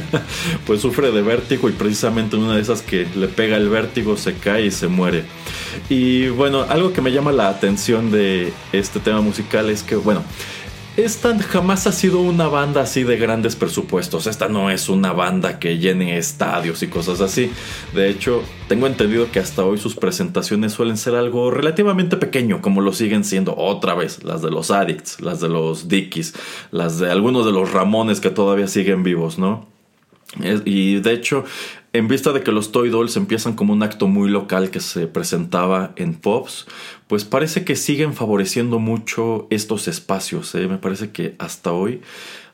pues 0.66 0.80
sufre 0.80 1.12
de 1.12 1.22
vértigo 1.22 1.68
y 1.68 1.72
precisamente 1.72 2.36
en 2.36 2.42
una 2.42 2.56
de 2.56 2.62
esas 2.62 2.82
que 2.82 3.06
le 3.14 3.28
pega 3.28 3.56
el 3.56 3.68
vértigo 3.68 4.16
se 4.16 4.34
cae 4.34 4.66
y 4.66 4.70
se 4.70 4.88
muere. 4.88 5.24
Y 5.88 6.28
bueno, 6.28 6.64
algo 6.68 6.92
que 6.92 7.02
me 7.02 7.12
llama 7.12 7.32
la 7.32 7.48
atención 7.48 8.10
de 8.10 8.52
este 8.72 9.00
tema 9.00 9.20
musical 9.20 9.68
es 9.68 9.82
que, 9.82 9.96
bueno, 9.96 10.22
esta 10.96 11.36
jamás 11.38 11.86
ha 11.86 11.92
sido 11.92 12.20
una 12.20 12.46
banda 12.46 12.82
así 12.82 13.02
de 13.02 13.16
grandes 13.16 13.56
presupuestos. 13.56 14.26
Esta 14.26 14.48
no 14.48 14.70
es 14.70 14.88
una 14.88 15.12
banda 15.12 15.58
que 15.58 15.78
llene 15.78 16.18
estadios 16.18 16.82
y 16.82 16.88
cosas 16.88 17.20
así. 17.20 17.50
De 17.94 18.08
hecho, 18.08 18.42
tengo 18.68 18.86
entendido 18.86 19.30
que 19.32 19.40
hasta 19.40 19.64
hoy 19.64 19.78
sus 19.78 19.96
presentaciones 19.96 20.72
suelen 20.72 20.96
ser 20.96 21.16
algo 21.16 21.50
relativamente 21.50 22.16
pequeño, 22.16 22.62
como 22.62 22.80
lo 22.80 22.92
siguen 22.92 23.24
siendo 23.24 23.56
otra 23.56 23.94
vez 23.94 24.22
las 24.22 24.40
de 24.42 24.50
los 24.50 24.70
Addicts, 24.70 25.20
las 25.20 25.40
de 25.40 25.48
los 25.48 25.88
Dickies, 25.88 26.34
las 26.70 26.98
de 26.98 27.10
algunos 27.10 27.44
de 27.44 27.52
los 27.52 27.72
Ramones 27.72 28.20
que 28.20 28.30
todavía 28.30 28.68
siguen 28.68 29.02
vivos, 29.02 29.38
¿no? 29.38 29.66
Y 30.64 30.96
de 30.96 31.12
hecho, 31.12 31.44
en 31.92 32.08
vista 32.08 32.32
de 32.32 32.42
que 32.42 32.50
los 32.50 32.72
Toy 32.72 32.88
Dolls 32.88 33.16
empiezan 33.16 33.54
como 33.54 33.72
un 33.72 33.84
acto 33.84 34.08
muy 34.08 34.28
local 34.28 34.70
que 34.70 34.80
se 34.80 35.06
presentaba 35.06 35.92
en 35.94 36.14
Pops, 36.14 36.66
pues 37.06 37.24
parece 37.24 37.64
que 37.64 37.76
siguen 37.76 38.14
favoreciendo 38.14 38.78
mucho 38.78 39.46
estos 39.50 39.88
espacios. 39.88 40.54
¿eh? 40.54 40.68
Me 40.68 40.78
parece 40.78 41.10
que 41.10 41.34
hasta 41.38 41.72
hoy, 41.72 42.00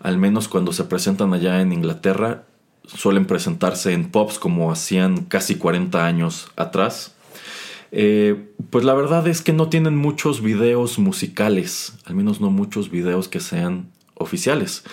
al 0.00 0.18
menos 0.18 0.48
cuando 0.48 0.72
se 0.72 0.84
presentan 0.84 1.32
allá 1.32 1.60
en 1.60 1.72
Inglaterra, 1.72 2.44
suelen 2.86 3.26
presentarse 3.26 3.92
en 3.92 4.10
Pops 4.10 4.38
como 4.38 4.72
hacían 4.72 5.24
casi 5.24 5.54
40 5.54 6.04
años 6.04 6.50
atrás. 6.56 7.14
Eh, 7.92 8.50
pues 8.70 8.84
la 8.84 8.94
verdad 8.94 9.26
es 9.26 9.42
que 9.42 9.52
no 9.52 9.68
tienen 9.68 9.96
muchos 9.96 10.42
videos 10.42 10.98
musicales, 10.98 11.94
al 12.04 12.14
menos 12.14 12.40
no 12.40 12.50
muchos 12.50 12.90
videos 12.90 13.28
que 13.28 13.40
sean 13.40 13.90
oficiales. 14.14 14.84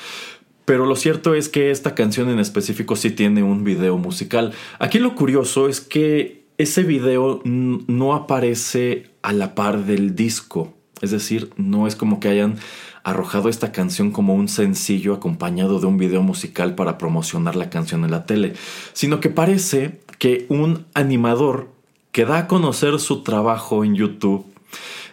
Pero 0.65 0.85
lo 0.85 0.95
cierto 0.95 1.33
es 1.33 1.47
que 1.47 1.71
esta 1.71 1.95
canción 1.95 2.29
en 2.29 2.39
específico 2.39 2.95
sí 2.95 3.11
tiene 3.11 3.41
un 3.41 3.63
video 3.63 3.97
musical. 3.97 4.53
Aquí 4.79 4.99
lo 4.99 5.15
curioso 5.15 5.69
es 5.69 5.79
que 5.79 6.46
ese 6.57 6.83
video 6.83 7.41
no 7.43 8.15
aparece 8.15 9.11
a 9.21 9.33
la 9.33 9.53
par 9.53 9.85
del 9.85 10.15
disco. 10.15 10.73
Es 11.01 11.11
decir, 11.11 11.51
no 11.57 11.85
es 11.85 11.95
como 11.95 12.19
que 12.19 12.29
hayan 12.29 12.57
arrojado 13.03 13.49
esta 13.49 13.71
canción 13.71 14.11
como 14.11 14.33
un 14.33 14.47
sencillo 14.47 15.13
acompañado 15.13 15.79
de 15.79 15.85
un 15.85 15.97
video 15.97 16.23
musical 16.23 16.73
para 16.73 16.97
promocionar 16.97 17.55
la 17.55 17.69
canción 17.69 18.03
en 18.03 18.11
la 18.11 18.25
tele, 18.25 18.53
sino 18.93 19.19
que 19.19 19.29
parece 19.29 20.01
que 20.17 20.47
un 20.49 20.85
animador 20.95 21.69
que 22.11 22.25
da 22.25 22.39
a 22.39 22.47
conocer 22.47 22.99
su 22.99 23.21
trabajo 23.21 23.83
en 23.83 23.93
YouTube 23.93 24.45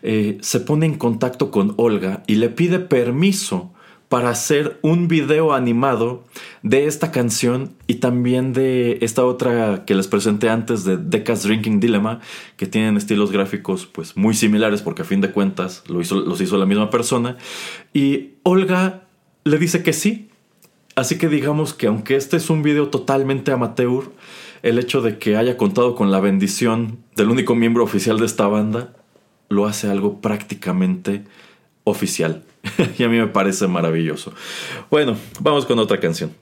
eh, 0.02 0.38
se 0.40 0.60
pone 0.60 0.86
en 0.86 0.96
contacto 0.96 1.50
con 1.50 1.74
Olga 1.76 2.22
y 2.26 2.36
le 2.36 2.48
pide 2.48 2.78
permiso 2.78 3.73
para 4.08 4.30
hacer 4.30 4.78
un 4.82 5.08
video 5.08 5.52
animado 5.52 6.24
de 6.62 6.86
esta 6.86 7.10
canción 7.10 7.74
y 7.86 7.96
también 7.96 8.52
de 8.52 8.98
esta 9.00 9.24
otra 9.24 9.84
que 9.86 9.94
les 9.94 10.08
presenté 10.08 10.48
antes 10.50 10.84
de 10.84 10.96
Decas 10.96 11.42
Drinking 11.42 11.80
Dilemma, 11.80 12.20
que 12.56 12.66
tienen 12.66 12.96
estilos 12.96 13.32
gráficos 13.32 13.86
pues 13.86 14.16
muy 14.16 14.34
similares 14.34 14.82
porque 14.82 15.02
a 15.02 15.04
fin 15.04 15.20
de 15.20 15.30
cuentas 15.30 15.82
lo 15.88 16.00
hizo, 16.00 16.20
los 16.20 16.40
hizo 16.40 16.58
la 16.58 16.66
misma 16.66 16.90
persona. 16.90 17.36
Y 17.92 18.34
Olga 18.42 19.04
le 19.44 19.58
dice 19.58 19.82
que 19.82 19.92
sí. 19.92 20.30
Así 20.96 21.18
que 21.18 21.28
digamos 21.28 21.74
que 21.74 21.88
aunque 21.88 22.14
este 22.14 22.36
es 22.36 22.50
un 22.50 22.62
video 22.62 22.88
totalmente 22.88 23.50
amateur, 23.50 24.12
el 24.62 24.78
hecho 24.78 25.02
de 25.02 25.18
que 25.18 25.36
haya 25.36 25.56
contado 25.56 25.96
con 25.96 26.12
la 26.12 26.20
bendición 26.20 26.98
del 27.16 27.30
único 27.30 27.54
miembro 27.54 27.82
oficial 27.82 28.18
de 28.18 28.26
esta 28.26 28.46
banda 28.46 28.94
lo 29.48 29.66
hace 29.66 29.88
algo 29.88 30.20
prácticamente 30.20 31.24
oficial. 31.84 32.42
y 32.98 33.04
a 33.04 33.08
mí 33.08 33.18
me 33.18 33.26
parece 33.28 33.66
maravilloso. 33.66 34.32
Bueno, 34.90 35.16
vamos 35.40 35.66
con 35.66 35.78
otra 35.78 36.00
canción. 36.00 36.32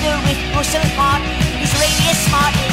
School 0.00 0.20
with 0.24 0.40
Russell. 0.56 0.80
He's 1.60 1.72
really 1.76 2.06
a 2.08 2.16
smarty. 2.24 2.68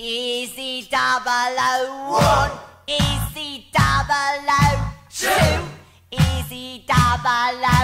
Easy 0.00 0.88
double 0.90 1.56
O 1.58 1.74
one, 2.20 2.52
easy 2.86 3.66
double 3.72 4.48
O 4.48 4.92
two, 5.10 5.54
easy 6.12 6.84
double 6.86 7.64
O 7.64 7.77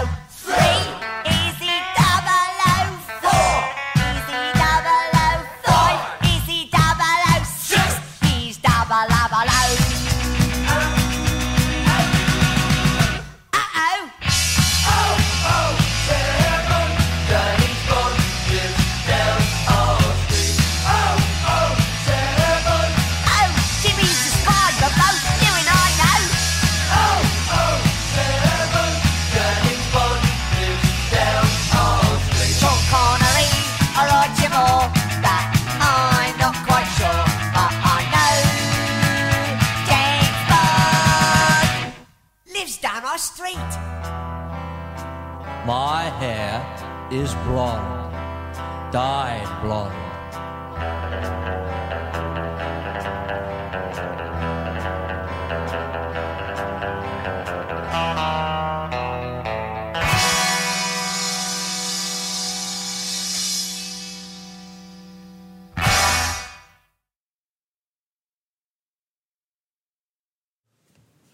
My 45.67 46.11
hair 46.21 46.61
is 47.11 47.35
blonde. 47.47 48.13
Dyed 48.93 49.49
blonde. 49.63 49.97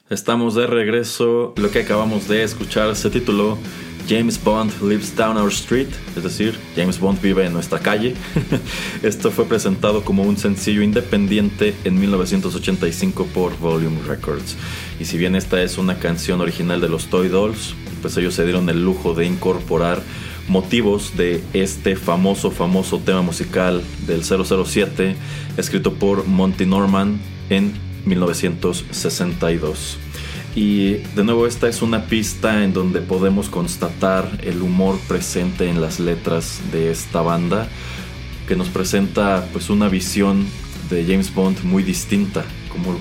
Estamos 0.08 0.54
de 0.54 0.68
regreso. 0.68 1.52
Lo 1.56 1.72
que 1.72 1.80
acabamos 1.80 2.28
de 2.28 2.44
escuchar 2.44 2.94
se 2.94 3.10
tituló 3.10 3.58
James 4.08 4.42
Bond 4.42 4.72
Lives 4.82 5.14
Down 5.14 5.36
Our 5.36 5.50
Street, 5.50 5.88
es 6.16 6.22
decir, 6.22 6.58
James 6.76 6.98
Bond 6.98 7.20
vive 7.20 7.46
en 7.46 7.52
nuestra 7.52 7.78
calle. 7.78 8.14
Esto 9.02 9.30
fue 9.30 9.44
presentado 9.46 10.04
como 10.04 10.22
un 10.22 10.36
sencillo 10.36 10.82
independiente 10.82 11.74
en 11.84 11.98
1985 11.98 13.26
por 13.26 13.56
Volume 13.58 14.00
Records. 14.06 14.56
Y 14.98 15.04
si 15.04 15.16
bien 15.18 15.36
esta 15.36 15.62
es 15.62 15.78
una 15.78 15.98
canción 15.98 16.40
original 16.40 16.80
de 16.80 16.88
los 16.88 17.06
Toy 17.06 17.28
Dolls, 17.28 17.74
pues 18.02 18.16
ellos 18.16 18.34
se 18.34 18.44
dieron 18.44 18.68
el 18.68 18.84
lujo 18.84 19.14
de 19.14 19.26
incorporar 19.26 20.02
motivos 20.48 21.16
de 21.16 21.42
este 21.52 21.96
famoso, 21.96 22.50
famoso 22.50 22.98
tema 22.98 23.22
musical 23.22 23.82
del 24.06 24.24
007, 24.24 25.16
escrito 25.56 25.94
por 25.94 26.26
Monty 26.26 26.66
Norman 26.66 27.20
en 27.48 27.72
1962. 28.04 29.98
Y 30.54 30.94
de 31.14 31.24
nuevo 31.24 31.46
esta 31.46 31.68
es 31.68 31.80
una 31.80 32.06
pista 32.06 32.64
en 32.64 32.72
donde 32.72 33.00
podemos 33.00 33.48
constatar 33.48 34.38
el 34.42 34.62
humor 34.62 34.98
presente 35.06 35.68
en 35.68 35.80
las 35.80 36.00
letras 36.00 36.60
de 36.72 36.90
esta 36.90 37.22
banda 37.22 37.68
que 38.48 38.56
nos 38.56 38.68
presenta 38.68 39.46
pues 39.52 39.70
una 39.70 39.88
visión 39.88 40.44
de 40.90 41.04
James 41.04 41.32
Bond 41.32 41.62
muy 41.62 41.84
distinta, 41.84 42.44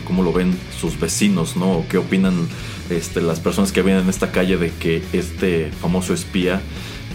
como, 0.05 0.21
lo 0.21 0.31
ven 0.31 0.55
sus 0.79 0.99
vecinos, 0.99 1.57
¿no? 1.57 1.71
O 1.71 1.87
qué 1.87 1.97
opinan 1.97 2.47
este, 2.91 3.19
las 3.19 3.39
personas 3.39 3.71
que 3.71 3.81
viven 3.81 4.01
en 4.01 4.09
esta 4.09 4.31
calle 4.31 4.57
de 4.57 4.69
que 4.69 5.01
este 5.11 5.71
famoso 5.71 6.13
espía 6.13 6.61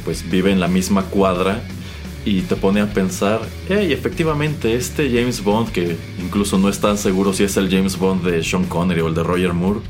pues 0.04 0.28
vive 0.28 0.50
en 0.50 0.58
la 0.58 0.66
misma 0.66 1.04
cuadra 1.04 1.62
y 2.24 2.40
te 2.42 2.56
pone 2.56 2.80
a 2.80 2.92
pensar, 2.92 3.40
hey, 3.68 3.92
efectivamente, 3.92 4.74
este 4.74 5.10
James 5.10 5.42
Bond, 5.42 5.70
que 5.70 5.96
incluso 6.18 6.58
no 6.58 6.68
es 6.68 6.80
tan 6.80 6.96
seguro 6.96 7.32
si 7.32 7.44
es 7.44 7.56
el 7.56 7.70
James 7.70 7.98
Bond 7.98 8.24
de 8.24 8.42
Sean 8.42 8.64
Connery 8.64 9.00
o 9.00 9.08
el 9.08 9.14
de 9.14 9.22
Roger 9.22 9.52
Moore, 9.52 9.80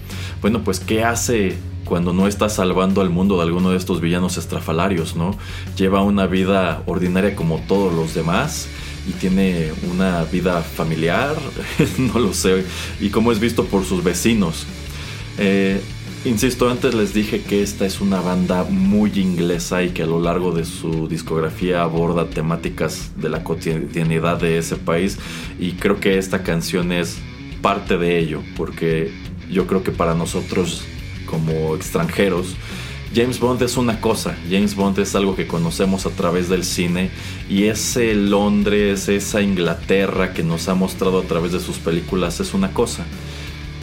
bueno, 0.41 0.63
pues 0.63 0.81
¿qué 0.81 1.05
hace 1.05 1.57
cuando 1.85 2.13
no 2.13 2.27
está 2.27 2.49
salvando 2.49 3.01
al 3.01 3.11
mundo 3.11 3.37
de 3.37 3.43
alguno 3.43 3.71
de 3.71 3.77
estos 3.77 4.01
villanos 4.01 4.37
estrafalarios, 4.37 5.17
¿no? 5.17 5.37
Lleva 5.77 6.03
una 6.03 6.27
vida 6.27 6.83
ordinaria 6.87 7.37
como 7.37 7.59
todos 7.69 7.95
los 7.95 8.15
demás 8.15 8.69
y 9.07 9.13
tiene 9.13 9.73
una 9.93 10.25
vida 10.25 10.63
familiar, 10.63 11.37
no 11.99 12.19
lo 12.19 12.33
sé, 12.33 12.65
y 13.01 13.11
como 13.11 13.33
es 13.33 13.39
visto 13.39 13.65
por 13.67 13.85
sus 13.85 14.03
vecinos. 14.03 14.67
Eh, 15.39 15.81
insisto, 16.25 16.71
antes 16.71 16.95
les 16.95 17.13
dije 17.13 17.43
que 17.43 17.63
esta 17.63 17.87
es 17.87 18.01
una 18.01 18.21
banda 18.21 18.65
muy 18.65 19.13
inglesa 19.19 19.83
y 19.83 19.91
que 19.91 20.03
a 20.03 20.07
lo 20.07 20.21
largo 20.21 20.53
de 20.53 20.65
su 20.65 21.09
discografía 21.09 21.83
aborda 21.83 22.31
temáticas 22.31 23.13
de 23.17 23.29
la 23.29 23.45
cotidianidad 23.45 24.39
de 24.39 24.59
ese 24.59 24.77
país 24.77 25.19
y 25.59 25.73
creo 25.73 26.01
que 26.01 26.19
esta 26.19 26.43
canción 26.43 26.93
es 26.93 27.19
parte 27.63 27.99
de 27.99 28.19
ello, 28.19 28.43
porque 28.57 29.13
yo 29.51 29.67
creo 29.67 29.83
que 29.83 29.93
para 29.93 30.15
nosotros 30.15 30.83
como 31.27 31.75
extranjeros, 31.75 32.57
James 33.15 33.39
Bond 33.39 33.63
es 33.63 33.77
una 33.77 34.01
cosa, 34.01 34.37
James 34.51 34.75
Bond 34.75 34.99
es 34.99 35.15
algo 35.15 35.37
que 35.37 35.47
conocemos 35.47 36.05
a 36.05 36.11
través 36.11 36.49
del 36.49 36.65
cine 36.65 37.11
y 37.49 37.65
ese 37.65 38.15
Londres, 38.15 39.09
esa 39.09 39.41
Inglaterra 39.41 40.33
que 40.33 40.43
nos 40.43 40.69
ha 40.69 40.75
mostrado 40.75 41.21
a 41.21 41.25
través 41.25 41.53
de 41.53 41.61
sus 41.61 41.79
películas 41.79 42.41
es 42.41 42.55
una 42.55 42.73
cosa. 42.73 43.05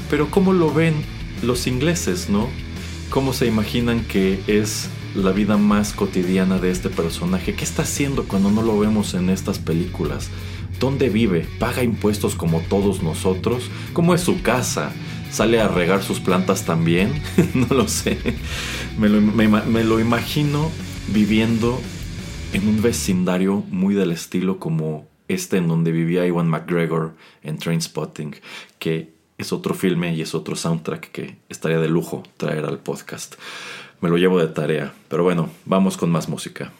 Pero 0.10 0.30
¿cómo 0.30 0.52
lo 0.52 0.74
ven 0.74 1.20
los 1.42 1.68
ingleses, 1.68 2.30
no? 2.30 2.50
¿Cómo 3.10 3.34
se 3.34 3.46
imaginan 3.46 4.06
que 4.06 4.39
es 4.48 4.89
la 5.16 5.32
vida 5.32 5.58
más 5.58 5.94
cotidiana 5.94 6.60
de 6.60 6.72
este 6.72 6.89
personaje? 6.89 7.54
¿Qué 7.54 7.64
está 7.64 7.82
haciendo 7.82 8.24
cuando 8.26 8.52
no 8.52 8.62
lo 8.62 8.80
vemos 8.80 9.14
en 9.14 9.30
estas 9.30 9.60
películas? 9.60 10.30
¿Dónde 10.80 11.10
vive? 11.10 11.46
¿Paga 11.60 11.84
impuestos 11.84 12.36
como 12.36 12.62
todos 12.62 13.04
nosotros? 13.04 13.70
¿Cómo 13.94 14.16
es 14.16 14.22
su 14.22 14.42
casa? 14.42 14.92
¿Sale 15.32 15.62
a 15.62 15.68
regar 15.68 16.04
sus 16.04 16.20
plantas 16.20 16.66
también? 16.66 17.22
no 17.54 17.68
lo 17.76 17.88
sé. 17.88 18.18
Me 18.98 19.10
lo, 19.84 20.00
imagino 20.00 20.72
viviendo 21.14 21.80
en 22.54 22.68
un 22.68 22.82
vecindario 22.82 23.64
muy 23.70 23.94
del 23.94 24.12
estilo 24.12 24.60
como 24.60 25.08
este 25.28 25.58
en 25.58 25.68
donde 25.68 25.92
vivía 25.92 26.26
Iwan 26.26 26.50
McGregor 26.50 27.16
en 27.44 27.58
Trainspotting, 27.58 28.36
que 28.80 29.14
es 29.42 29.54
otro 29.54 29.74
filme 29.74 30.14
y 30.14 30.22
es 30.22 30.36
otro 30.36 30.56
soundtrack 30.56 31.12
que 31.12 31.38
estaría 31.50 31.80
de 31.80 31.89
lujo 31.89 32.24
traer 32.38 32.66
al 32.66 32.80
podcast. 32.80 33.36
Me 34.00 34.10
lo 34.10 34.18
llevo 34.18 34.39
de 34.39 34.48
tarea, 34.48 34.94
pero 35.10 35.24
bueno, 35.24 35.50
vamos 35.66 35.98
con 35.98 36.10
más 36.10 36.28
música. 36.28 36.72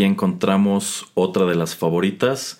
Aquí 0.00 0.06
encontramos 0.06 1.12
otra 1.12 1.44
de 1.44 1.54
las 1.54 1.76
favoritas. 1.76 2.58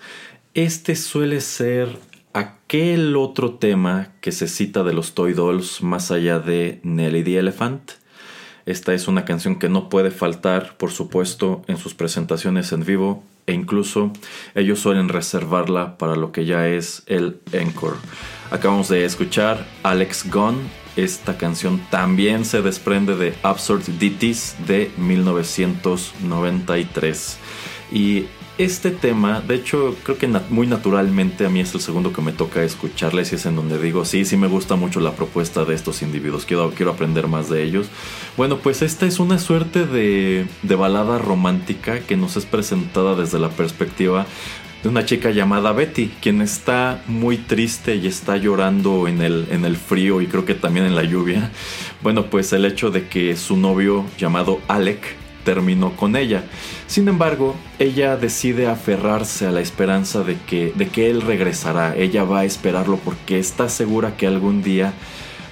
Este 0.52 0.94
suele 0.94 1.40
ser 1.40 1.88
aquel 2.34 3.16
otro 3.16 3.54
tema 3.54 4.12
que 4.20 4.30
se 4.30 4.46
cita 4.46 4.84
de 4.84 4.92
los 4.92 5.14
Toy 5.14 5.32
Dolls 5.32 5.82
más 5.82 6.10
allá 6.10 6.38
de 6.38 6.80
Nelly 6.82 7.24
the 7.24 7.38
Elephant. 7.38 7.92
Esta 8.66 8.92
es 8.92 9.08
una 9.08 9.24
canción 9.24 9.58
que 9.58 9.70
no 9.70 9.88
puede 9.88 10.10
faltar, 10.10 10.76
por 10.76 10.90
supuesto, 10.90 11.62
en 11.66 11.78
sus 11.78 11.94
presentaciones 11.94 12.72
en 12.72 12.84
vivo 12.84 13.24
e 13.50 13.52
incluso 13.52 14.12
ellos 14.54 14.78
suelen 14.78 15.08
reservarla 15.08 15.98
para 15.98 16.14
lo 16.14 16.30
que 16.32 16.46
ya 16.46 16.68
es 16.68 17.02
el 17.06 17.40
encore. 17.52 17.96
Acabamos 18.50 18.88
de 18.88 19.04
escuchar 19.04 19.66
Alex 19.82 20.30
Gunn. 20.30 20.56
Esta 20.96 21.36
canción 21.36 21.80
también 21.90 22.44
se 22.44 22.62
desprende 22.62 23.16
de 23.16 23.34
Absurd 23.42 23.82
Ditties 23.98 24.54
de 24.66 24.92
1993. 24.96 27.38
Y 27.92 28.26
este 28.64 28.90
tema, 28.90 29.40
de 29.40 29.54
hecho, 29.54 29.96
creo 30.02 30.18
que 30.18 30.28
muy 30.50 30.66
naturalmente 30.66 31.46
a 31.46 31.48
mí 31.48 31.60
es 31.60 31.74
el 31.74 31.80
segundo 31.80 32.12
que 32.12 32.22
me 32.22 32.32
toca 32.32 32.62
escucharles 32.62 33.32
y 33.32 33.36
es 33.36 33.46
en 33.46 33.56
donde 33.56 33.80
digo, 33.80 34.04
sí, 34.04 34.24
sí 34.24 34.36
me 34.36 34.46
gusta 34.46 34.76
mucho 34.76 35.00
la 35.00 35.12
propuesta 35.12 35.64
de 35.64 35.74
estos 35.74 36.02
individuos, 36.02 36.44
quiero, 36.44 36.70
quiero 36.70 36.92
aprender 36.92 37.26
más 37.26 37.48
de 37.48 37.62
ellos. 37.62 37.88
Bueno, 38.36 38.58
pues 38.58 38.82
esta 38.82 39.06
es 39.06 39.18
una 39.18 39.38
suerte 39.38 39.86
de, 39.86 40.46
de 40.62 40.74
balada 40.74 41.18
romántica 41.18 42.00
que 42.00 42.16
nos 42.16 42.36
es 42.36 42.46
presentada 42.46 43.14
desde 43.14 43.38
la 43.38 43.50
perspectiva 43.50 44.26
de 44.82 44.88
una 44.88 45.04
chica 45.04 45.30
llamada 45.30 45.72
Betty, 45.72 46.10
quien 46.20 46.40
está 46.40 47.02
muy 47.06 47.36
triste 47.36 47.96
y 47.96 48.06
está 48.06 48.36
llorando 48.36 49.08
en 49.08 49.20
el, 49.20 49.46
en 49.50 49.64
el 49.64 49.76
frío 49.76 50.22
y 50.22 50.26
creo 50.26 50.44
que 50.44 50.54
también 50.54 50.86
en 50.86 50.94
la 50.94 51.04
lluvia. 51.04 51.50
Bueno, 52.02 52.26
pues 52.26 52.52
el 52.52 52.64
hecho 52.64 52.90
de 52.90 53.06
que 53.06 53.36
su 53.36 53.56
novio 53.56 54.06
llamado 54.18 54.60
Alec 54.68 55.19
terminó 55.44 55.96
con 55.96 56.16
ella. 56.16 56.44
Sin 56.86 57.08
embargo, 57.08 57.54
ella 57.78 58.16
decide 58.16 58.66
aferrarse 58.66 59.46
a 59.46 59.50
la 59.50 59.60
esperanza 59.60 60.22
de 60.22 60.36
que, 60.46 60.72
de 60.74 60.88
que 60.88 61.10
él 61.10 61.22
regresará. 61.22 61.96
Ella 61.96 62.24
va 62.24 62.40
a 62.40 62.44
esperarlo 62.44 62.96
porque 62.98 63.38
está 63.38 63.68
segura 63.68 64.16
que 64.16 64.26
algún 64.26 64.62
día 64.62 64.92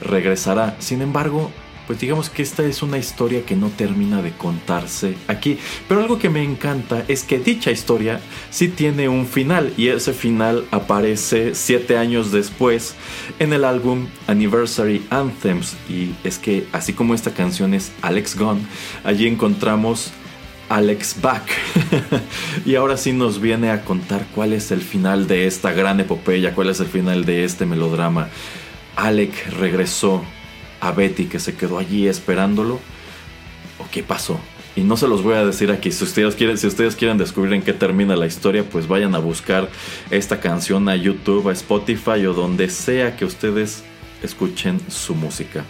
regresará. 0.01 0.77
Sin 0.79 1.03
embargo, 1.03 1.51
pues 1.89 2.01
digamos 2.01 2.29
que 2.29 2.43
esta 2.43 2.67
es 2.67 2.83
una 2.83 2.99
historia 2.99 3.47
que 3.47 3.57
no 3.57 3.71
termina 3.71 4.21
de 4.21 4.33
contarse 4.33 5.17
aquí. 5.27 5.59
Pero 5.89 6.03
algo 6.03 6.19
que 6.19 6.29
me 6.29 6.45
encanta 6.45 7.03
es 7.09 7.25
que 7.25 7.39
dicha 7.39 7.71
historia 7.71 8.21
sí 8.51 8.69
tiene 8.69 9.09
un 9.09 9.27
final 9.27 9.73
y 9.79 9.89
ese 9.89 10.13
final 10.13 10.67
aparece 10.71 11.55
siete 11.55 11.97
años 11.97 12.31
después 12.31 12.95
en 13.39 13.55
el 13.55 13.65
álbum 13.65 14.07
Anniversary 14.27 15.03
Anthems. 15.09 15.79
Y 15.89 16.11
es 16.25 16.39
que 16.39 16.67
así 16.73 16.93
como 16.93 17.15
esta 17.15 17.33
canción 17.33 17.73
es 17.73 17.91
Alex 18.03 18.37
Gone, 18.37 18.61
allí 19.03 19.27
encontramos 19.27 20.13
Alex 20.69 21.23
Back. 21.23 21.49
y 22.67 22.75
ahora 22.75 22.99
sí 22.99 23.15
nos 23.15 23.41
viene 23.41 23.71
a 23.71 23.83
contar 23.87 24.27
cuál 24.35 24.53
es 24.53 24.71
el 24.73 24.83
final 24.83 25.27
de 25.27 25.47
esta 25.47 25.73
gran 25.73 26.01
epopeya, 26.01 26.55
cuál 26.55 26.69
es 26.69 26.81
el 26.81 26.89
final 26.89 27.25
de 27.25 27.45
este 27.45 27.65
melodrama. 27.65 28.29
Alec 28.95 29.33
regresó 29.59 30.23
a 30.81 30.93
Betty 30.93 31.27
que 31.27 31.39
se 31.39 31.55
quedó 31.55 31.79
allí 31.79 32.07
esperándolo? 32.07 32.81
¿O 33.79 33.87
qué 33.91 34.03
pasó? 34.03 34.41
Y 34.77 34.83
no 34.83 34.97
se 34.97 35.09
los 35.09 35.23
voy 35.23 35.35
a 35.35 35.45
decir 35.45 35.71
aquí. 35.73 35.91
Si 35.91 36.05
ustedes 36.05 36.35
quieren, 36.35 36.57
si 36.57 36.67
ustedes 36.67 36.95
quieren 36.95 37.19
descubrir 37.19 37.55
en 37.55 37.63
qué 37.63 37.73
termina 37.73 38.15
la 38.17 38.27
historia, 38.27 38.63
pues 38.63 38.87
vayan 38.87 39.15
a 39.15 39.19
buscar 39.19 39.69
esta 40.11 40.41
canción 40.41 40.89
a 40.89 40.97
YouTube, 40.97 41.49
a 41.49 41.53
Spotify 41.53 42.27
o 42.27 42.33
donde 42.33 42.69
sea 42.71 43.17
que 43.17 43.25
ustedes 43.25 43.83
escuchen 44.23 44.81
su 44.89 45.15
música. 45.15 45.65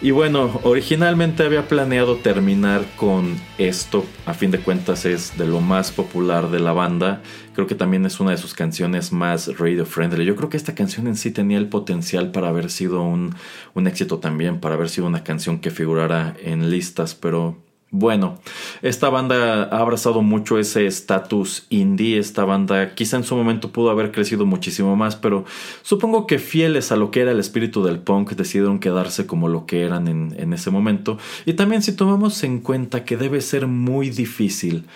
Y 0.00 0.10
bueno, 0.10 0.60
originalmente 0.64 1.44
había 1.44 1.66
planeado 1.66 2.16
terminar 2.16 2.84
con 2.96 3.36
esto, 3.56 4.04
a 4.26 4.34
fin 4.34 4.50
de 4.50 4.58
cuentas 4.58 5.06
es 5.06 5.38
de 5.38 5.46
lo 5.46 5.60
más 5.60 5.92
popular 5.92 6.50
de 6.50 6.60
la 6.60 6.72
banda, 6.72 7.22
creo 7.54 7.66
que 7.66 7.74
también 7.74 8.04
es 8.04 8.20
una 8.20 8.32
de 8.32 8.36
sus 8.36 8.52
canciones 8.52 9.12
más 9.12 9.56
radio 9.56 9.86
friendly. 9.86 10.26
Yo 10.26 10.36
creo 10.36 10.50
que 10.50 10.58
esta 10.58 10.74
canción 10.74 11.06
en 11.06 11.16
sí 11.16 11.30
tenía 11.30 11.56
el 11.56 11.68
potencial 11.68 12.32
para 12.32 12.48
haber 12.48 12.70
sido 12.70 13.02
un, 13.02 13.34
un 13.72 13.86
éxito 13.86 14.18
también, 14.18 14.60
para 14.60 14.74
haber 14.74 14.90
sido 14.90 15.06
una 15.06 15.24
canción 15.24 15.58
que 15.58 15.70
figurara 15.70 16.36
en 16.42 16.70
listas, 16.70 17.14
pero 17.14 17.63
bueno, 17.96 18.40
esta 18.82 19.08
banda 19.08 19.68
ha 19.70 19.78
abrazado 19.78 20.20
mucho 20.20 20.58
ese 20.58 20.84
estatus 20.84 21.64
indie, 21.70 22.18
esta 22.18 22.44
banda 22.44 22.96
quizá 22.96 23.18
en 23.18 23.22
su 23.22 23.36
momento 23.36 23.70
pudo 23.70 23.90
haber 23.90 24.10
crecido 24.10 24.46
muchísimo 24.46 24.96
más, 24.96 25.14
pero 25.14 25.44
supongo 25.82 26.26
que 26.26 26.40
fieles 26.40 26.90
a 26.90 26.96
lo 26.96 27.12
que 27.12 27.20
era 27.20 27.30
el 27.30 27.38
espíritu 27.38 27.84
del 27.84 28.00
punk 28.00 28.32
decidieron 28.32 28.80
quedarse 28.80 29.28
como 29.28 29.46
lo 29.46 29.64
que 29.64 29.82
eran 29.82 30.08
en, 30.08 30.34
en 30.38 30.52
ese 30.52 30.72
momento. 30.72 31.18
Y 31.46 31.52
también 31.52 31.82
si 31.82 31.92
tomamos 31.92 32.42
en 32.42 32.58
cuenta 32.58 33.04
que 33.04 33.16
debe 33.16 33.40
ser 33.40 33.68
muy 33.68 34.10
difícil 34.10 34.86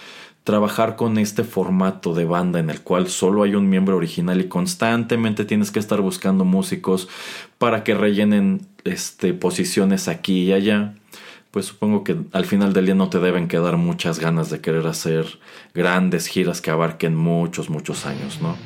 trabajar 0.42 0.96
con 0.96 1.18
este 1.18 1.44
formato 1.44 2.14
de 2.14 2.24
banda 2.24 2.58
en 2.58 2.68
el 2.68 2.80
cual 2.80 3.06
solo 3.06 3.44
hay 3.44 3.54
un 3.54 3.68
miembro 3.68 3.96
original 3.96 4.40
y 4.40 4.48
constantemente 4.48 5.44
tienes 5.44 5.70
que 5.70 5.78
estar 5.78 6.00
buscando 6.00 6.44
músicos 6.44 7.08
para 7.58 7.84
que 7.84 7.94
rellenen 7.94 8.66
este, 8.82 9.34
posiciones 9.34 10.08
aquí 10.08 10.44
y 10.44 10.52
allá 10.52 10.94
pues 11.50 11.66
supongo 11.66 12.04
que 12.04 12.16
al 12.32 12.44
final 12.44 12.72
del 12.72 12.86
día 12.86 12.94
no 12.94 13.08
te 13.08 13.20
deben 13.20 13.48
quedar 13.48 13.76
muchas 13.76 14.18
ganas 14.18 14.50
de 14.50 14.60
querer 14.60 14.86
hacer 14.86 15.38
grandes 15.74 16.26
giras 16.26 16.60
que 16.60 16.70
abarquen 16.70 17.16
muchos, 17.16 17.70
muchos 17.70 18.06
años, 18.06 18.40
¿no? 18.42 18.56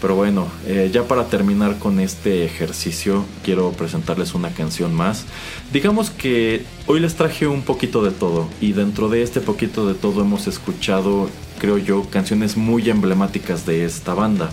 Pero 0.00 0.16
bueno, 0.16 0.48
eh, 0.66 0.90
ya 0.92 1.04
para 1.08 1.28
terminar 1.28 1.78
con 1.78 1.98
este 1.98 2.44
ejercicio, 2.44 3.24
quiero 3.42 3.72
presentarles 3.72 4.34
una 4.34 4.50
canción 4.50 4.92
más. 4.92 5.24
Digamos 5.72 6.10
que 6.10 6.66
hoy 6.86 7.00
les 7.00 7.14
traje 7.14 7.46
un 7.46 7.62
poquito 7.62 8.04
de 8.04 8.10
todo 8.10 8.48
y 8.60 8.72
dentro 8.72 9.08
de 9.08 9.22
este 9.22 9.40
poquito 9.40 9.86
de 9.86 9.94
todo 9.94 10.20
hemos 10.20 10.46
escuchado, 10.46 11.30
creo 11.58 11.78
yo, 11.78 12.04
canciones 12.10 12.58
muy 12.58 12.90
emblemáticas 12.90 13.64
de 13.64 13.86
esta 13.86 14.12
banda. 14.12 14.50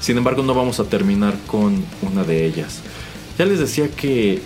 Sin 0.00 0.18
embargo, 0.18 0.42
no 0.42 0.52
vamos 0.52 0.80
a 0.80 0.84
terminar 0.84 1.34
con 1.46 1.82
una 2.02 2.22
de 2.24 2.44
ellas. 2.44 2.82
Ya 3.38 3.46
les 3.46 3.58
decía 3.60 3.88
que 3.88 4.42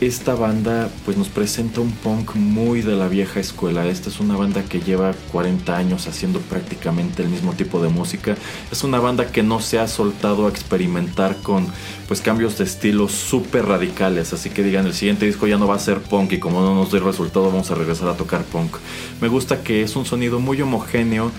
esta 0.00 0.34
banda 0.34 0.88
pues 1.04 1.16
nos 1.16 1.28
presenta 1.28 1.80
un 1.80 1.90
punk 1.90 2.34
muy 2.34 2.82
de 2.82 2.96
la 2.96 3.08
vieja 3.08 3.40
escuela. 3.40 3.86
Esta 3.86 4.08
es 4.08 4.20
una 4.20 4.36
banda 4.36 4.62
que 4.64 4.80
lleva 4.80 5.14
40 5.32 5.76
años 5.76 6.06
haciendo 6.08 6.40
prácticamente 6.40 7.22
el 7.22 7.28
mismo 7.28 7.52
tipo 7.52 7.80
de 7.82 7.88
música. 7.88 8.36
Es 8.70 8.84
una 8.84 8.98
banda 8.98 9.30
que 9.30 9.42
no 9.42 9.60
se 9.60 9.78
ha 9.78 9.88
soltado 9.88 10.46
a 10.46 10.50
experimentar 10.50 11.36
con 11.42 11.66
pues 12.08 12.20
cambios 12.20 12.58
de 12.58 12.64
estilo 12.64 13.08
súper 13.08 13.66
radicales. 13.66 14.32
Así 14.32 14.50
que 14.50 14.62
digan, 14.62 14.86
el 14.86 14.94
siguiente 14.94 15.26
disco 15.26 15.46
ya 15.46 15.58
no 15.58 15.66
va 15.66 15.76
a 15.76 15.78
ser 15.78 16.00
punk 16.00 16.32
y 16.32 16.38
como 16.38 16.60
no 16.60 16.74
nos 16.74 16.90
dé 16.90 17.00
resultado 17.00 17.46
vamos 17.46 17.70
a 17.70 17.74
regresar 17.74 18.08
a 18.08 18.16
tocar 18.16 18.42
punk. 18.44 18.76
Me 19.20 19.28
gusta 19.28 19.62
que 19.62 19.82
es 19.82 19.96
un 19.96 20.04
sonido 20.04 20.40
muy 20.40 20.60
homogéneo 20.60 21.30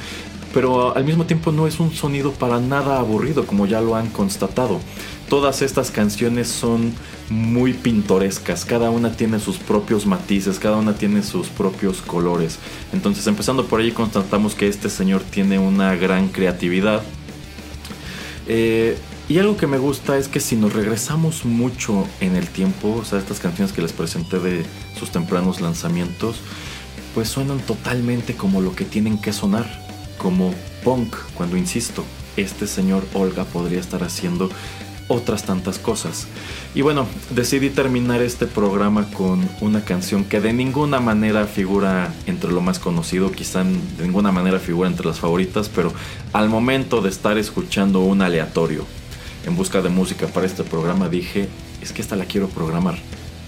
pero 0.56 0.96
al 0.96 1.04
mismo 1.04 1.26
tiempo 1.26 1.52
no 1.52 1.68
es 1.68 1.82
un 1.82 1.92
sonido 1.92 2.32
para 2.32 2.62
nada 2.62 2.98
aburrido, 2.98 3.46
como 3.46 3.66
ya 3.66 3.82
lo 3.82 3.98
han 3.98 4.08
constatado. 4.08 4.80
Todas 5.30 5.64
estas 5.64 5.90
canciones 5.90 6.48
son 6.48 6.94
muy 7.30 7.74
pintorescas, 7.74 8.64
cada 8.64 8.92
una 8.92 9.12
tiene 9.12 9.40
sus 9.40 9.58
propios 9.58 10.06
matices, 10.06 10.60
cada 10.60 10.78
una 10.78 10.94
tiene 10.94 11.24
sus 11.24 11.48
propios 11.48 12.02
colores. 12.02 12.60
Entonces, 12.94 13.26
empezando 13.26 13.66
por 13.66 13.80
ahí, 13.80 13.92
constatamos 13.92 14.54
que 14.54 14.68
este 14.68 14.90
señor 14.90 15.24
tiene 15.24 15.58
una 15.58 15.96
gran 15.96 16.28
creatividad. 16.28 17.02
Eh, 18.48 18.96
y 19.28 19.40
algo 19.40 19.58
que 19.58 19.66
me 19.66 19.80
gusta 19.80 20.20
es 20.20 20.28
que 20.28 20.40
si 20.40 20.56
nos 20.56 20.74
regresamos 20.74 21.46
mucho 21.46 22.08
en 22.20 22.36
el 22.36 22.48
tiempo, 22.48 23.00
o 23.02 23.04
sea, 23.04 23.18
estas 23.18 23.40
canciones 23.40 23.74
que 23.74 23.82
les 23.82 23.94
presenté 23.94 24.38
de 24.38 24.64
sus 25.00 25.10
tempranos 25.10 25.62
lanzamientos, 25.62 26.38
pues 27.16 27.30
suenan 27.30 27.60
totalmente 27.60 28.36
como 28.36 28.62
lo 28.62 28.76
que 28.76 28.86
tienen 28.86 29.20
que 29.20 29.34
sonar 29.34 29.66
como 30.20 30.54
punk, 30.84 31.16
cuando 31.34 31.58
insisto, 31.58 32.04
este 32.38 32.68
señor 32.68 33.04
Olga 33.14 33.46
podría 33.46 33.80
estar 33.80 34.04
haciendo 34.04 34.50
otras 35.08 35.44
tantas 35.44 35.78
cosas. 35.80 36.28
Y 36.74 36.82
bueno, 36.82 37.08
decidí 37.30 37.70
terminar 37.70 38.22
este 38.22 38.48
programa 38.48 39.10
con 39.12 39.48
una 39.62 39.84
canción 39.86 40.24
que 40.24 40.42
de 40.42 40.54
ninguna 40.54 41.00
manera 41.00 41.46
figura 41.46 42.14
entre 42.26 42.52
lo 42.52 42.62
más 42.62 42.80
conocido, 42.80 43.32
quizá 43.32 43.64
de 43.64 44.04
ninguna 44.04 44.32
manera 44.32 44.60
figura 44.60 44.90
entre 44.90 45.06
las 45.06 45.20
favoritas, 45.20 45.70
pero 45.70 45.94
al 46.34 46.50
momento 46.50 47.02
de 47.02 47.10
estar 47.10 47.38
escuchando 47.38 48.02
un 48.02 48.22
aleatorio 48.22 48.86
en 49.46 49.56
busca 49.56 49.82
de 49.82 49.90
música 49.90 50.28
para 50.28 50.48
este 50.48 50.64
programa 50.64 51.08
dije, 51.08 51.48
es 51.82 51.92
que 51.92 52.02
esta 52.02 52.16
la 52.16 52.26
quiero 52.26 52.48
programar, 52.48 52.98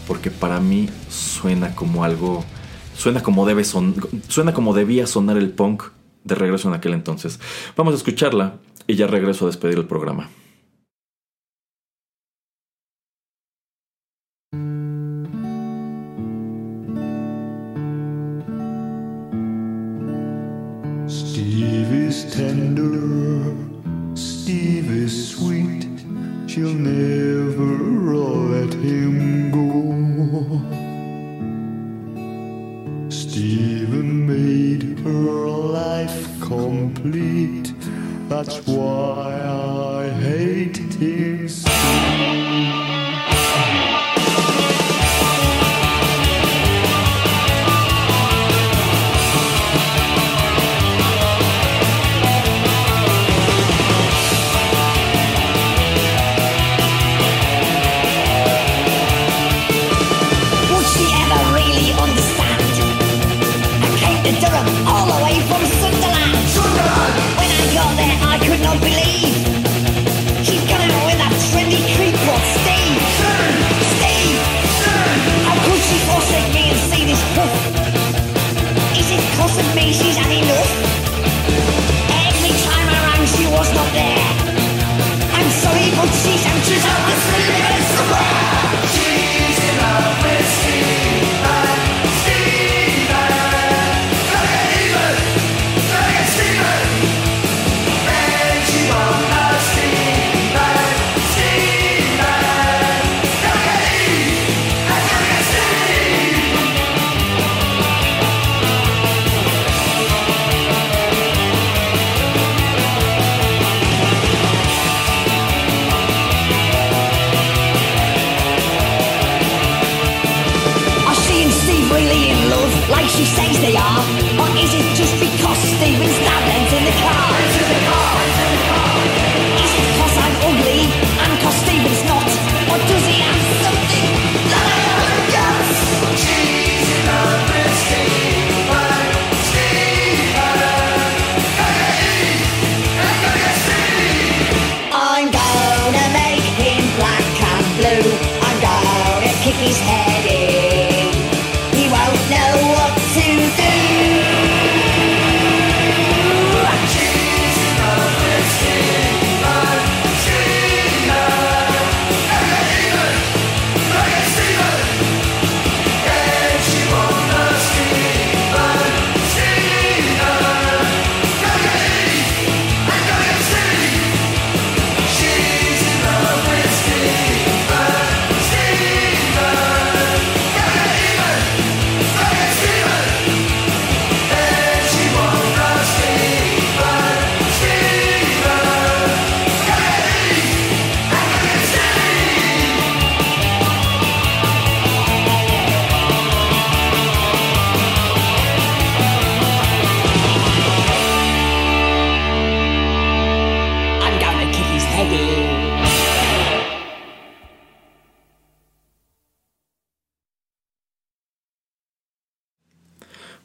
porque 0.07 0.29
para 0.29 0.59
mí 0.59 0.89
suena 1.09 1.73
como 1.75 2.03
algo, 2.03 2.45
suena 2.95 3.23
como 3.23 3.47
debe 3.47 3.63
son, 3.63 3.95
suena 4.27 4.53
como 4.53 4.75
debía 4.75 5.07
sonar 5.07 5.37
el 5.37 5.49
punk 5.49 5.83
de 6.23 6.35
regreso 6.35 6.67
en 6.67 6.75
aquel 6.75 6.93
entonces. 6.93 7.39
Vamos 7.75 7.93
a 7.93 7.97
escucharla 7.97 8.57
y 8.85 8.95
ya 8.95 9.07
regreso 9.07 9.45
a 9.45 9.47
despedir 9.47 9.77
el 9.77 9.85
programa. 9.85 10.29
Tender, 22.37 23.55
Steve 24.15 24.91
is 24.91 25.29
sweet, 25.31 25.87
she'll 26.45 26.71
never 26.71 27.83
let 28.53 28.71
him 28.75 29.49
go. 29.49 30.61
Stephen 33.09 34.27
made 34.27 34.99
her 34.99 35.47
life 35.47 36.39
complete, 36.39 37.73
that's 38.29 38.67
why 38.67 39.41
I. 39.43 39.96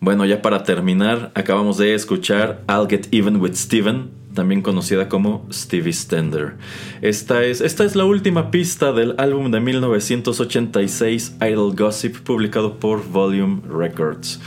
Bueno, 0.02 0.26
ya 0.26 0.42
para 0.42 0.64
terminar, 0.64 1.30
acabamos 1.36 1.78
de 1.78 1.94
escuchar 1.94 2.64
I'll 2.68 2.88
Get 2.90 3.06
Even 3.12 3.36
with 3.36 3.54
Steven, 3.54 4.10
también 4.34 4.60
conocida 4.60 5.08
como 5.08 5.46
Stevie 5.52 5.92
Stender. 5.92 6.56
Esta 7.02 7.44
es, 7.44 7.60
esta 7.60 7.84
es 7.84 7.94
la 7.94 8.04
última 8.04 8.50
pista 8.50 8.92
del 8.92 9.14
álbum 9.18 9.52
de 9.52 9.60
1986 9.60 11.36
Idle 11.40 11.76
Gossip, 11.76 12.16
publicado 12.16 12.80
por 12.80 13.08
Volume 13.08 13.60
Records. 13.68 14.40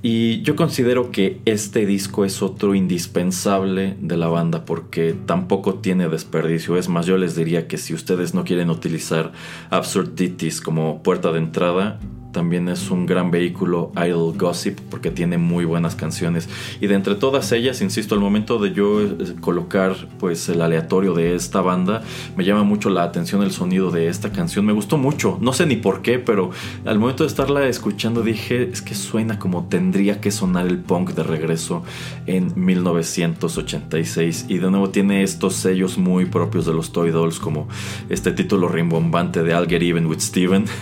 Y 0.00 0.40
yo 0.40 0.56
considero 0.56 1.10
que 1.10 1.42
este 1.44 1.84
disco 1.84 2.24
es 2.24 2.40
otro 2.40 2.74
indispensable 2.74 3.98
de 4.00 4.16
la 4.16 4.28
banda 4.28 4.64
porque 4.64 5.14
tampoco 5.26 5.74
tiene 5.74 6.08
desperdicio. 6.08 6.78
Es 6.78 6.88
más, 6.88 7.04
yo 7.04 7.18
les 7.18 7.36
diría 7.36 7.68
que 7.68 7.76
si 7.76 7.92
ustedes 7.92 8.32
no 8.32 8.44
quieren 8.44 8.70
utilizar 8.70 9.32
Absurdities 9.68 10.62
como 10.62 11.02
puerta 11.02 11.30
de 11.30 11.40
entrada, 11.40 12.00
también 12.34 12.68
es 12.68 12.90
un 12.90 13.06
gran 13.06 13.30
vehículo 13.30 13.92
Idle 13.96 14.36
Gossip 14.36 14.78
porque 14.90 15.10
tiene 15.10 15.38
muy 15.38 15.64
buenas 15.64 15.94
canciones. 15.94 16.48
Y 16.80 16.88
de 16.88 16.96
entre 16.96 17.14
todas 17.14 17.50
ellas 17.52 17.80
insisto 17.80 18.14
al 18.14 18.20
momento 18.20 18.58
de 18.58 18.74
yo 18.74 19.00
eh, 19.00 19.14
colocar 19.40 19.94
pues 20.18 20.50
el 20.50 20.60
aleatorio 20.60 21.14
de 21.14 21.34
esta 21.34 21.62
banda 21.62 22.02
me 22.36 22.44
llama 22.44 22.64
mucho 22.64 22.90
la 22.90 23.04
atención 23.04 23.42
el 23.42 23.52
sonido 23.52 23.90
de 23.90 24.08
esta 24.08 24.32
canción. 24.32 24.66
Me 24.66 24.72
gustó 24.72 24.98
mucho. 24.98 25.38
No 25.40 25.54
sé 25.54 25.64
ni 25.64 25.76
por 25.76 26.02
qué 26.02 26.18
pero 26.18 26.50
al 26.84 26.98
momento 26.98 27.22
de 27.22 27.28
estarla 27.28 27.66
escuchando 27.68 28.22
dije 28.22 28.68
es 28.70 28.82
que 28.82 28.94
suena 28.94 29.38
como 29.38 29.66
tendría 29.68 30.20
que 30.20 30.30
sonar 30.30 30.66
el 30.66 30.78
punk 30.78 31.12
de 31.12 31.22
regreso 31.22 31.84
en 32.26 32.52
1986 32.56 34.46
y 34.48 34.58
de 34.58 34.70
nuevo 34.70 34.90
tiene 34.90 35.22
estos 35.22 35.54
sellos 35.54 35.96
muy 35.96 36.26
propios 36.26 36.66
de 36.66 36.74
los 36.74 36.92
Toy 36.92 37.10
Dolls 37.10 37.38
como 37.38 37.68
este 38.08 38.32
título 38.32 38.66
rimbombante 38.68 39.44
de 39.44 39.52
I'll 39.52 39.68
Get 39.68 39.82
Even 39.82 40.06
with 40.06 40.18
Steven. 40.18 40.64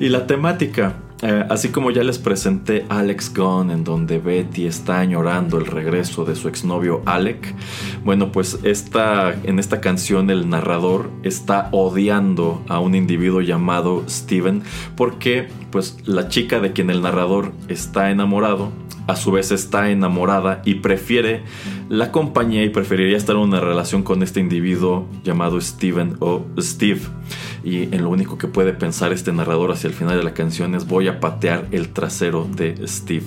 Y 0.00 0.08
la 0.08 0.26
temática. 0.34 0.92
Eh, 1.22 1.44
así 1.48 1.68
como 1.68 1.90
ya 1.90 2.02
les 2.02 2.18
presenté 2.18 2.84
Alex 2.88 3.32
Gone, 3.34 3.72
en 3.72 3.84
donde 3.84 4.18
Betty 4.18 4.66
está 4.66 5.00
añorando 5.00 5.58
el 5.58 5.66
regreso 5.66 6.24
de 6.24 6.34
su 6.34 6.48
exnovio 6.48 7.02
Alec. 7.06 7.54
Bueno, 8.04 8.32
pues 8.32 8.58
esta, 8.62 9.32
en 9.44 9.58
esta 9.58 9.80
canción 9.80 10.30
el 10.30 10.48
narrador 10.48 11.10
está 11.22 11.68
odiando 11.72 12.62
a 12.68 12.80
un 12.80 12.94
individuo 12.94 13.40
llamado 13.40 14.04
Steven 14.08 14.62
porque 14.96 15.48
pues 15.70 15.96
la 16.04 16.28
chica 16.28 16.60
de 16.60 16.72
quien 16.72 16.90
el 16.90 17.00
narrador 17.00 17.52
está 17.68 18.10
enamorado 18.10 18.72
a 19.06 19.16
su 19.16 19.32
vez 19.32 19.50
está 19.50 19.90
enamorada 19.90 20.62
y 20.64 20.76
prefiere 20.76 21.42
la 21.88 22.10
compañía 22.10 22.64
y 22.64 22.70
preferiría 22.70 23.16
estar 23.16 23.36
en 23.36 23.42
una 23.42 23.60
relación 23.60 24.02
con 24.02 24.22
este 24.22 24.40
individuo 24.40 25.06
llamado 25.22 25.60
Steven 25.60 26.16
o 26.20 26.44
Steve. 26.58 27.00
Y 27.62 27.82
en 27.94 28.02
lo 28.02 28.10
único 28.10 28.38
que 28.38 28.46
puede 28.46 28.72
pensar 28.72 29.12
este 29.12 29.32
narrador 29.32 29.72
hacia 29.72 29.88
el 29.88 29.94
final 29.94 30.16
de 30.16 30.22
la 30.22 30.34
canción 30.34 30.74
es 30.74 30.86
voy 30.86 31.03
a 31.08 31.20
patear 31.20 31.66
el 31.70 31.90
trasero 31.90 32.48
de 32.50 32.86
Steve. 32.86 33.26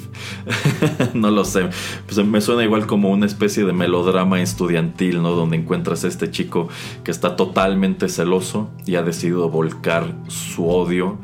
no 1.13 1.31
lo 1.31 1.45
sé. 1.45 1.69
Pues 2.05 2.25
me 2.25 2.41
suena 2.41 2.63
igual 2.63 2.87
como 2.87 3.09
una 3.09 3.25
especie 3.25 3.65
de 3.65 3.73
melodrama 3.73 4.41
estudiantil, 4.41 5.21
¿no? 5.21 5.31
Donde 5.31 5.57
encuentras 5.57 6.03
a 6.03 6.07
este 6.07 6.31
chico 6.31 6.69
que 7.03 7.11
está 7.11 7.35
totalmente 7.35 8.09
celoso 8.09 8.69
y 8.85 8.95
ha 8.95 9.03
decidido 9.03 9.49
volcar 9.49 10.13
su 10.27 10.69
odio 10.69 11.17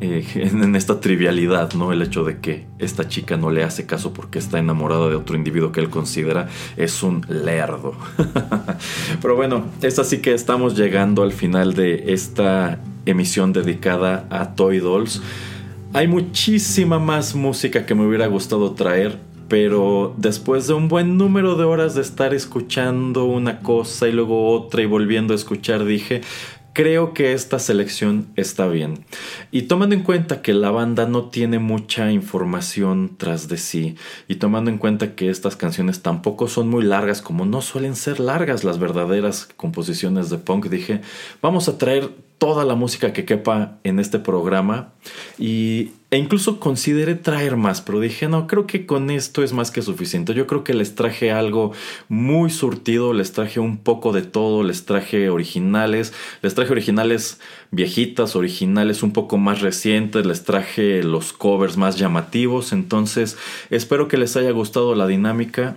eh, 0.00 0.26
en 0.34 0.76
esta 0.76 1.00
trivialidad, 1.00 1.72
¿no? 1.72 1.92
El 1.92 2.02
hecho 2.02 2.24
de 2.24 2.38
que 2.38 2.66
esta 2.78 3.08
chica 3.08 3.36
no 3.36 3.50
le 3.50 3.62
hace 3.62 3.86
caso 3.86 4.12
porque 4.12 4.38
está 4.38 4.58
enamorada 4.58 5.08
de 5.08 5.14
otro 5.14 5.36
individuo 5.36 5.72
que 5.72 5.80
él 5.80 5.90
considera 5.90 6.48
es 6.76 7.02
un 7.02 7.24
lerdo. 7.28 7.94
Pero 9.22 9.36
bueno, 9.36 9.64
es 9.82 9.98
así 9.98 10.18
que 10.18 10.34
estamos 10.34 10.76
llegando 10.76 11.22
al 11.22 11.32
final 11.32 11.74
de 11.74 12.12
esta 12.12 12.78
emisión 13.06 13.52
dedicada 13.52 14.26
a 14.30 14.54
Toy 14.54 14.78
Dolls. 14.78 15.22
Hay 15.96 16.08
muchísima 16.08 16.98
más 16.98 17.34
música 17.34 17.86
que 17.86 17.94
me 17.94 18.06
hubiera 18.06 18.26
gustado 18.26 18.72
traer, 18.72 19.18
pero 19.48 20.14
después 20.18 20.66
de 20.66 20.74
un 20.74 20.88
buen 20.88 21.16
número 21.16 21.56
de 21.56 21.64
horas 21.64 21.94
de 21.94 22.02
estar 22.02 22.34
escuchando 22.34 23.24
una 23.24 23.60
cosa 23.60 24.06
y 24.06 24.12
luego 24.12 24.50
otra 24.52 24.82
y 24.82 24.84
volviendo 24.84 25.32
a 25.32 25.36
escuchar, 25.36 25.86
dije, 25.86 26.20
creo 26.76 27.14
que 27.14 27.32
esta 27.32 27.58
selección 27.58 28.26
está 28.36 28.66
bien. 28.68 29.06
Y 29.50 29.62
tomando 29.62 29.94
en 29.94 30.02
cuenta 30.02 30.42
que 30.42 30.52
la 30.52 30.70
banda 30.70 31.06
no 31.06 31.30
tiene 31.30 31.58
mucha 31.58 32.12
información 32.12 33.16
tras 33.16 33.48
de 33.48 33.56
sí, 33.56 33.96
y 34.28 34.34
tomando 34.34 34.70
en 34.70 34.76
cuenta 34.76 35.14
que 35.14 35.30
estas 35.30 35.56
canciones 35.56 36.02
tampoco 36.02 36.48
son 36.48 36.68
muy 36.68 36.84
largas, 36.84 37.22
como 37.22 37.46
no 37.46 37.62
suelen 37.62 37.96
ser 37.96 38.20
largas 38.20 38.62
las 38.62 38.78
verdaderas 38.78 39.48
composiciones 39.56 40.28
de 40.28 40.36
punk, 40.36 40.66
dije, 40.66 41.00
vamos 41.40 41.66
a 41.70 41.78
traer 41.78 42.10
toda 42.36 42.66
la 42.66 42.74
música 42.74 43.14
que 43.14 43.24
quepa 43.24 43.78
en 43.82 43.98
este 43.98 44.18
programa 44.18 44.92
y, 45.38 45.92
e 46.16 46.18
incluso 46.18 46.58
consideré 46.60 47.14
traer 47.14 47.58
más, 47.58 47.82
pero 47.82 48.00
dije, 48.00 48.26
no, 48.26 48.46
creo 48.46 48.66
que 48.66 48.86
con 48.86 49.10
esto 49.10 49.42
es 49.42 49.52
más 49.52 49.70
que 49.70 49.82
suficiente. 49.82 50.32
Yo 50.32 50.46
creo 50.46 50.64
que 50.64 50.72
les 50.72 50.94
traje 50.94 51.30
algo 51.30 51.72
muy 52.08 52.48
surtido, 52.48 53.12
les 53.12 53.32
traje 53.32 53.60
un 53.60 53.76
poco 53.76 54.12
de 54.12 54.22
todo, 54.22 54.62
les 54.62 54.86
traje 54.86 55.28
originales, 55.28 56.14
les 56.40 56.54
traje 56.54 56.72
originales 56.72 57.38
viejitas, 57.70 58.34
originales 58.34 59.02
un 59.02 59.12
poco 59.12 59.36
más 59.36 59.60
recientes, 59.60 60.24
les 60.24 60.42
traje 60.44 61.02
los 61.02 61.34
covers 61.34 61.76
más 61.76 61.98
llamativos, 61.98 62.72
entonces 62.72 63.36
espero 63.68 64.08
que 64.08 64.16
les 64.16 64.38
haya 64.38 64.52
gustado 64.52 64.94
la 64.94 65.06
dinámica 65.06 65.76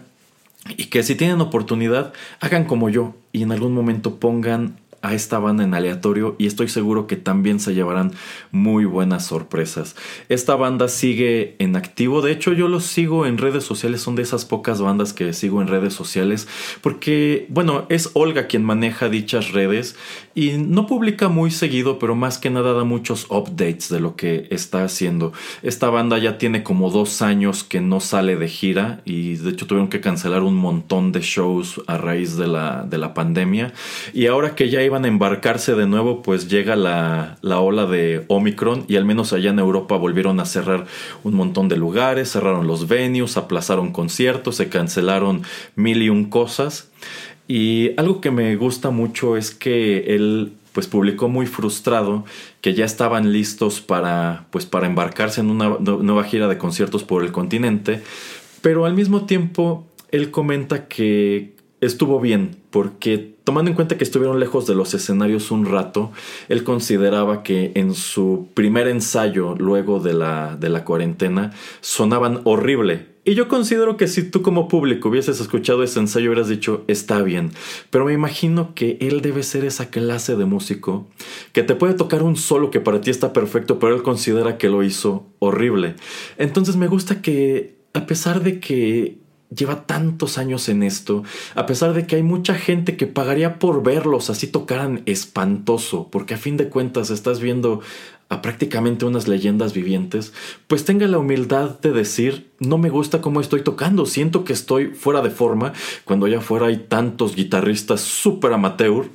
y 0.78 0.86
que 0.86 1.04
si 1.04 1.16
tienen 1.16 1.42
oportunidad 1.42 2.14
hagan 2.40 2.64
como 2.64 2.90
yo 2.90 3.14
y 3.34 3.44
en 3.44 3.52
algún 3.52 3.74
momento 3.74 4.22
pongan 4.22 4.78
a 5.02 5.14
esta 5.14 5.40
banda 5.40 5.64
en 5.64 5.74
aleatorio 5.74 6.36
y 6.38 6.48
estoy 6.48 6.68
seguro 6.68 7.08
que 7.08 7.16
también 7.16 7.60
se 7.60 7.74
llevarán 7.74 8.12
muy 8.52 8.86
buenas 8.86 9.26
sorpresas. 9.26 9.96
Esta 10.30 10.56
banda 10.56 10.88
sigue 10.88 11.56
en 11.60 11.76
activo, 11.76 12.22
de 12.22 12.32
hecho 12.32 12.54
yo 12.54 12.68
los 12.68 12.86
sigo 12.86 13.26
en 13.26 13.38
redes 13.38 13.64
sociales, 13.64 14.02
son 14.02 14.16
de 14.16 14.24
esas 14.24 14.46
pocas 14.46 14.82
bandas 14.82 15.14
que 15.14 15.34
sigo 15.34 15.62
en 15.62 15.68
redes 15.68 15.94
sociales 15.94 16.48
porque, 16.82 17.46
bueno, 17.50 17.86
es 17.90 18.12
Olga 18.14 18.48
quien 18.48 18.64
maneja 18.64 19.10
dichas 19.10 19.52
redes 19.52 19.96
y 20.40 20.58
no 20.58 20.88
publica 20.88 21.28
muy 21.28 21.52
seguido, 21.52 22.00
pero 22.00 22.16
más 22.16 22.38
que 22.38 22.50
nada 22.50 22.72
da 22.72 22.86
muchos 22.86 23.26
updates 23.30 23.90
de 23.90 24.00
lo 24.00 24.16
que 24.16 24.48
está 24.52 24.86
haciendo. 24.86 25.34
Esta 25.64 25.90
banda 25.90 26.18
ya 26.18 26.38
tiene 26.38 26.64
como 26.64 26.90
dos 26.92 27.22
años 27.22 27.66
que 27.66 27.82
no 27.82 28.00
sale 28.00 28.38
de 28.38 28.48
gira 28.48 29.02
y 29.04 29.36
de 29.36 29.50
hecho 29.50 29.68
tuvieron 29.68 29.90
que 29.90 30.00
cancelar 30.00 30.44
un 30.44 30.56
montón 30.56 31.12
de 31.12 31.20
shows 31.20 31.82
a 31.88 31.98
raíz 31.98 32.38
de 32.38 32.48
la, 32.48 32.86
de 32.90 32.98
la 32.98 33.14
pandemia 33.14 33.74
y 34.14 34.28
ahora 34.28 34.56
que 34.56 34.70
ya 34.70 34.82
iban 34.82 35.04
a 35.04 35.10
embarcarse 35.10 35.76
de 35.76 35.88
nuevo, 35.88 36.22
pues 36.22 36.48
llega 36.48 36.78
la, 36.78 37.38
la, 37.42 37.60
ola 37.60 37.86
de 37.86 38.24
Omicron 38.30 38.86
y 38.88 38.96
al 38.96 39.04
menos 39.04 39.34
allá 39.34 39.50
en 39.50 39.60
Europa 39.60 39.98
volvieron 39.98 40.40
a 40.40 40.46
cerrar 40.46 40.86
un 41.26 41.34
montón 41.34 41.68
de 41.68 41.76
lugares, 41.76 42.32
cerraron 42.32 42.66
los 42.66 42.88
venues, 42.88 43.36
aplazaron 43.36 43.92
conciertos, 43.92 44.56
se 44.56 44.70
cancelaron 44.70 45.44
mil 45.76 46.02
y 46.02 46.08
un 46.08 46.30
cosas. 46.30 46.90
Y 47.50 47.94
algo 47.98 48.22
que 48.22 48.30
me 48.30 48.56
gusta 48.58 48.92
mucho 48.92 49.36
es 49.36 49.50
que 49.50 50.16
él 50.16 50.54
pues 50.72 50.86
publicó 50.86 51.30
muy 51.30 51.48
frustrado 51.48 52.24
que 52.62 52.76
ya 52.76 52.86
estaban 52.86 53.34
listos 53.34 53.82
para 53.82 54.46
pues 54.52 54.68
para 54.68 54.86
embarcarse 54.86 55.42
en 55.42 55.50
una 55.50 55.78
nueva 55.80 56.24
gira 56.26 56.48
de 56.48 56.60
conciertos 56.60 57.04
por 57.04 57.24
el 57.24 57.32
continente, 57.32 58.04
pero 58.62 58.86
al 58.86 58.94
mismo 58.94 59.26
tiempo 59.26 59.88
él 60.12 60.30
comenta 60.30 60.88
que 60.88 61.56
estuvo 61.82 62.20
bien, 62.20 62.58
porque 62.70 63.34
tomando 63.44 63.72
en 63.72 63.76
cuenta 63.76 63.98
que 63.98 64.04
estuvieron 64.04 64.40
lejos 64.40 64.68
de 64.68 64.76
los 64.76 64.94
escenarios 64.94 65.50
un 65.50 65.66
rato, 65.66 66.12
él 66.50 66.64
consideraba 66.64 67.42
que 67.42 67.72
en 67.74 67.96
su 67.96 68.48
primer 68.54 68.88
ensayo 68.88 69.56
luego 69.58 70.00
de 70.00 70.14
la, 70.14 70.56
de 70.56 70.70
la 70.70 70.86
cuarentena 70.86 71.52
sonaban 71.82 72.42
horrible. 72.44 73.08
Y 73.30 73.36
yo 73.36 73.48
considero 73.48 73.96
que 73.96 74.08
si 74.08 74.24
tú 74.24 74.42
como 74.42 74.68
público 74.68 75.10
hubieses 75.10 75.40
escuchado 75.40 75.84
ese 75.84 76.00
ensayo 76.00 76.32
hubieras 76.32 76.48
dicho, 76.48 76.84
está 76.88 77.22
bien. 77.22 77.52
Pero 77.92 78.06
me 78.06 78.14
imagino 78.14 78.74
que 78.74 78.98
él 79.02 79.22
debe 79.22 79.44
ser 79.44 79.66
esa 79.66 79.92
clase 79.92 80.36
de 80.36 80.46
músico 80.46 81.08
que 81.54 81.62
te 81.62 81.76
puede 81.76 81.94
tocar 81.94 82.24
un 82.24 82.36
solo 82.36 82.72
que 82.72 82.80
para 82.80 83.02
ti 83.02 83.12
está 83.12 83.32
perfecto, 83.32 83.78
pero 83.78 83.94
él 83.94 84.02
considera 84.02 84.58
que 84.58 84.68
lo 84.68 84.82
hizo 84.82 85.28
horrible. 85.38 85.94
Entonces 86.40 86.76
me 86.76 86.88
gusta 86.88 87.22
que, 87.22 87.76
a 87.94 88.08
pesar 88.08 88.42
de 88.42 88.60
que 88.60 89.20
lleva 89.56 89.86
tantos 89.86 90.40
años 90.40 90.68
en 90.68 90.82
esto, 90.82 91.24
a 91.54 91.68
pesar 91.68 91.94
de 91.94 92.08
que 92.08 92.16
hay 92.16 92.24
mucha 92.24 92.56
gente 92.56 92.98
que 92.98 93.06
pagaría 93.06 93.60
por 93.60 93.84
verlos 93.84 94.32
así 94.32 94.48
tocaran 94.48 95.04
espantoso, 95.06 96.08
porque 96.12 96.34
a 96.34 96.38
fin 96.38 96.58
de 96.58 96.70
cuentas 96.70 97.12
estás 97.12 97.40
viendo 97.40 97.82
a 98.30 98.44
prácticamente 98.44 99.06
unas 99.06 99.28
leyendas 99.28 99.74
vivientes, 99.74 100.34
pues 100.68 100.86
tenga 100.86 101.08
la 101.08 101.18
humildad 101.18 101.80
de 101.80 101.92
decir, 101.92 102.52
no 102.60 102.78
me 102.78 102.90
gusta 102.90 103.22
cómo 103.22 103.42
estoy 103.42 103.64
tocando, 103.64 104.06
siento 104.06 104.44
que 104.44 104.54
estoy 104.54 104.88
fuera 104.88 105.22
de 105.22 105.32
forma, 105.32 105.74
cuando 106.06 106.28
allá 106.28 106.38
afuera 106.38 106.68
hay 106.68 106.78
tantos 106.78 107.36
guitarristas 107.36 108.02
súper 108.02 108.54
amateur 108.54 109.08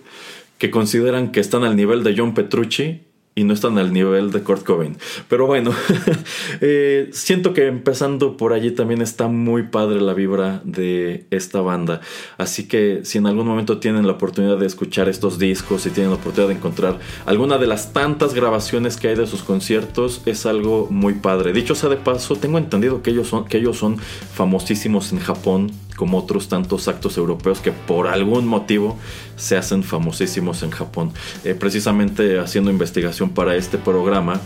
que 0.58 0.70
consideran 0.70 1.30
que 1.30 1.40
están 1.40 1.62
al 1.62 1.76
nivel 1.76 2.02
de 2.02 2.14
John 2.16 2.34
Petrucci 2.34 3.02
y 3.34 3.44
no 3.44 3.52
están 3.52 3.78
al 3.78 3.92
nivel 3.92 4.30
de 4.30 4.42
Kurt 4.42 4.64
Cobain. 4.64 4.96
Pero 5.28 5.46
bueno, 5.46 5.72
eh, 6.60 7.08
siento 7.12 7.52
que 7.52 7.66
empezando 7.66 8.36
por 8.36 8.52
allí 8.52 8.70
también 8.70 9.02
está 9.02 9.28
muy 9.28 9.64
padre 9.64 10.00
la 10.00 10.14
vibra 10.14 10.60
de 10.64 11.26
esta 11.30 11.60
banda. 11.60 12.00
Así 12.38 12.68
que 12.68 13.00
si 13.04 13.18
en 13.18 13.26
algún 13.26 13.46
momento 13.46 13.78
tienen 13.78 14.06
la 14.06 14.12
oportunidad 14.12 14.58
de 14.58 14.66
escuchar 14.66 15.08
estos 15.08 15.38
discos, 15.38 15.84
y 15.86 15.90
tienen 15.90 16.10
la 16.10 16.16
oportunidad 16.16 16.48
de 16.48 16.54
encontrar 16.54 16.98
alguna 17.26 17.58
de 17.58 17.66
las 17.66 17.92
tantas 17.92 18.34
grabaciones 18.34 18.96
que 18.96 19.08
hay 19.08 19.16
de 19.16 19.26
sus 19.26 19.42
conciertos, 19.42 20.22
es 20.26 20.46
algo 20.46 20.86
muy 20.90 21.14
padre. 21.14 21.52
Dicho 21.52 21.74
sea 21.74 21.90
de 21.90 21.96
paso, 21.96 22.36
tengo 22.36 22.58
entendido 22.58 23.02
que 23.02 23.10
ellos 23.10 23.28
son, 23.28 23.46
que 23.46 23.58
ellos 23.58 23.76
son 23.76 23.98
famosísimos 23.98 25.12
en 25.12 25.18
Japón 25.18 25.72
como 25.96 26.18
otros 26.18 26.48
tantos 26.48 26.88
actos 26.88 27.16
europeos 27.16 27.60
que 27.60 27.72
por 27.72 28.08
algún 28.08 28.46
motivo 28.46 28.98
se 29.36 29.56
hacen 29.56 29.82
famosísimos 29.82 30.62
en 30.62 30.70
Japón. 30.70 31.12
Eh, 31.44 31.54
precisamente 31.54 32.38
haciendo 32.38 32.70
investigación 32.70 33.30
para 33.30 33.56
este 33.56 33.78
programa, 33.78 34.40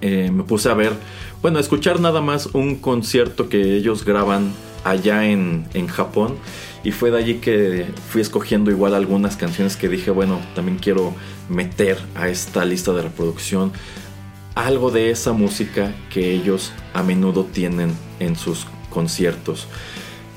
eh, 0.00 0.30
me 0.32 0.42
puse 0.42 0.68
a 0.68 0.74
ver, 0.74 0.92
bueno, 1.42 1.58
a 1.58 1.60
escuchar 1.60 2.00
nada 2.00 2.20
más 2.20 2.46
un 2.46 2.76
concierto 2.76 3.48
que 3.48 3.76
ellos 3.76 4.04
graban 4.04 4.52
allá 4.84 5.24
en, 5.24 5.66
en 5.74 5.86
Japón. 5.86 6.36
Y 6.84 6.92
fue 6.92 7.10
de 7.10 7.18
allí 7.18 7.34
que 7.36 7.86
fui 8.10 8.20
escogiendo 8.20 8.70
igual 8.70 8.94
algunas 8.94 9.36
canciones 9.36 9.76
que 9.76 9.88
dije, 9.88 10.12
bueno, 10.12 10.40
también 10.54 10.78
quiero 10.78 11.14
meter 11.48 11.98
a 12.14 12.28
esta 12.28 12.64
lista 12.64 12.92
de 12.92 13.02
reproducción 13.02 13.72
algo 14.54 14.90
de 14.90 15.10
esa 15.10 15.32
música 15.32 15.92
que 16.10 16.32
ellos 16.32 16.72
a 16.94 17.02
menudo 17.02 17.44
tienen 17.44 17.92
en 18.20 18.36
sus 18.36 18.66
conciertos. 18.88 19.68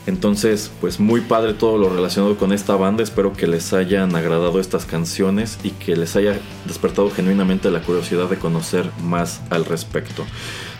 Entonces, 0.09 0.71
pues 0.81 0.99
muy 0.99 1.21
padre 1.21 1.53
todo 1.53 1.77
lo 1.77 1.87
relacionado 1.87 2.35
con 2.35 2.51
esta 2.51 2.75
banda. 2.75 3.03
Espero 3.03 3.33
que 3.33 3.45
les 3.45 3.73
hayan 3.73 4.15
agradado 4.15 4.59
estas 4.59 4.85
canciones 4.85 5.59
y 5.63 5.69
que 5.69 5.95
les 5.95 6.15
haya 6.15 6.39
despertado 6.65 7.11
genuinamente 7.11 7.69
la 7.69 7.81
curiosidad 7.81 8.27
de 8.27 8.37
conocer 8.37 8.89
más 9.03 9.41
al 9.51 9.65
respecto. 9.65 10.25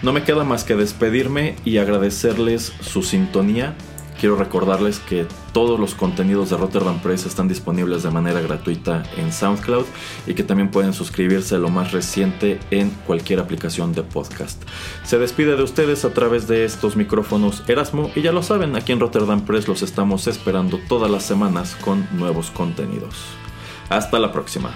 No 0.01 0.13
me 0.13 0.23
queda 0.23 0.43
más 0.45 0.63
que 0.63 0.75
despedirme 0.75 1.55
y 1.63 1.77
agradecerles 1.77 2.73
su 2.81 3.03
sintonía 3.03 3.75
Quiero 4.19 4.35
recordarles 4.35 4.99
que 4.99 5.25
todos 5.53 5.79
los 5.79 5.95
contenidos 5.95 6.49
de 6.49 6.57
Rotterdam 6.57 6.99
Press 6.99 7.25
están 7.25 7.47
disponibles 7.47 8.03
de 8.03 8.11
manera 8.11 8.41
gratuita 8.41 9.03
en 9.15 9.31
SoundCloud 9.31 9.85
y 10.27 10.33
que 10.33 10.43
también 10.43 10.71
pueden 10.71 10.91
suscribirse 10.91 11.55
a 11.55 11.57
lo 11.57 11.69
más 11.69 11.93
reciente 11.93 12.59
en 12.69 12.89
cualquier 13.07 13.39
aplicación 13.39 13.93
de 13.93 14.03
podcast. 14.03 14.61
Se 15.05 15.17
despide 15.17 15.55
de 15.55 15.63
ustedes 15.63 16.03
a 16.03 16.13
través 16.13 16.49
de 16.49 16.65
estos 16.65 16.97
micrófonos 16.97 17.63
Erasmo 17.69 18.11
y 18.13 18.21
ya 18.21 18.33
lo 18.33 18.43
saben, 18.43 18.75
aquí 18.75 18.91
en 18.91 18.99
Rotterdam 18.99 19.45
Press 19.45 19.69
los 19.69 19.83
estamos 19.83 20.27
esperando 20.27 20.81
todas 20.89 21.09
las 21.09 21.23
semanas 21.23 21.77
con 21.79 22.05
nuevos 22.11 22.51
contenidos. 22.51 23.15
Hasta 23.89 24.19
la 24.19 24.33
próxima. 24.33 24.75